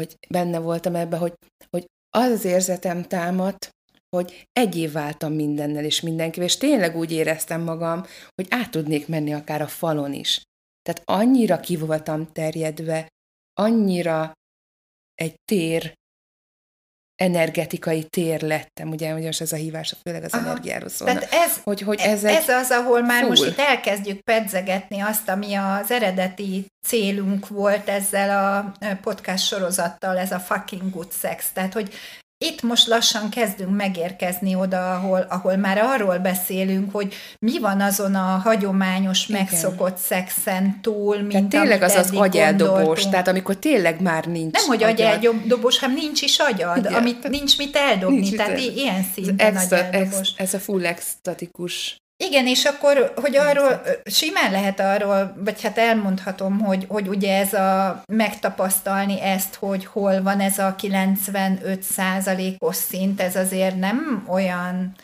hogy 0.00 0.16
benne 0.28 0.58
voltam 0.58 0.94
ebbe, 0.94 1.16
hogy, 1.16 1.34
hogy 1.70 1.86
az 2.16 2.30
az 2.30 2.44
érzetem 2.44 3.02
támadt, 3.02 3.70
hogy 4.16 4.46
egyé 4.52 4.86
váltam 4.86 5.32
mindennel 5.32 5.84
és 5.84 6.00
mindenkivel, 6.00 6.48
és 6.48 6.56
tényleg 6.56 6.96
úgy 6.96 7.12
éreztem 7.12 7.60
magam, 7.60 8.04
hogy 8.34 8.46
át 8.48 8.70
tudnék 8.70 9.08
menni 9.08 9.34
akár 9.34 9.62
a 9.62 9.66
falon 9.66 10.12
is. 10.12 10.42
Tehát 10.82 11.02
annyira 11.04 11.60
ki 11.60 11.76
voltam 11.76 12.32
terjedve, 12.32 13.08
annyira 13.52 14.32
egy 15.14 15.34
tér, 15.44 15.92
energetikai 17.16 18.04
tér 18.04 18.40
lettem, 18.40 18.88
ugye, 18.88 19.14
most 19.14 19.40
ez 19.40 19.52
a 19.52 19.56
hívás, 19.56 19.96
főleg 20.02 20.24
az 20.24 20.32
Aha. 20.32 20.44
energiáról 20.44 20.88
szólna. 20.88 21.18
Tehát 21.18 21.48
ez, 21.48 21.60
hogy, 21.64 21.80
hogy 21.80 22.00
ez, 22.00 22.24
egy, 22.24 22.34
ez 22.34 22.48
az, 22.48 22.70
ahol 22.70 23.02
már 23.02 23.18
full. 23.20 23.28
most 23.28 23.44
itt 23.44 23.58
elkezdjük 23.58 24.20
pedzegetni 24.20 25.00
azt, 25.00 25.28
ami 25.28 25.54
az 25.54 25.90
eredeti 25.90 26.66
célunk 26.86 27.48
volt 27.48 27.88
ezzel 27.88 28.44
a 28.44 28.72
podcast 29.02 29.46
sorozattal, 29.46 30.18
ez 30.18 30.32
a 30.32 30.38
fucking 30.38 30.90
good 30.90 31.12
sex. 31.12 31.52
Tehát, 31.52 31.72
hogy 31.72 31.94
itt 32.38 32.62
most 32.62 32.86
lassan 32.86 33.30
kezdünk 33.30 33.76
megérkezni 33.76 34.54
oda, 34.54 34.94
ahol, 34.94 35.26
ahol 35.28 35.56
már 35.56 35.78
arról 35.78 36.18
beszélünk, 36.18 36.92
hogy 36.92 37.14
mi 37.38 37.58
van 37.58 37.80
azon 37.80 38.14
a 38.14 38.40
hagyományos, 38.44 39.28
Igen. 39.28 39.40
megszokott 39.40 39.96
szexen 39.96 40.80
túl, 40.82 41.16
mint 41.16 41.28
tehát 41.28 41.48
tényleg 41.48 41.82
az 41.82 41.94
az 41.94 42.10
agyeldobós, 42.10 43.08
tehát 43.08 43.28
amikor 43.28 43.56
tényleg 43.56 44.00
már 44.00 44.24
nincs 44.24 44.52
Nem, 44.52 44.66
hogy 44.66 44.82
agyeldobós, 44.82 45.78
hanem 45.78 45.94
nincs 45.94 46.22
is 46.22 46.38
agyad, 46.38 46.78
Igen. 46.78 46.92
amit 46.92 47.28
nincs 47.28 47.58
mit 47.58 47.76
eldobni, 47.76 48.16
Nincs 48.16 48.28
mit 48.28 48.38
tehát 48.38 48.52
eldobni. 48.52 48.80
ilyen 48.80 48.94
Ez 48.96 49.04
szinten 49.12 49.56
extra, 49.56 49.90
ex, 49.90 50.32
ez 50.36 50.54
a 50.54 50.58
full 50.58 50.86
extatikus. 50.86 51.96
Igen, 52.18 52.46
és 52.46 52.64
akkor, 52.64 53.12
hogy 53.16 53.36
arról, 53.36 53.82
simán 54.04 54.50
lehet 54.50 54.80
arról, 54.80 55.34
vagy 55.36 55.62
hát 55.62 55.78
elmondhatom, 55.78 56.58
hogy, 56.58 56.84
hogy 56.88 57.08
ugye 57.08 57.38
ez 57.38 57.52
a 57.52 58.02
megtapasztalni 58.06 59.20
ezt, 59.22 59.54
hogy 59.54 59.84
hol 59.86 60.22
van 60.22 60.40
ez 60.40 60.58
a 60.58 60.74
95 60.74 61.82
százalékos 61.82 62.76
szint, 62.76 63.20
ez 63.20 63.36
azért 63.36 63.78
nem 63.78 64.26
olyan 64.28 64.94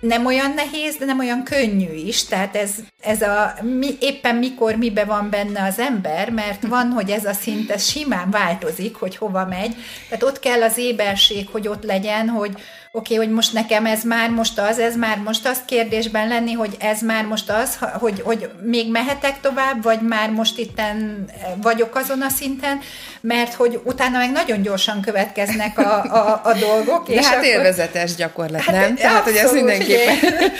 nem 0.00 0.26
olyan 0.26 0.50
nehéz, 0.50 0.96
de 0.96 1.04
nem 1.04 1.18
olyan 1.18 1.42
könnyű 1.42 1.92
is, 1.92 2.24
tehát 2.24 2.56
ez, 2.56 2.70
ez 3.02 3.22
a 3.22 3.54
mi, 3.62 3.96
éppen 4.00 4.36
mikor 4.36 4.74
mibe 4.74 5.04
van 5.04 5.30
benne 5.30 5.62
az 5.62 5.78
ember, 5.78 6.30
mert 6.30 6.66
van, 6.74 6.90
hogy 6.90 7.10
ez 7.10 7.24
a 7.24 7.32
szint 7.32 7.70
ez 7.70 7.88
simán 7.88 8.30
változik, 8.30 8.94
hogy 8.96 9.16
hova 9.16 9.46
megy, 9.46 9.76
tehát 10.08 10.24
ott 10.24 10.38
kell 10.38 10.62
az 10.62 10.78
éberség, 10.78 11.48
hogy 11.48 11.68
ott 11.68 11.84
legyen, 11.84 12.28
hogy 12.28 12.60
oké, 12.92 13.14
okay, 13.14 13.26
hogy 13.26 13.34
most 13.34 13.52
nekem 13.52 13.86
ez 13.86 14.02
már 14.02 14.30
most 14.30 14.58
az, 14.58 14.78
ez 14.78 14.96
már 14.96 15.18
most 15.18 15.46
az 15.46 15.58
kérdésben 15.66 16.28
lenni, 16.28 16.52
hogy 16.52 16.76
ez 16.78 17.00
már 17.00 17.24
most 17.24 17.50
az, 17.50 17.78
hogy, 17.92 18.20
hogy 18.24 18.50
még 18.62 18.90
mehetek 18.90 19.40
tovább, 19.40 19.82
vagy 19.82 20.00
már 20.00 20.30
most 20.30 20.58
itten 20.58 21.24
vagyok 21.62 21.94
azon 21.96 22.22
a 22.22 22.28
szinten, 22.28 22.80
mert 23.20 23.54
hogy 23.54 23.80
utána 23.84 24.18
meg 24.18 24.30
nagyon 24.30 24.62
gyorsan 24.62 25.00
következnek 25.00 25.78
a, 25.78 26.02
a, 26.02 26.40
a 26.44 26.52
dolgok. 26.52 27.08
De 27.08 27.24
hát 27.24 27.44
élvezetes 27.44 28.14
gyakorlat, 28.14 28.60
hát, 28.60 28.76
nem? 28.76 28.94
Tehát, 28.94 29.22
hogy 29.22 29.36
ez 29.36 29.44
abszolút, 29.44 29.64
mindenképpen 29.64 30.16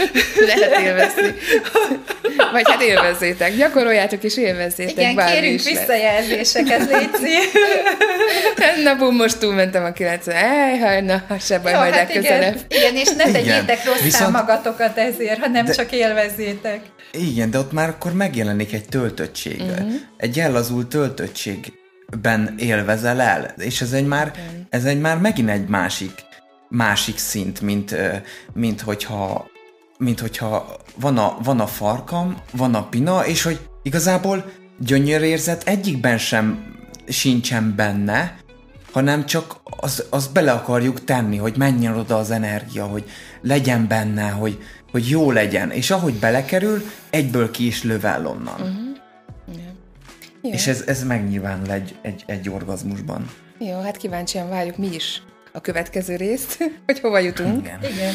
lehet 0.56 0.80
élvezni. 0.80 1.34
Vagy 2.52 2.70
hát 2.70 2.82
élvezzétek, 2.82 3.56
gyakoroljátok 3.56 4.22
és 4.22 4.36
élvezzétek. 4.36 5.10
Igen, 5.10 5.26
kérünk 5.26 5.62
visszajelzéseket, 5.62 6.90
Léci. 6.90 7.36
Na, 8.84 8.96
bum, 8.96 9.16
most 9.16 9.38
túlmentem 9.38 9.84
a 9.84 9.92
90. 9.92 10.36
Ej, 10.36 11.00
na, 11.00 11.22
se 11.40 11.58
baj, 11.58 11.72
Jó, 11.72 11.78
majd 11.78 11.94
hát 11.94 12.17
legközelebb. 12.22 12.64
igen, 12.68 12.80
igen, 12.80 12.94
és 12.96 13.08
ne 13.16 13.28
Igen. 13.28 13.32
tegyétek 13.32 13.84
rosszá 13.84 14.02
Viszont- 14.02 14.32
magatokat 14.32 14.96
ezért, 14.98 15.38
hanem 15.38 15.64
De- 15.64 15.72
csak 15.74 15.92
élvezzétek. 15.92 16.80
Igen, 17.12 17.50
de 17.50 17.58
ott 17.58 17.72
már 17.72 17.88
akkor 17.88 18.12
megjelenik 18.12 18.72
egy 18.72 18.84
töltöttség. 18.88 19.58
Mhm. 19.60 19.70
Uh-huh. 19.70 19.92
Egy 20.16 20.38
ellazult 20.38 20.86
töltöttségben 20.88 22.54
élvezel 22.58 23.20
el, 23.20 23.54
és 23.58 23.80
ez 23.80 23.92
egy 23.92 24.06
már, 24.06 24.32
ez 24.70 24.84
egy 24.84 25.00
már 25.00 25.18
megint 25.18 25.50
egy 25.50 25.68
másik, 25.68 26.12
másik 26.68 27.18
szint, 27.18 27.60
mint, 27.60 27.96
mint 28.54 28.80
hogyha 28.80 29.50
mint 29.98 30.20
hogyha 30.20 30.76
van 31.00 31.18
a, 31.18 31.36
van 31.42 31.60
a 31.60 31.66
farkam, 31.66 32.36
van 32.52 32.74
a 32.74 32.88
pina, 32.88 33.26
és 33.26 33.42
hogy 33.42 33.58
igazából 33.82 34.52
gyönyörérzet 34.78 35.62
egyikben 35.68 36.18
sem 36.18 36.74
sincsen 37.08 37.74
benne, 37.76 38.36
hanem 38.92 39.26
csak 39.26 39.56
az, 39.62 40.04
az 40.10 40.26
bele 40.26 40.52
akarjuk 40.52 41.04
tenni, 41.04 41.36
hogy 41.36 41.56
menjen 41.56 41.96
oda 41.96 42.16
az 42.16 42.30
energia, 42.30 42.86
hogy 42.86 43.04
legyen 43.40 43.86
benne, 43.88 44.28
hogy, 44.28 44.58
hogy 44.90 45.08
jó 45.08 45.30
legyen. 45.30 45.70
És 45.70 45.90
ahogy 45.90 46.14
belekerül, 46.14 46.82
egyből 47.10 47.50
ki 47.50 47.66
is 47.66 47.82
lövel 47.82 48.26
onnan. 48.26 48.60
Uh-huh. 48.60 48.88
Jó. 50.42 50.50
És 50.50 50.66
ez, 50.66 50.82
ez 50.86 51.04
megnyilvánul 51.04 51.70
egy, 51.70 51.94
egy, 52.02 52.24
egy 52.26 52.48
orgazmusban. 52.48 53.30
Jó, 53.58 53.80
hát 53.80 53.96
kíváncsian 53.96 54.48
várjuk 54.48 54.76
mi 54.76 54.94
is 54.94 55.22
a 55.52 55.60
következő 55.60 56.16
részt, 56.16 56.58
hogy 56.86 57.00
hova 57.00 57.18
jutunk. 57.18 57.66
Igen. 57.66 57.78
Igen. 57.82 58.14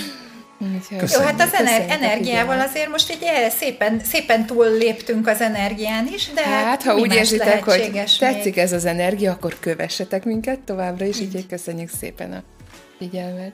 Jó, 0.90 1.20
hát 1.20 1.42
az 1.42 1.54
ener- 1.54 1.92
energiával 1.92 2.60
azért 2.60 2.90
most 2.90 3.12
így 3.12 3.24
erre 3.24 3.50
szépen, 3.50 4.02
szépen 4.04 4.46
túl 4.46 4.78
léptünk 4.78 5.28
az 5.28 5.42
energián 5.42 6.08
is, 6.14 6.30
de 6.34 6.42
Hát, 6.42 6.84
ha 6.84 6.94
mi 6.94 7.02
úgy 7.02 7.08
más 7.08 7.18
érzitek, 7.18 7.64
hogy 7.64 7.78
lehetséges 7.78 8.18
tetszik 8.18 8.56
még? 8.56 8.64
ez 8.64 8.72
az 8.72 8.86
energia, 8.86 9.32
akkor 9.32 9.56
kövessetek 9.60 10.24
minket 10.26 10.60
továbbra 10.60 11.06
is, 11.06 11.20
így 11.20 11.48
köszönjük 11.48 11.90
szépen 11.90 12.32
a 12.32 12.44
figyelmet. 12.98 13.54